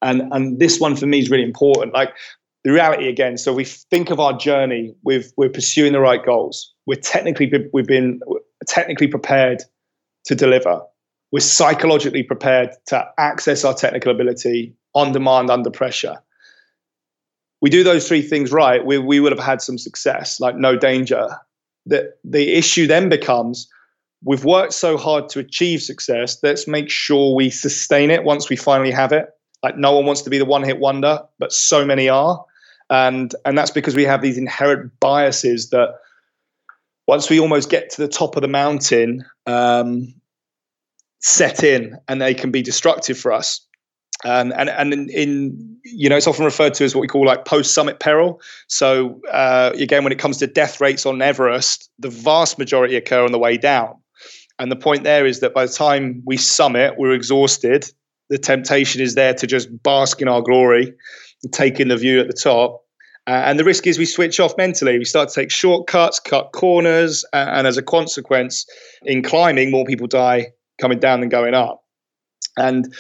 and 0.03 0.23
and 0.33 0.59
this 0.59 0.81
one 0.81 0.97
for 0.97 1.07
me 1.07 1.19
is 1.19 1.31
really 1.31 1.45
important. 1.45 1.95
Like 1.95 2.13
the 2.65 2.73
reality 2.73 3.09
again. 3.09 3.39
So 3.39 3.53
we 3.53 3.65
think 3.65 4.11
of 4.11 4.21
our 4.21 4.37
journey. 4.37 4.95
We've 5.05 5.33
we're 5.37 5.49
pursuing 5.49 5.93
the 5.93 6.01
right 6.01 6.25
goals. 6.25 6.75
We're 6.87 7.01
technically 7.01 7.51
we've 7.73 7.87
been 7.87 8.21
technically 8.67 9.09
prepared 9.09 9.63
to 10.25 10.35
deliver. 10.35 10.83
We're 11.31 11.41
psychologically 11.41 12.23
prepared 12.23 12.71
to 12.87 13.07
access 13.19 13.65
our 13.65 13.75
technical 13.75 14.11
ability 14.13 14.75
on 14.95 15.13
demand 15.13 15.51
under 15.51 15.71
pressure. 15.71 16.19
We 17.61 17.71
do 17.71 17.83
those 17.83 18.07
three 18.07 18.23
things 18.23 18.53
right, 18.53 18.85
we, 18.85 18.99
we 18.99 19.21
would 19.21 19.33
have 19.33 19.45
had 19.45 19.61
some 19.61 19.79
success, 19.79 20.39
like 20.39 20.57
no 20.57 20.77
danger. 20.77 21.29
The, 21.89 22.13
the 22.25 22.55
issue 22.55 22.87
then 22.87 23.09
becomes 23.09 23.69
we've 24.25 24.45
worked 24.45 24.73
so 24.73 24.97
hard 24.97 25.29
to 25.31 25.39
achieve 25.39 25.83
success, 25.83 26.39
let's 26.43 26.67
make 26.69 26.91
sure 26.91 27.35
we 27.35 27.51
sustain 27.51 28.11
it 28.11 28.25
once 28.25 28.49
we 28.49 28.57
finally 28.57 28.91
have 28.91 29.13
it. 29.13 29.27
Like 29.63 29.77
no 29.77 29.93
one 29.93 30.07
wants 30.07 30.23
to 30.23 30.31
be 30.31 30.39
the 30.39 30.45
one 30.45 30.63
hit 30.63 30.79
wonder, 30.79 31.21
but 31.39 31.53
so 31.53 31.85
many 31.85 32.09
are 32.09 32.45
and 32.91 33.35
and 33.45 33.57
that's 33.57 33.71
because 33.71 33.95
we 33.95 34.05
have 34.05 34.23
these 34.23 34.39
inherent 34.39 34.93
biases 35.01 35.71
that 35.71 35.97
once 37.07 37.31
we 37.31 37.41
almost 37.41 37.71
get 37.71 37.91
to 37.91 38.03
the 38.03 38.09
top 38.09 38.37
of 38.37 38.43
the 38.43 38.49
mountain 38.49 39.25
um, 39.47 40.15
set 41.21 41.63
in 41.63 41.97
and 42.07 42.21
they 42.21 42.35
can 42.35 42.51
be 42.51 42.63
destructive 42.63 43.19
for 43.19 43.33
us 43.33 43.67
and 44.25 44.53
and 44.55 44.69
and 44.71 44.93
in, 44.93 45.11
in, 45.11 45.79
you 45.85 46.09
know 46.09 46.17
it's 46.17 46.27
often 46.27 46.45
referred 46.45 46.75
to 46.75 46.85
as 46.85 46.95
what 46.95 47.01
we 47.01 47.09
call 47.09 47.25
like 47.25 47.45
post 47.45 47.73
summit 47.73 48.01
peril 48.01 48.41
so 48.67 49.21
uh, 49.31 49.71
again 49.75 50.03
when 50.03 50.13
it 50.13 50.19
comes 50.19 50.39
to 50.39 50.47
death 50.47 50.81
rates 50.81 51.07
on 51.07 51.23
everest 51.23 51.91
the 51.99 52.11
vast 52.11 52.59
majority 52.59 52.97
occur 52.97 53.25
on 53.25 53.33
the 53.33 53.39
way 53.39 53.57
down 53.57 53.95
and 54.59 54.73
the 54.73 54.77
point 54.77 55.05
there 55.05 55.25
is 55.25 55.39
that 55.39 55.55
by 55.55 55.65
the 55.65 55.73
time 55.73 56.21
we 56.27 56.37
summit 56.37 56.95
we're 56.99 57.13
exhausted 57.13 57.91
the 58.29 58.39
temptation 58.39 59.01
is 59.01 59.15
there 59.15 59.35
to 59.35 59.47
just 59.47 59.69
bask 59.83 60.21
in 60.21 60.29
our 60.29 60.43
glory 60.43 60.93
taking 61.51 61.89
the 61.89 61.97
view 61.97 62.21
at 62.21 62.27
the 62.27 62.33
top. 62.33 62.85
Uh, 63.27 63.43
and 63.45 63.59
the 63.59 63.65
risk 63.65 63.87
is 63.87 63.99
we 63.99 64.07
switch 64.07 64.41
off 64.41 64.57
mentally. 64.57 64.99
We 64.99 65.05
start 65.05 65.29
to 65.29 65.35
take 65.35 65.51
shortcuts, 65.51 66.19
cut 66.19 66.53
corners, 66.53 67.25
uh, 67.33 67.51
and 67.51 67.67
as 67.67 67.77
a 67.77 67.83
consequence, 67.83 68.67
in 69.03 69.23
climbing, 69.23 69.71
more 69.71 69.85
people 69.85 70.07
die 70.07 70.47
coming 70.81 70.99
down 70.99 71.21
than 71.21 71.29
going 71.29 71.55
up. 71.55 71.85
And 72.57 72.93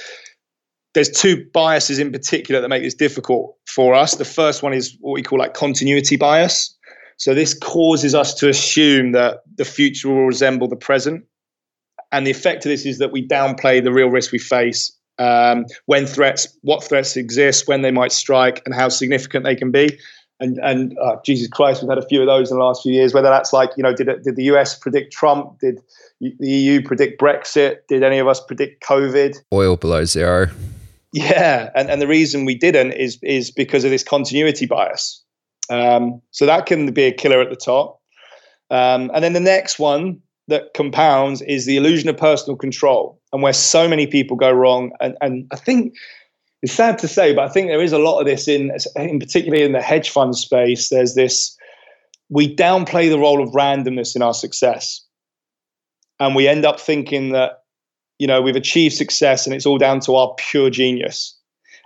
there's 0.95 1.11
two 1.11 1.45
biases 1.53 1.99
in 1.99 2.11
particular 2.12 2.61
that 2.61 2.68
make 2.68 2.82
this 2.82 2.95
difficult 2.95 3.57
for 3.66 3.95
us. 3.95 4.16
The 4.16 4.24
first 4.24 4.62
one 4.62 4.72
is 4.72 4.97
what 5.01 5.12
we 5.12 5.22
call 5.22 5.39
like 5.39 5.55
continuity 5.55 6.16
bias. 6.16 6.74
So 7.18 7.34
this 7.34 7.53
causes 7.53 8.14
us 8.14 8.32
to 8.34 8.49
assume 8.49 9.12
that 9.12 9.43
the 9.57 9.64
future 9.64 10.09
will 10.09 10.26
resemble 10.26 10.68
the 10.68 10.76
present. 10.76 11.24
And 12.12 12.26
the 12.26 12.30
effect 12.30 12.64
of 12.64 12.70
this 12.70 12.86
is 12.86 12.99
that 12.99 13.12
we 13.12 13.26
downplay 13.26 13.82
the 13.82 13.93
real 13.93 14.09
risk 14.09 14.32
we 14.32 14.39
face 14.39 14.93
um, 15.18 15.66
when 15.86 16.07
threats, 16.07 16.57
what 16.62 16.82
threats 16.82 17.16
exist, 17.16 17.66
when 17.66 17.82
they 17.82 17.91
might 17.91 18.12
strike, 18.12 18.62
and 18.64 18.74
how 18.74 18.89
significant 18.89 19.45
they 19.45 19.57
can 19.57 19.70
be. 19.70 19.99
And 20.41 20.59
and 20.59 20.97
uh, 20.99 21.16
Jesus 21.24 21.49
Christ, 21.49 21.82
we've 21.82 21.89
had 21.91 21.99
a 21.99 22.07
few 22.07 22.20
of 22.20 22.28
those 22.28 22.53
in 22.53 22.57
the 22.57 22.64
last 22.64 22.82
few 22.82 22.93
years. 22.93 23.12
Whether 23.12 23.28
that's 23.28 23.53
like 23.53 23.70
you 23.76 23.82
know, 23.82 23.93
did 23.93 24.07
did 24.22 24.36
the 24.36 24.45
US 24.45 24.78
predict 24.78 25.12
Trump? 25.12 25.59
Did 25.59 25.80
the 26.20 26.49
EU 26.49 26.80
predict 26.80 27.20
Brexit? 27.20 27.78
Did 27.89 28.05
any 28.05 28.18
of 28.18 28.28
us 28.28 28.41
predict 28.41 28.82
COVID? 28.84 29.34
Oil 29.53 29.76
below 29.76 30.05
zero. 30.05 30.49
Yeah, 31.13 31.71
and 31.75 31.91
and 31.91 32.03
the 32.03 32.07
reason 32.07 32.45
we 32.45 32.55
didn't 32.55 32.93
is 32.93 33.19
is 33.23 33.51
because 33.51 33.85
of 33.85 33.91
this 33.91 34.05
continuity 34.05 34.67
bias. 34.67 35.23
Um, 35.71 36.23
so 36.31 36.47
that 36.47 36.67
can 36.67 36.93
be 36.93 37.05
a 37.05 37.13
killer 37.13 37.41
at 37.41 37.51
the 37.51 37.57
top. 37.57 38.01
Um, 38.71 39.11
and 39.15 39.23
then 39.25 39.33
the 39.33 39.41
next 39.41 39.79
one 39.79 40.21
that 40.49 40.73
compounds 40.75 41.43
is 41.43 41.67
the 41.67 41.77
illusion 41.77 42.09
of 42.09 42.17
personal 42.17 42.57
control 42.57 43.21
and 43.33 43.43
where 43.43 43.53
so 43.53 43.87
many 43.87 44.07
people 44.07 44.37
go 44.37 44.51
wrong. 44.51 44.93
And, 45.01 45.17
and 45.21 45.47
I 45.53 45.57
think 45.57 45.95
it's 46.63 46.73
sad 46.73 46.99
to 46.99 47.09
say, 47.09 47.35
but 47.35 47.45
I 47.45 47.49
think 47.53 47.69
there 47.69 47.83
is 47.83 47.93
a 47.93 47.99
lot 47.99 48.19
of 48.19 48.27
this 48.27 48.49
in, 48.49 48.71
in 48.97 49.19
particularly 49.19 49.63
in 49.63 49.73
the 49.73 49.83
hedge 49.83 50.09
fund 50.11 50.37
space. 50.37 50.89
There's 50.89 51.15
this, 51.15 51.55
we 52.31 52.55
downplay 52.55 53.11
the 53.11 53.19
role 53.19 53.43
of 53.43 53.51
randomness 53.51 54.17
in 54.17 54.23
our 54.23 54.35
success. 54.35 55.05
And 56.19 56.35
we 56.35 56.49
end 56.49 56.65
up 56.65 56.81
thinking 56.81 57.33
that, 57.33 57.58
you 58.19 58.27
know, 58.27 58.43
we've 58.43 58.57
achieved 58.57 58.95
success 58.95 59.47
and 59.47 59.55
it's 59.55 59.66
all 59.66 59.79
down 59.79 60.01
to 60.01 60.14
our 60.14 60.35
pure 60.37 60.71
genius. 60.71 61.37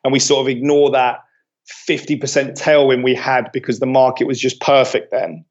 And 0.04 0.12
we 0.12 0.18
sort 0.18 0.40
of 0.40 0.48
ignore 0.48 0.90
that 0.90 1.20
50% 1.88 2.20
tailwind 2.58 3.04
we 3.04 3.14
had 3.14 3.50
because 3.52 3.78
the 3.78 3.86
market 3.86 4.26
was 4.26 4.40
just 4.40 4.60
perfect 4.60 5.10
then. 5.10 5.44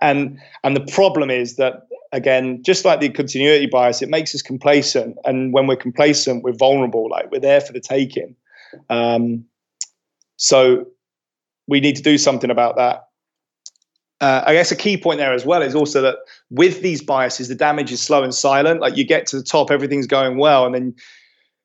And 0.00 0.38
and 0.62 0.76
the 0.76 0.92
problem 0.92 1.30
is 1.30 1.56
that 1.56 1.86
again, 2.12 2.62
just 2.62 2.84
like 2.84 3.00
the 3.00 3.08
continuity 3.08 3.66
bias, 3.66 4.02
it 4.02 4.08
makes 4.08 4.34
us 4.34 4.42
complacent. 4.42 5.16
And 5.24 5.52
when 5.52 5.66
we're 5.66 5.76
complacent, 5.76 6.44
we're 6.44 6.52
vulnerable. 6.52 7.08
Like 7.10 7.30
we're 7.32 7.40
there 7.40 7.60
for 7.60 7.72
the 7.72 7.80
taking. 7.80 8.36
Um, 8.90 9.44
so 10.36 10.86
we 11.66 11.80
need 11.80 11.96
to 11.96 12.02
do 12.02 12.18
something 12.18 12.50
about 12.50 12.76
that. 12.76 13.08
Uh, 14.22 14.44
I 14.46 14.54
guess 14.54 14.70
a 14.70 14.76
key 14.76 14.96
point 14.96 15.18
there 15.18 15.32
as 15.32 15.44
well 15.44 15.62
is 15.62 15.74
also 15.74 16.00
that 16.00 16.18
with 16.48 16.80
these 16.80 17.02
biases, 17.02 17.48
the 17.48 17.56
damage 17.56 17.90
is 17.90 18.00
slow 18.00 18.22
and 18.22 18.32
silent. 18.32 18.80
Like 18.80 18.96
you 18.96 19.04
get 19.04 19.26
to 19.26 19.36
the 19.36 19.42
top, 19.42 19.70
everything's 19.70 20.06
going 20.06 20.38
well, 20.38 20.64
and 20.64 20.74
then 20.74 20.94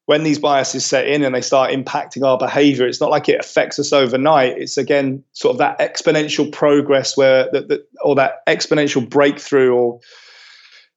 when 0.08 0.24
these 0.24 0.40
biases 0.40 0.86
set 0.86 1.06
in 1.08 1.22
and 1.22 1.36
they 1.36 1.42
start 1.42 1.70
impacting 1.72 2.26
our 2.26 2.38
behavior, 2.38 2.88
it's 2.88 3.02
not 3.02 3.12
like 3.12 3.30
it 3.30 3.40
affects 3.40 3.78
us 3.78 3.94
overnight. 3.94 4.58
It's 4.58 4.78
again 4.78 5.24
sort 5.34 5.54
of 5.54 5.60
that 5.60 5.78
exponential 5.80 6.52
progress 6.52 7.16
where 7.16 7.50
that, 7.52 7.86
or 8.02 8.16
that 8.16 8.46
exponential 8.48 9.08
breakthrough 9.08 9.74
or 9.74 10.00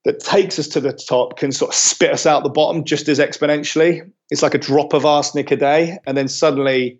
that 0.04 0.20
takes 0.20 0.58
us 0.58 0.68
to 0.68 0.80
the 0.80 0.92
top 0.92 1.36
can 1.36 1.52
sort 1.52 1.72
of 1.72 1.74
spit 1.74 2.10
us 2.10 2.24
out 2.24 2.42
the 2.42 2.48
bottom 2.48 2.84
just 2.84 3.08
as 3.08 3.18
exponentially. 3.18 4.08
It's 4.30 4.42
like 4.42 4.54
a 4.54 4.58
drop 4.58 4.92
of 4.92 5.04
arsenic 5.04 5.50
a 5.50 5.56
day. 5.56 5.98
And 6.06 6.16
then 6.16 6.28
suddenly, 6.28 6.98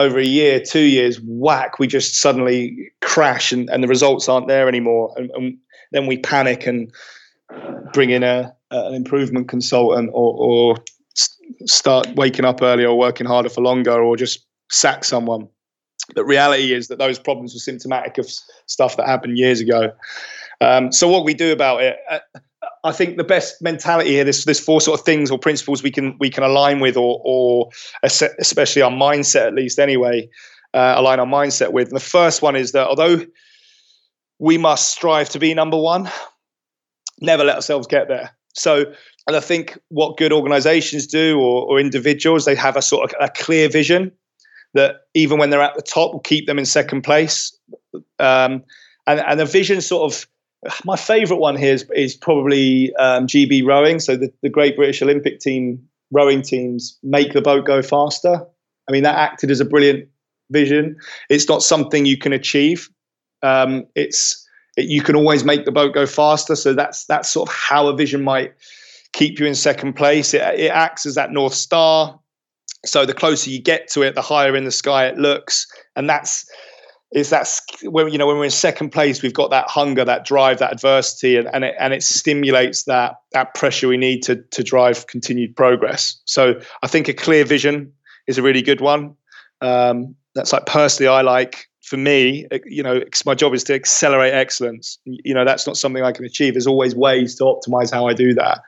over 0.00 0.18
a 0.18 0.24
year, 0.24 0.60
two 0.60 0.80
years, 0.80 1.20
whack, 1.20 1.78
we 1.78 1.86
just 1.86 2.14
suddenly 2.14 2.90
crash 3.02 3.52
and, 3.52 3.68
and 3.68 3.84
the 3.84 3.88
results 3.88 4.28
aren't 4.28 4.48
there 4.48 4.66
anymore. 4.66 5.12
And, 5.16 5.30
and 5.32 5.58
then 5.92 6.06
we 6.06 6.16
panic 6.18 6.66
and 6.66 6.90
bring 7.92 8.10
in 8.10 8.22
a, 8.22 8.54
an 8.70 8.94
improvement 8.94 9.48
consultant 9.48 10.10
or, 10.14 10.34
or 10.34 10.76
start 11.66 12.08
waking 12.16 12.46
up 12.46 12.62
earlier 12.62 12.88
or 12.88 12.98
working 12.98 13.26
harder 13.26 13.50
for 13.50 13.60
longer 13.60 14.02
or 14.02 14.16
just 14.16 14.46
sack 14.70 15.04
someone. 15.04 15.48
The 16.14 16.24
reality 16.24 16.72
is 16.72 16.88
that 16.88 16.98
those 16.98 17.18
problems 17.18 17.52
were 17.52 17.60
symptomatic 17.60 18.16
of 18.16 18.30
stuff 18.66 18.96
that 18.96 19.06
happened 19.06 19.36
years 19.36 19.60
ago. 19.60 19.92
Um, 20.62 20.92
so 20.92 21.08
what 21.08 21.24
we 21.24 21.34
do 21.34 21.52
about 21.52 21.82
it, 21.82 21.98
uh, 22.08 22.20
I 22.82 22.92
think 22.92 23.16
the 23.16 23.24
best 23.24 23.60
mentality 23.60 24.10
here, 24.10 24.24
there's, 24.24 24.44
there's 24.44 24.60
four 24.60 24.80
sort 24.80 24.98
of 24.98 25.04
things 25.04 25.30
or 25.30 25.38
principles 25.38 25.82
we 25.82 25.90
can 25.90 26.16
we 26.18 26.30
can 26.30 26.44
align 26.44 26.80
with, 26.80 26.96
or, 26.96 27.20
or 27.24 27.70
especially 28.02 28.82
our 28.82 28.90
mindset 28.90 29.48
at 29.48 29.54
least 29.54 29.78
anyway, 29.78 30.28
uh, 30.72 30.94
align 30.96 31.20
our 31.20 31.26
mindset 31.26 31.72
with. 31.72 31.88
And 31.88 31.96
the 31.96 32.00
first 32.04 32.42
one 32.42 32.56
is 32.56 32.72
that 32.72 32.86
although 32.86 33.24
we 34.38 34.56
must 34.56 34.90
strive 34.90 35.28
to 35.30 35.38
be 35.38 35.52
number 35.52 35.76
one, 35.76 36.10
never 37.20 37.44
let 37.44 37.56
ourselves 37.56 37.86
get 37.86 38.08
there. 38.08 38.34
So, 38.54 38.86
and 39.26 39.36
I 39.36 39.40
think 39.40 39.78
what 39.88 40.16
good 40.16 40.32
organizations 40.32 41.06
do 41.06 41.38
or, 41.38 41.66
or 41.66 41.78
individuals, 41.78 42.46
they 42.46 42.54
have 42.54 42.76
a 42.76 42.82
sort 42.82 43.10
of 43.10 43.16
a 43.20 43.28
clear 43.28 43.68
vision 43.68 44.10
that 44.74 45.02
even 45.14 45.38
when 45.38 45.50
they're 45.50 45.62
at 45.62 45.74
the 45.74 45.82
top, 45.82 46.12
will 46.12 46.20
keep 46.20 46.46
them 46.46 46.58
in 46.58 46.64
second 46.64 47.02
place. 47.02 47.56
Um, 48.18 48.64
and, 49.06 49.20
and 49.20 49.38
the 49.38 49.44
vision 49.44 49.80
sort 49.80 50.12
of 50.12 50.26
my 50.84 50.96
favourite 50.96 51.40
one 51.40 51.56
here 51.56 51.74
is, 51.74 51.86
is 51.94 52.14
probably 52.14 52.94
um, 52.96 53.26
GB 53.26 53.64
rowing. 53.64 54.00
So 54.00 54.16
the, 54.16 54.32
the 54.42 54.48
Great 54.48 54.76
British 54.76 55.02
Olympic 55.02 55.40
team 55.40 55.86
rowing 56.10 56.42
teams 56.42 56.98
make 57.02 57.32
the 57.32 57.42
boat 57.42 57.64
go 57.64 57.82
faster. 57.82 58.44
I 58.88 58.92
mean, 58.92 59.02
that 59.04 59.16
acted 59.16 59.50
as 59.50 59.60
a 59.60 59.64
brilliant 59.64 60.08
vision. 60.50 60.96
It's 61.28 61.48
not 61.48 61.62
something 61.62 62.06
you 62.06 62.18
can 62.18 62.32
achieve. 62.32 62.90
Um, 63.42 63.86
it's 63.94 64.46
it, 64.76 64.86
you 64.86 65.02
can 65.02 65.16
always 65.16 65.44
make 65.44 65.64
the 65.64 65.72
boat 65.72 65.94
go 65.94 66.06
faster. 66.06 66.56
So 66.56 66.74
that's 66.74 67.04
that's 67.06 67.30
sort 67.30 67.48
of 67.48 67.54
how 67.54 67.86
a 67.88 67.96
vision 67.96 68.22
might 68.22 68.52
keep 69.12 69.38
you 69.38 69.46
in 69.46 69.54
second 69.54 69.94
place. 69.94 70.34
It, 70.34 70.42
it 70.58 70.70
acts 70.70 71.06
as 71.06 71.14
that 71.14 71.30
north 71.30 71.54
star. 71.54 72.18
So 72.84 73.04
the 73.04 73.14
closer 73.14 73.50
you 73.50 73.60
get 73.60 73.88
to 73.88 74.02
it, 74.02 74.14
the 74.14 74.22
higher 74.22 74.56
in 74.56 74.64
the 74.64 74.70
sky 74.70 75.06
it 75.06 75.18
looks, 75.18 75.66
and 75.96 76.08
that's 76.08 76.50
is 77.12 77.30
that 77.30 77.48
when 77.84 78.08
you 78.10 78.18
know 78.18 78.26
when 78.26 78.38
we're 78.38 78.44
in 78.44 78.50
second 78.50 78.90
place, 78.90 79.22
we've 79.22 79.34
got 79.34 79.50
that 79.50 79.68
hunger, 79.68 80.04
that 80.04 80.24
drive, 80.24 80.58
that 80.58 80.72
adversity, 80.72 81.36
and, 81.36 81.48
and 81.52 81.64
it 81.64 81.74
and 81.78 81.92
it 81.92 82.02
stimulates 82.02 82.84
that 82.84 83.16
that 83.32 83.54
pressure 83.54 83.88
we 83.88 83.96
need 83.96 84.22
to 84.22 84.36
to 84.36 84.62
drive 84.62 85.06
continued 85.06 85.56
progress. 85.56 86.20
So 86.24 86.60
I 86.82 86.86
think 86.86 87.08
a 87.08 87.14
clear 87.14 87.44
vision 87.44 87.92
is 88.26 88.38
a 88.38 88.42
really 88.42 88.62
good 88.62 88.80
one. 88.80 89.16
Um, 89.60 90.14
that's 90.34 90.52
like 90.52 90.66
personally, 90.66 91.08
I 91.08 91.22
like 91.22 91.68
for 91.90 91.96
me, 91.96 92.46
you 92.66 92.84
know, 92.84 93.02
my 93.26 93.34
job 93.34 93.52
is 93.52 93.64
to 93.64 93.74
accelerate 93.74 94.32
excellence. 94.32 94.98
You 95.04 95.34
know, 95.34 95.44
that's 95.44 95.66
not 95.66 95.76
something 95.76 96.04
I 96.04 96.12
can 96.12 96.24
achieve. 96.24 96.54
There's 96.54 96.66
always 96.68 96.94
ways 96.94 97.34
to 97.36 97.44
optimize 97.44 97.90
how 97.92 98.06
I 98.06 98.14
do 98.14 98.32
that. 98.34 98.60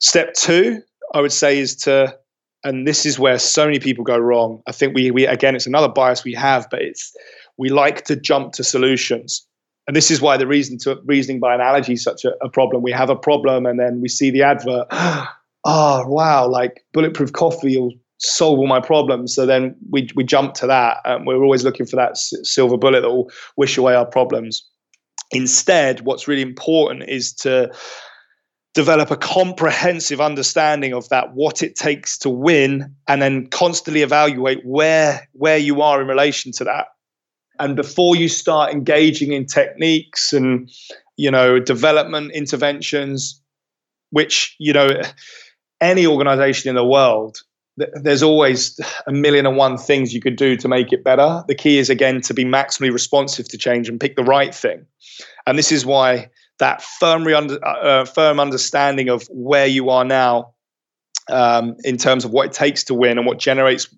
Step 0.00 0.34
two, 0.34 0.82
I 1.14 1.20
would 1.20 1.32
say, 1.32 1.58
is 1.58 1.76
to, 1.76 2.18
and 2.64 2.84
this 2.84 3.06
is 3.06 3.20
where 3.20 3.38
so 3.38 3.66
many 3.66 3.78
people 3.78 4.02
go 4.02 4.18
wrong. 4.18 4.62
I 4.66 4.72
think 4.72 4.96
we, 4.96 5.12
we 5.12 5.26
again, 5.26 5.54
it's 5.54 5.68
another 5.68 5.88
bias 5.88 6.24
we 6.24 6.34
have, 6.34 6.66
but 6.68 6.82
it's 6.82 7.14
we 7.58 7.68
like 7.68 8.04
to 8.04 8.16
jump 8.16 8.52
to 8.54 8.64
solutions. 8.64 9.46
And 9.86 9.96
this 9.96 10.10
is 10.10 10.20
why 10.20 10.36
the 10.36 10.46
reason 10.46 10.78
to 10.78 10.98
reasoning 11.04 11.40
by 11.40 11.54
analogy 11.54 11.92
is 11.92 12.02
such 12.02 12.24
a, 12.24 12.32
a 12.42 12.48
problem. 12.48 12.82
We 12.82 12.92
have 12.92 13.10
a 13.10 13.16
problem, 13.16 13.66
and 13.66 13.78
then 13.78 14.00
we 14.00 14.08
see 14.08 14.30
the 14.30 14.42
advert. 14.42 14.86
oh 14.90 15.28
wow, 16.06 16.48
like 16.48 16.84
bulletproof 16.92 17.32
coffee 17.32 17.78
will 17.78 17.92
solve 18.18 18.58
all 18.58 18.66
my 18.66 18.80
problems. 18.80 19.34
So 19.34 19.46
then 19.46 19.76
we 19.90 20.08
we 20.16 20.24
jump 20.24 20.54
to 20.54 20.66
that. 20.66 20.98
and 21.04 21.26
we're 21.26 21.42
always 21.42 21.64
looking 21.64 21.86
for 21.86 21.96
that 21.96 22.12
s- 22.12 22.32
silver 22.42 22.76
bullet 22.76 23.02
that 23.02 23.10
will 23.10 23.30
wish 23.56 23.78
away 23.78 23.94
our 23.94 24.06
problems. 24.06 24.66
Instead, 25.30 26.00
what's 26.00 26.28
really 26.28 26.42
important 26.42 27.08
is 27.08 27.32
to 27.32 27.72
develop 28.74 29.10
a 29.10 29.16
comprehensive 29.16 30.20
understanding 30.20 30.92
of 30.92 31.08
that 31.08 31.32
what 31.34 31.62
it 31.62 31.76
takes 31.76 32.18
to 32.18 32.28
win 32.28 32.94
and 33.08 33.22
then 33.22 33.46
constantly 33.46 34.02
evaluate 34.02 34.60
where 34.64 35.26
where 35.32 35.56
you 35.56 35.80
are 35.80 36.02
in 36.02 36.06
relation 36.06 36.52
to 36.52 36.62
that 36.62 36.88
and 37.58 37.76
before 37.76 38.16
you 38.16 38.28
start 38.28 38.72
engaging 38.72 39.32
in 39.32 39.46
techniques 39.46 40.32
and 40.32 40.70
you 41.16 41.30
know 41.30 41.58
development 41.58 42.32
interventions 42.32 43.40
which 44.10 44.54
you 44.58 44.72
know 44.72 44.88
any 45.80 46.06
organization 46.06 46.68
in 46.68 46.76
the 46.76 46.84
world 46.84 47.38
there's 47.76 48.22
always 48.22 48.80
a 49.06 49.12
million 49.12 49.46
and 49.46 49.56
one 49.56 49.76
things 49.76 50.14
you 50.14 50.20
could 50.20 50.36
do 50.36 50.56
to 50.56 50.68
make 50.68 50.92
it 50.92 51.04
better. 51.04 51.44
The 51.46 51.54
key 51.54 51.78
is 51.78 51.90
again 51.90 52.22
to 52.22 52.34
be 52.34 52.44
maximally 52.44 52.90
responsive 52.90 53.48
to 53.48 53.58
change 53.58 53.88
and 53.88 54.00
pick 54.00 54.16
the 54.16 54.24
right 54.24 54.54
thing. 54.54 54.86
And 55.46 55.58
this 55.58 55.70
is 55.70 55.84
why 55.84 56.30
that 56.58 56.82
firm, 56.82 57.26
under, 57.26 57.62
uh, 57.64 58.06
firm 58.06 58.40
understanding 58.40 59.10
of 59.10 59.26
where 59.30 59.66
you 59.66 59.90
are 59.90 60.04
now 60.04 60.54
um, 61.30 61.76
in 61.84 61.98
terms 61.98 62.24
of 62.24 62.30
what 62.30 62.46
it 62.46 62.52
takes 62.52 62.84
to 62.84 62.94
win 62.94 63.18
and 63.18 63.26
what 63.26 63.38
generates 63.38 63.94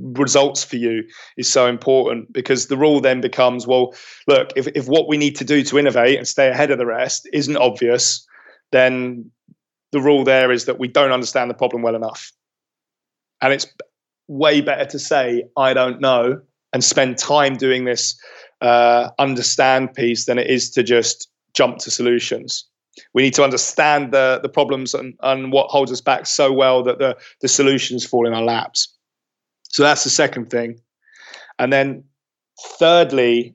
results 0.00 0.62
for 0.62 0.76
you 0.76 1.02
is 1.36 1.50
so 1.50 1.66
important 1.66 2.32
because 2.32 2.68
the 2.68 2.76
rule 2.76 3.00
then 3.00 3.20
becomes 3.20 3.66
well 3.66 3.94
look 4.28 4.50
if, 4.54 4.68
if 4.68 4.86
what 4.86 5.08
we 5.08 5.16
need 5.16 5.34
to 5.34 5.44
do 5.44 5.62
to 5.62 5.78
innovate 5.78 6.16
and 6.16 6.28
stay 6.28 6.48
ahead 6.48 6.70
of 6.70 6.78
the 6.78 6.86
rest 6.86 7.28
isn't 7.32 7.56
obvious 7.56 8.26
then 8.70 9.28
the 9.90 10.00
rule 10.00 10.22
there 10.22 10.52
is 10.52 10.66
that 10.66 10.78
we 10.78 10.86
don't 10.86 11.10
understand 11.10 11.50
the 11.50 11.54
problem 11.54 11.82
well 11.82 11.96
enough 11.96 12.32
and 13.42 13.52
it's 13.52 13.66
way 14.28 14.60
better 14.60 14.84
to 14.84 14.98
say 14.98 15.42
i 15.56 15.74
don't 15.74 16.00
know 16.00 16.40
and 16.72 16.84
spend 16.84 17.18
time 17.18 17.56
doing 17.56 17.84
this 17.84 18.20
uh, 18.60 19.10
understand 19.18 19.94
piece 19.94 20.26
than 20.26 20.38
it 20.38 20.48
is 20.48 20.70
to 20.70 20.82
just 20.82 21.30
jump 21.54 21.78
to 21.78 21.90
solutions. 21.90 22.64
We 23.14 23.22
need 23.22 23.34
to 23.34 23.44
understand 23.44 24.12
the 24.12 24.40
the 24.42 24.48
problems 24.48 24.94
and, 24.94 25.14
and 25.22 25.52
what 25.52 25.70
holds 25.70 25.92
us 25.92 26.00
back 26.00 26.26
so 26.26 26.52
well 26.52 26.82
that 26.82 26.98
the 26.98 27.16
the 27.40 27.48
solutions 27.48 28.04
fall 28.04 28.26
in 28.26 28.34
our 28.34 28.42
laps. 28.42 28.92
So 29.68 29.82
that's 29.82 30.04
the 30.04 30.10
second 30.10 30.50
thing. 30.50 30.80
And 31.58 31.72
then 31.72 32.04
thirdly, 32.78 33.54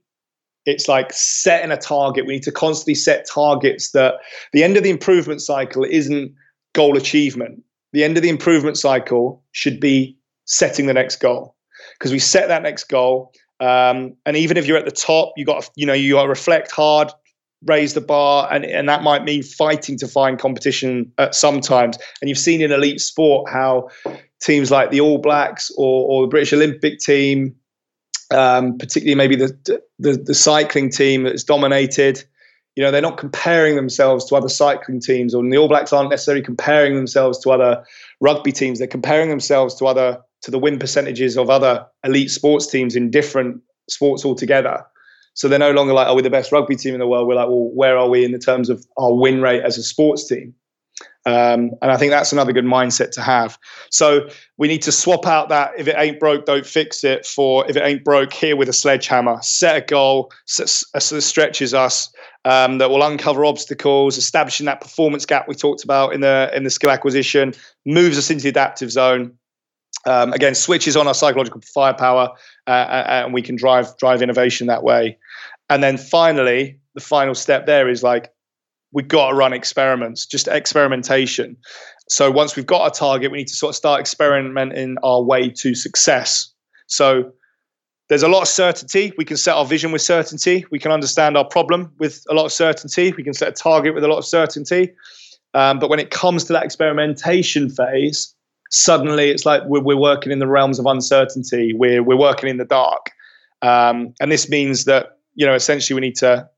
it's 0.66 0.88
like 0.88 1.12
setting 1.12 1.72
a 1.72 1.78
target. 1.78 2.26
We 2.26 2.34
need 2.34 2.44
to 2.44 2.52
constantly 2.52 2.96
set 2.96 3.28
targets 3.28 3.92
that 3.92 4.16
the 4.54 4.64
end 4.64 4.78
of 4.78 4.84
the 4.84 4.90
improvement 4.90 5.42
cycle 5.42 5.84
isn't 5.84 6.34
goal 6.74 6.98
achievement. 6.98 7.64
The 7.92 8.04
end 8.04 8.18
of 8.18 8.24
the 8.24 8.30
improvement 8.30 8.78
cycle 8.78 9.44
should 9.52 9.80
be 9.80 10.18
setting 10.46 10.88
the 10.88 10.94
next 10.94 11.18
goal. 11.18 11.56
Because 12.00 12.12
we 12.12 12.20
set 12.20 12.48
that 12.48 12.64
next 12.64 12.86
goal, 12.86 13.34
um, 13.60 14.16
and 14.26 14.36
even 14.36 14.58
if 14.58 14.66
you're 14.66 14.78
at 14.78 14.86
the 14.86 14.92
top, 14.92 15.34
you 15.38 15.46
got 15.46 15.70
you 15.76 15.86
know 15.86 15.94
you 15.94 16.14
got 16.14 16.24
to 16.24 16.30
reflect 16.30 16.72
hard, 16.72 17.12
raise 17.66 17.94
the 17.94 18.02
bar, 18.02 18.52
and 18.52 18.66
and 18.66 18.90
that 18.90 19.04
might 19.04 19.24
mean 19.24 19.44
fighting 19.44 19.98
to 20.00 20.08
find 20.08 20.40
competition 20.40 21.12
at 21.18 21.36
sometimes. 21.36 21.98
And 22.22 22.30
you've 22.30 22.38
seen 22.38 22.62
in 22.62 22.72
elite 22.72 23.02
sport 23.02 23.50
how 23.52 23.90
teams 24.44 24.70
like 24.70 24.92
the 24.92 25.02
All 25.02 25.18
Blacks 25.18 25.72
or, 25.78 26.08
or 26.10 26.22
the 26.24 26.28
British 26.28 26.54
Olympic 26.54 27.00
team, 27.00 27.56
um, 28.32 28.78
particularly 28.78 29.16
maybe 29.16 29.36
the, 29.36 29.82
the 30.00 30.18
the 30.18 30.34
cycling 30.34 30.90
team 30.90 31.24
that's 31.24 31.44
dominated. 31.44 32.24
You 32.76 32.84
know, 32.84 32.90
they're 32.90 33.02
not 33.02 33.18
comparing 33.18 33.76
themselves 33.76 34.26
to 34.26 34.36
other 34.36 34.50
cycling 34.50 35.00
teams, 35.00 35.34
or 35.34 35.44
the 35.48 35.58
All 35.58 35.68
Blacks 35.68 35.94
aren't 35.94 36.10
necessarily 36.10 36.44
comparing 36.44 36.96
themselves 36.96 37.40
to 37.40 37.52
other 37.52 37.84
rugby 38.20 38.52
teams. 38.52 38.80
They're 38.80 38.88
comparing 38.88 39.30
themselves 39.30 39.76
to 39.76 39.86
other 39.86 40.20
to 40.42 40.52
the 40.52 40.60
win 40.60 40.78
percentages 40.78 41.38
of 41.38 41.50
other 41.50 41.86
elite 42.04 42.30
sports 42.30 42.68
teams 42.68 42.96
in 42.96 43.10
different 43.10 43.62
sports 43.90 44.26
altogether. 44.26 44.84
So 45.36 45.48
they're 45.48 45.58
no 45.58 45.72
longer 45.72 45.94
like, 45.94 46.08
oh, 46.08 46.16
we're 46.16 46.22
the 46.22 46.30
best 46.30 46.52
rugby 46.52 46.76
team 46.76 46.94
in 46.94 47.00
the 47.00 47.08
world. 47.08 47.28
We're 47.28 47.36
like, 47.36 47.48
well, 47.48 47.72
where 47.74 47.98
are 47.98 48.10
we 48.10 48.24
in 48.24 48.32
the 48.32 48.40
terms 48.40 48.70
of 48.70 48.86
our 48.98 49.14
win 49.14 49.42
rate 49.42 49.64
as 49.64 49.78
a 49.78 49.84
sports 49.84 50.28
team? 50.28 50.54
Um, 51.26 51.72
and 51.82 51.90
I 51.90 51.98
think 51.98 52.12
that's 52.12 52.34
another 52.34 52.52
good 52.52 52.66
mindset 52.66 53.12
to 53.12 53.22
have. 53.22 53.58
So 53.90 54.28
we 54.58 54.68
need 54.68 54.82
to 54.82 54.92
swap 54.92 55.26
out 55.26 55.50
that 55.50 55.72
if 55.78 55.88
it 55.88 55.96
ain't 55.98 56.20
broke, 56.20 56.46
don't 56.46 56.66
fix 56.66 57.04
it 57.04 57.26
for 57.26 57.70
if 57.70 57.78
it 57.78 57.84
ain't 57.84 58.04
broke, 58.04 58.34
here 58.34 58.58
with 58.58 58.68
a 58.68 58.74
sledgehammer. 58.74 59.38
Set 59.42 59.78
a 59.78 59.82
goal 59.86 60.32
that 60.58 60.68
stretches 60.68 61.74
us, 61.74 62.14
um, 62.44 62.78
that 62.80 62.90
will 62.90 63.04
uncover 63.04 63.46
obstacles, 63.46 64.18
establishing 64.18 64.66
that 64.66 64.82
performance 64.82 65.26
gap 65.26 65.48
we 65.48 65.56
talked 65.56 65.84
about 65.84 66.14
in 66.14 66.22
the 66.22 66.52
in 66.54 66.64
the 66.64 66.70
skill 66.70 66.90
acquisition, 66.90 67.54
moves 67.86 68.18
us 68.18 68.30
into 68.30 68.44
the 68.44 68.50
adaptive 68.50 68.92
zone, 68.92 69.38
um, 70.06 70.34
again 70.34 70.56
switches 70.56 70.98
on 70.98 71.08
our 71.08 71.14
psychological 71.14 71.62
firepower 71.74 72.30
uh, 72.68 72.70
uh, 72.70 73.06
and 73.26 73.34
we 73.34 73.42
can 73.42 73.56
drive 73.56 73.96
drive 73.98 74.22
innovation 74.22 74.68
that 74.68 74.84
way 74.84 75.18
and 75.70 75.82
then 75.82 75.98
finally 75.98 76.80
the 76.96 77.02
final 77.02 77.34
step 77.34 77.66
there 77.66 77.90
is 77.90 78.04
like 78.04 78.32
we've 78.94 79.08
got 79.08 79.30
to 79.30 79.36
run 79.36 79.54
experiments 79.54 80.26
just 80.26 80.48
experimentation. 80.48 81.58
So 82.10 82.32
once 82.32 82.56
we've 82.56 82.66
got 82.66 82.88
a 82.88 82.98
target 82.98 83.32
we 83.32 83.40
need 83.40 83.48
to 83.48 83.56
sort 83.56 83.72
of 83.72 83.76
start 83.76 84.00
experimenting 84.00 84.98
our 85.04 85.22
way 85.22 85.50
to 85.50 85.76
success. 85.76 86.52
So 86.88 87.32
there's 88.10 88.24
a 88.24 88.28
lot 88.28 88.42
of 88.42 88.48
certainty. 88.48 89.14
We 89.18 89.26
can 89.26 89.38
set 89.38 89.56
our 89.56 89.66
vision 89.66 89.92
with 89.92 90.02
certainty. 90.02 90.66
We 90.72 90.80
can 90.80 90.92
understand 90.92 91.38
our 91.38 91.46
problem 91.46 91.92
with 92.00 92.24
a 92.30 92.34
lot 92.34 92.46
of 92.46 92.52
certainty. 92.52 93.14
We 93.18 93.24
can 93.24 93.34
set 93.34 93.48
a 93.48 93.52
target 93.52 93.96
with 93.96 94.04
a 94.04 94.08
lot 94.08 94.18
of 94.18 94.26
certainty. 94.26 94.94
Um, 95.54 95.80
but 95.80 95.90
when 95.90 96.00
it 96.00 96.12
comes 96.12 96.44
to 96.46 96.54
that 96.54 96.64
experimentation 96.64 97.70
phase 97.70 98.36
suddenly 98.74 99.30
it's 99.30 99.46
like 99.46 99.62
we're, 99.66 99.82
we're 99.82 99.96
working 99.96 100.32
in 100.32 100.40
the 100.40 100.48
realms 100.48 100.80
of 100.80 100.86
uncertainty. 100.88 101.74
We're 101.74 102.04
we're 102.04 102.18
working 102.18 102.50
in 102.50 102.58
the 102.58 102.66
dark, 102.66 103.12
um, 103.62 104.14
and 104.20 104.32
this 104.32 104.50
means 104.50 104.86
that 104.86 105.20
you 105.36 105.46
know 105.46 105.54
essentially 105.54 105.96
we 105.96 106.02
need 106.02 106.16
to 106.16 106.50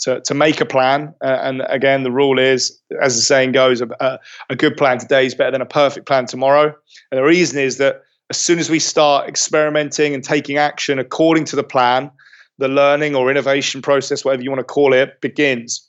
to, 0.00 0.20
to 0.22 0.34
make 0.34 0.60
a 0.60 0.66
plan. 0.66 1.14
Uh, 1.22 1.38
and 1.42 1.62
again, 1.68 2.02
the 2.02 2.10
rule 2.10 2.38
is, 2.38 2.78
as 3.00 3.16
the 3.16 3.22
saying 3.22 3.52
goes, 3.52 3.80
a, 3.80 4.18
a 4.50 4.56
good 4.56 4.76
plan 4.76 4.98
today 4.98 5.26
is 5.26 5.34
better 5.34 5.50
than 5.50 5.60
a 5.60 5.66
perfect 5.66 6.06
plan 6.06 6.26
tomorrow. 6.26 6.74
And 7.10 7.18
the 7.18 7.24
reason 7.24 7.58
is 7.58 7.78
that 7.78 8.02
as 8.30 8.38
soon 8.38 8.58
as 8.58 8.70
we 8.70 8.78
start 8.78 9.28
experimenting 9.28 10.14
and 10.14 10.24
taking 10.24 10.56
action 10.56 10.98
according 10.98 11.44
to 11.46 11.56
the 11.56 11.64
plan, 11.64 12.10
the 12.58 12.68
learning 12.68 13.14
or 13.14 13.30
innovation 13.30 13.82
process, 13.82 14.24
whatever 14.24 14.42
you 14.42 14.50
want 14.50 14.60
to 14.60 14.64
call 14.64 14.92
it, 14.92 15.20
begins. 15.20 15.88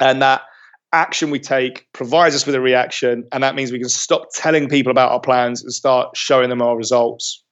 And 0.00 0.20
that 0.22 0.42
action 0.92 1.30
we 1.30 1.38
take 1.38 1.86
provides 1.92 2.34
us 2.34 2.44
with 2.44 2.54
a 2.54 2.60
reaction, 2.60 3.24
and 3.32 3.42
that 3.42 3.54
means 3.54 3.72
we 3.72 3.78
can 3.78 3.88
stop 3.88 4.28
telling 4.34 4.68
people 4.68 4.90
about 4.90 5.12
our 5.12 5.20
plans 5.20 5.62
and 5.62 5.72
start 5.72 6.16
showing 6.16 6.50
them 6.50 6.62
our 6.62 6.76
results. 6.76 7.42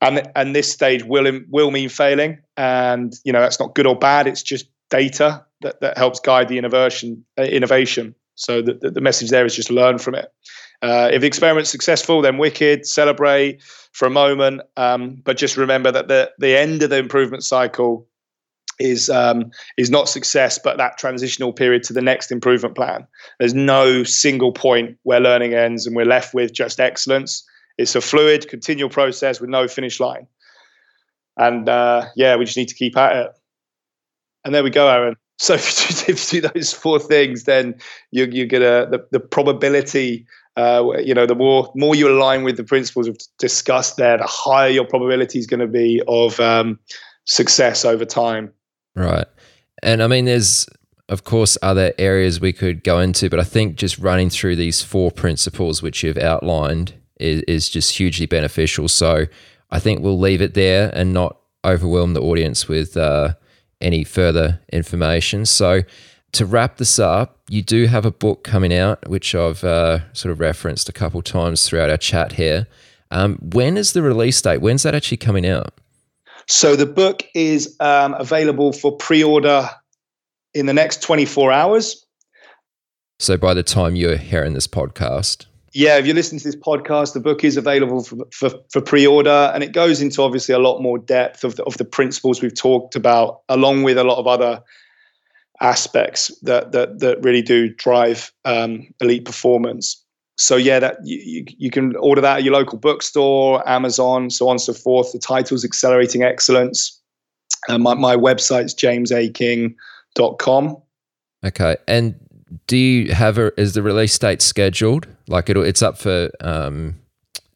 And 0.00 0.28
and 0.34 0.56
this 0.56 0.70
stage 0.70 1.04
will 1.04 1.40
will 1.48 1.70
mean 1.70 1.88
failing, 1.88 2.38
and 2.56 3.12
you 3.24 3.32
know 3.32 3.40
that's 3.40 3.60
not 3.60 3.74
good 3.74 3.86
or 3.86 3.96
bad. 3.96 4.26
It's 4.26 4.42
just 4.42 4.66
data 4.92 5.44
that, 5.62 5.80
that 5.80 5.96
helps 5.96 6.20
guide 6.20 6.48
the 6.48 6.58
innovation. 6.58 7.24
Uh, 7.38 7.42
innovation. 7.42 8.14
So 8.34 8.62
the, 8.62 8.74
the 8.74 9.00
message 9.00 9.30
there 9.30 9.44
is 9.46 9.56
just 9.56 9.70
learn 9.70 9.98
from 9.98 10.14
it. 10.14 10.32
Uh, 10.82 11.08
if 11.12 11.20
the 11.20 11.26
experiment's 11.26 11.70
successful, 11.70 12.20
then 12.22 12.38
wicked, 12.38 12.86
celebrate 12.86 13.62
for 13.92 14.06
a 14.06 14.10
moment. 14.10 14.60
Um, 14.76 15.22
but 15.24 15.36
just 15.36 15.56
remember 15.56 15.90
that 15.92 16.08
the 16.08 16.30
the 16.38 16.56
end 16.56 16.82
of 16.82 16.90
the 16.90 16.98
improvement 16.98 17.44
cycle 17.44 18.06
is 18.78 19.08
um, 19.08 19.50
is 19.76 19.90
not 19.90 20.08
success, 20.08 20.58
but 20.58 20.76
that 20.78 20.98
transitional 20.98 21.52
period 21.52 21.82
to 21.84 21.92
the 21.92 22.02
next 22.02 22.32
improvement 22.32 22.74
plan. 22.74 23.06
There's 23.38 23.54
no 23.54 24.02
single 24.04 24.52
point 24.52 24.98
where 25.04 25.20
learning 25.20 25.54
ends 25.54 25.86
and 25.86 25.96
we're 25.96 26.04
left 26.04 26.34
with 26.34 26.52
just 26.52 26.80
excellence. 26.80 27.44
It's 27.78 27.94
a 27.94 28.00
fluid, 28.00 28.48
continual 28.48 28.90
process 28.90 29.40
with 29.40 29.50
no 29.50 29.68
finish 29.68 30.00
line. 30.00 30.26
And 31.36 31.68
uh, 31.68 32.06
yeah, 32.16 32.36
we 32.36 32.44
just 32.44 32.56
need 32.56 32.68
to 32.68 32.74
keep 32.74 32.96
at 32.96 33.16
it. 33.16 33.30
And 34.44 34.54
there 34.54 34.64
we 34.64 34.70
go, 34.70 34.88
Aaron. 34.88 35.16
So 35.38 35.54
if 35.54 36.06
you, 36.06 36.14
you 36.14 36.40
do 36.42 36.48
those 36.54 36.72
four 36.72 37.00
things, 37.00 37.44
then 37.44 37.74
you, 38.12 38.26
you're 38.26 38.46
gonna 38.46 38.86
the, 38.88 39.04
the 39.10 39.18
probability. 39.18 40.24
Uh, 40.56 40.92
you 41.02 41.14
know, 41.14 41.26
the 41.26 41.34
more 41.34 41.72
more 41.74 41.96
you 41.96 42.08
align 42.08 42.44
with 42.44 42.58
the 42.58 42.62
principles 42.62 43.08
we've 43.08 43.16
discussed 43.40 43.96
there, 43.96 44.18
the 44.18 44.26
higher 44.28 44.68
your 44.68 44.84
probability 44.84 45.40
is 45.40 45.48
going 45.48 45.58
to 45.58 45.66
be 45.66 46.00
of 46.06 46.38
um, 46.38 46.78
success 47.24 47.84
over 47.84 48.04
time. 48.04 48.52
Right, 48.94 49.26
and 49.82 50.00
I 50.00 50.06
mean, 50.06 50.26
there's 50.26 50.68
of 51.08 51.24
course 51.24 51.58
other 51.60 51.92
areas 51.98 52.40
we 52.40 52.52
could 52.52 52.84
go 52.84 53.00
into, 53.00 53.28
but 53.28 53.40
I 53.40 53.44
think 53.44 53.76
just 53.76 53.98
running 53.98 54.30
through 54.30 54.56
these 54.56 54.80
four 54.80 55.10
principles 55.10 55.82
which 55.82 56.04
you've 56.04 56.18
outlined 56.18 56.94
is, 57.18 57.42
is 57.48 57.68
just 57.68 57.96
hugely 57.96 58.26
beneficial. 58.26 58.88
So 58.88 59.26
I 59.70 59.78
think 59.78 60.02
we'll 60.02 60.20
leave 60.20 60.40
it 60.42 60.54
there 60.54 60.90
and 60.94 61.12
not 61.12 61.36
overwhelm 61.64 62.14
the 62.14 62.20
audience 62.20 62.68
with 62.68 62.96
uh, 62.96 63.34
any 63.82 64.04
further 64.04 64.60
information. 64.72 65.44
So, 65.44 65.82
to 66.32 66.46
wrap 66.46 66.78
this 66.78 66.98
up, 66.98 67.40
you 67.50 67.60
do 67.60 67.86
have 67.86 68.06
a 68.06 68.10
book 68.10 68.42
coming 68.42 68.72
out, 68.72 69.06
which 69.08 69.34
I've 69.34 69.62
uh, 69.62 70.00
sort 70.14 70.32
of 70.32 70.40
referenced 70.40 70.88
a 70.88 70.92
couple 70.92 71.20
times 71.20 71.68
throughout 71.68 71.90
our 71.90 71.98
chat 71.98 72.32
here. 72.32 72.66
Um, 73.10 73.36
when 73.42 73.76
is 73.76 73.92
the 73.92 74.00
release 74.00 74.40
date? 74.40 74.62
When's 74.62 74.82
that 74.84 74.94
actually 74.94 75.18
coming 75.18 75.46
out? 75.46 75.74
So, 76.48 76.74
the 76.74 76.86
book 76.86 77.22
is 77.34 77.76
um, 77.80 78.14
available 78.14 78.72
for 78.72 78.96
pre 78.96 79.22
order 79.22 79.68
in 80.54 80.66
the 80.66 80.72
next 80.72 81.02
24 81.02 81.52
hours. 81.52 82.06
So, 83.18 83.36
by 83.36 83.54
the 83.54 83.62
time 83.62 83.94
you're 83.94 84.16
hearing 84.16 84.54
this 84.54 84.66
podcast, 84.66 85.46
yeah, 85.72 85.96
if 85.96 86.06
you're 86.06 86.14
listening 86.14 86.38
to 86.40 86.44
this 86.44 86.56
podcast, 86.56 87.14
the 87.14 87.20
book 87.20 87.44
is 87.44 87.56
available 87.56 88.04
for, 88.04 88.18
for, 88.30 88.50
for, 88.70 88.80
pre-order, 88.80 89.50
and 89.54 89.64
it 89.64 89.72
goes 89.72 90.02
into 90.02 90.22
obviously 90.22 90.54
a 90.54 90.58
lot 90.58 90.80
more 90.80 90.98
depth 90.98 91.44
of 91.44 91.56
the, 91.56 91.64
of 91.64 91.78
the 91.78 91.84
principles 91.84 92.42
we've 92.42 92.54
talked 92.54 92.94
about, 92.94 93.40
along 93.48 93.82
with 93.82 93.96
a 93.96 94.04
lot 94.04 94.18
of 94.18 94.26
other 94.26 94.62
aspects 95.60 96.36
that 96.42 96.72
that 96.72 96.98
that 96.98 97.22
really 97.22 97.42
do 97.42 97.72
drive 97.74 98.32
um, 98.44 98.86
elite 99.00 99.24
performance. 99.24 100.04
So 100.36 100.56
yeah, 100.56 100.78
that 100.78 100.98
you, 101.04 101.44
you 101.46 101.70
can 101.70 101.96
order 101.96 102.20
that 102.20 102.38
at 102.38 102.44
your 102.44 102.54
local 102.54 102.78
bookstore, 102.78 103.66
Amazon, 103.68 104.30
so 104.30 104.48
on 104.48 104.52
and 104.52 104.60
so 104.60 104.72
forth. 104.72 105.12
The 105.12 105.18
title's 105.18 105.64
Accelerating 105.64 106.22
Excellence. 106.22 107.00
Uh, 107.68 107.78
my 107.78 107.94
my 107.94 108.16
website's 108.16 108.74
jamesaking.com. 108.74 110.76
Okay, 111.44 111.76
and 111.88 112.14
do 112.66 112.76
you 112.76 113.12
have 113.12 113.38
a 113.38 113.58
is 113.60 113.74
the 113.74 113.82
release 113.82 114.18
date 114.18 114.42
scheduled? 114.42 115.06
Like 115.28 115.48
it 115.48 115.56
it's 115.56 115.82
up 115.82 115.98
for 115.98 116.30
um, 116.40 116.96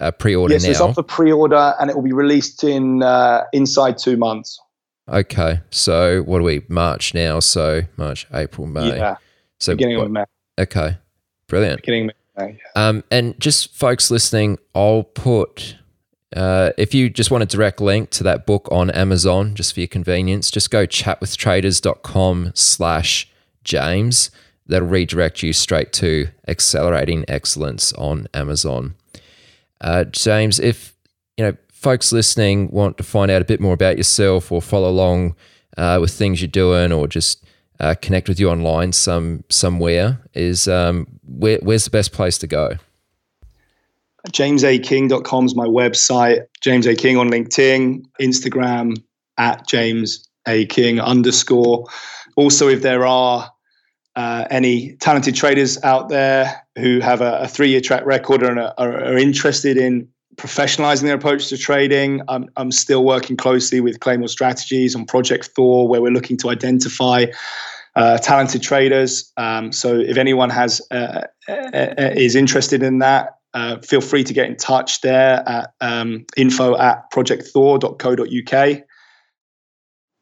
a 0.01 0.13
pre-order 0.13 0.55
yes, 0.55 0.65
now. 0.65 0.71
it's 0.71 0.81
up 0.81 0.95
for 0.95 1.03
pre-order 1.03 1.75
and 1.81 1.91
it 1.91 1.97
will 1.97 2.03
be 2.03 2.13
released 2.13 2.65
in 2.65 3.03
uh, 3.03 3.45
inside 3.53 3.99
two 3.99 4.17
months. 4.17 4.61
Okay, 5.09 5.61
so 5.71 6.23
what 6.23 6.41
are 6.41 6.45
we? 6.45 6.63
March 6.69 7.15
now, 7.15 7.39
so 7.39 7.83
March, 7.97 8.27
April, 8.35 8.67
May. 8.67 8.97
Yeah. 8.97 9.17
So 9.61 9.75
beginning 9.75 10.01
of 10.01 10.11
May. 10.11 10.25
Okay, 10.59 10.99
brilliant. 11.47 11.83
Beginning 11.83 12.11
of 12.11 12.17
May. 12.39 12.59
Yeah. 12.59 12.89
Um, 12.89 13.05
and 13.11 13.39
just 13.39 13.75
folks 13.75 14.11
listening, 14.11 14.59
I'll 14.75 15.05
put. 15.05 15.77
Uh, 16.35 16.73
if 16.77 16.93
you 16.93 17.09
just 17.09 17.31
want 17.31 17.45
a 17.45 17.47
direct 17.47 17.81
link 17.81 18.11
to 18.11 18.25
that 18.25 18.47
book 18.47 18.69
on 18.73 18.91
Amazon, 18.91 19.55
just 19.55 19.75
for 19.75 19.81
your 19.81 19.87
convenience, 19.87 20.51
just 20.51 20.71
go 20.71 20.87
chatwithtraders.com 20.87 22.51
slash 22.55 23.31
James 23.63 24.31
that'll 24.67 24.89
redirect 24.89 25.43
you 25.43 25.53
straight 25.53 25.93
to 25.95 26.29
Accelerating 26.49 27.25
Excellence 27.29 27.93
on 27.95 28.29
Amazon. 28.35 28.95
Uh, 29.81 30.05
James, 30.05 30.59
if 30.59 30.95
you 31.37 31.45
know 31.45 31.57
folks 31.71 32.13
listening 32.13 32.71
want 32.71 32.97
to 32.97 33.03
find 33.03 33.31
out 33.31 33.43
a 33.43 33.45
bit 33.45 33.61
more 33.61 33.75
about 33.75 33.97
yourself 33.97 34.51
or 34.51 34.63
follow 34.63 34.89
along 34.89 35.37
uh, 35.77 35.99
with 36.01 36.11
things 36.13 36.41
you're 36.41 36.49
doing, 36.49 36.93
or 36.93 37.07
just 37.07 37.45
uh, 37.81 37.95
connect 38.01 38.29
with 38.29 38.41
you 38.41 38.51
online 38.51 38.93
some 38.93 39.45
somewhere, 39.49 40.21
is 40.35 40.67
um, 40.69 41.07
where, 41.25 41.59
where's 41.63 41.85
the 41.85 41.91
best 41.91 42.13
place 42.13 42.39
to 42.39 42.47
go? 42.47 42.73
JamesAKing.com 44.31 45.47
is 45.47 45.55
my 45.55 45.67
website. 45.67 46.47
James 46.61 46.87
A 46.87 46.95
King 46.95 47.17
on 47.17 47.31
LinkedIn, 47.31 48.05
Instagram 48.21 48.97
at 49.39 49.67
James 49.69 50.29
A 50.49 50.67
King 50.67 50.99
underscore. 50.99 51.85
Also, 52.37 52.69
if 52.69 52.83
there 52.83 53.07
are 53.07 53.51
uh, 54.17 54.47
any 54.51 54.97
talented 54.97 55.35
traders 55.35 55.83
out 55.85 56.09
there 56.09 56.67
who 56.77 57.01
have 57.01 57.21
a, 57.21 57.41
a 57.41 57.49
three-year 57.49 57.81
track 57.81 58.05
record 58.07 58.43
and 58.43 58.59
are, 58.59 58.75
are, 58.79 59.19
interested 59.19 59.77
in 59.77 60.09
professionalizing 60.37 61.03
their 61.03 61.15
approach 61.15 61.49
to 61.49 61.59
trading. 61.59 62.23
I'm, 62.29 62.49
I'm 62.57 62.73
still 62.73 63.05
working 63.05 63.37
closely 63.37 63.81
with 63.81 64.01
Claymore 64.01 64.29
Strategies 64.29 64.97
on 64.97 65.05
Project 65.05 65.51
Thor, 65.55 65.87
where 65.87 66.01
we're 66.01 66.13
looking 66.13 66.39
to 66.39 66.49
identify 66.49 67.27
uh, 67.95 68.17
talented 68.19 68.63
traders. 68.63 69.33
Um, 69.37 69.71
so 69.71 69.99
if 69.99 70.17
anyone 70.17 70.51
has 70.51 70.81
uh, 70.91 71.23
uh, 71.49 71.53
uh 71.53 72.11
is 72.17 72.35
interested 72.37 72.83
in 72.83 72.99
that, 73.01 73.37
uh, 73.55 73.79
feel 73.79 74.01
free 74.01 74.25
to 74.25 74.33
get 74.33 74.49
in 74.49 74.57
touch 74.57 75.03
there 75.03 75.47
at 75.47 75.73
um, 75.81 76.25
info 76.37 76.77
at 76.79 77.11
projectthor.co.uk. 77.11 78.83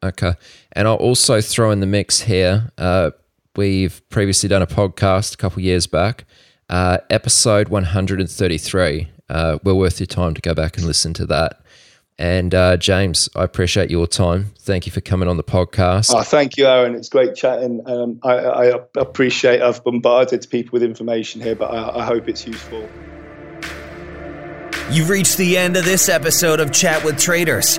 Okay. 0.05 0.35
And 0.73 0.89
I'll 0.89 0.95
also 0.97 1.41
throw 1.41 1.71
in 1.71 1.81
the 1.81 1.87
mix 1.87 2.21
here 2.21 2.71
uh, 2.77 3.11
We've 3.57 4.03
previously 4.09 4.49
done 4.49 4.63
a 4.63 4.67
podcast 4.67 5.35
a 5.35 5.37
couple 5.37 5.63
years 5.63 5.87
back, 5.87 6.25
uh, 6.69 6.99
episode 7.09 7.69
133. 7.69 9.09
Uh, 9.31 9.59
well 9.63 9.79
worth 9.79 10.01
your 10.01 10.07
time 10.07 10.35
to 10.35 10.41
go 10.41 10.55
back 10.55 10.77
and 10.77 10.85
listen 10.85 11.15
to 11.15 11.27
that. 11.27 11.61
And 12.19 12.55
uh, 12.55 12.77
James, 12.77 13.29
I 13.37 13.45
appreciate 13.45 13.91
your 13.91 14.07
time. 14.07 14.53
Thank 14.59 14.87
you 14.87 14.93
for 14.93 15.01
coming 15.01 15.29
on 15.29 15.37
the 15.37 15.45
podcast. 15.45 16.13
Oh, 16.13 16.23
thank 16.23 16.57
you, 16.57 16.67
Aaron. 16.67 16.95
It's 16.95 17.09
great 17.09 17.35
chatting. 17.35 17.81
Um, 17.87 18.21
I, 18.23 18.35
I, 18.35 18.81
appreciate 18.97 19.63
I've 19.63 19.83
bombarded 19.83 20.47
people 20.51 20.73
with 20.73 20.83
information 20.83 21.41
here, 21.41 21.55
but 21.55 21.73
I, 21.73 22.01
I 22.01 22.05
hope 22.05 22.29
it's 22.29 22.47
useful. 22.47 22.89
You've 24.91 25.09
reached 25.09 25.39
the 25.39 25.57
end 25.57 25.77
of 25.77 25.85
this 25.85 26.09
episode 26.09 26.61
of 26.61 26.73
Chat 26.73 27.05
with 27.05 27.19
Traders. 27.19 27.79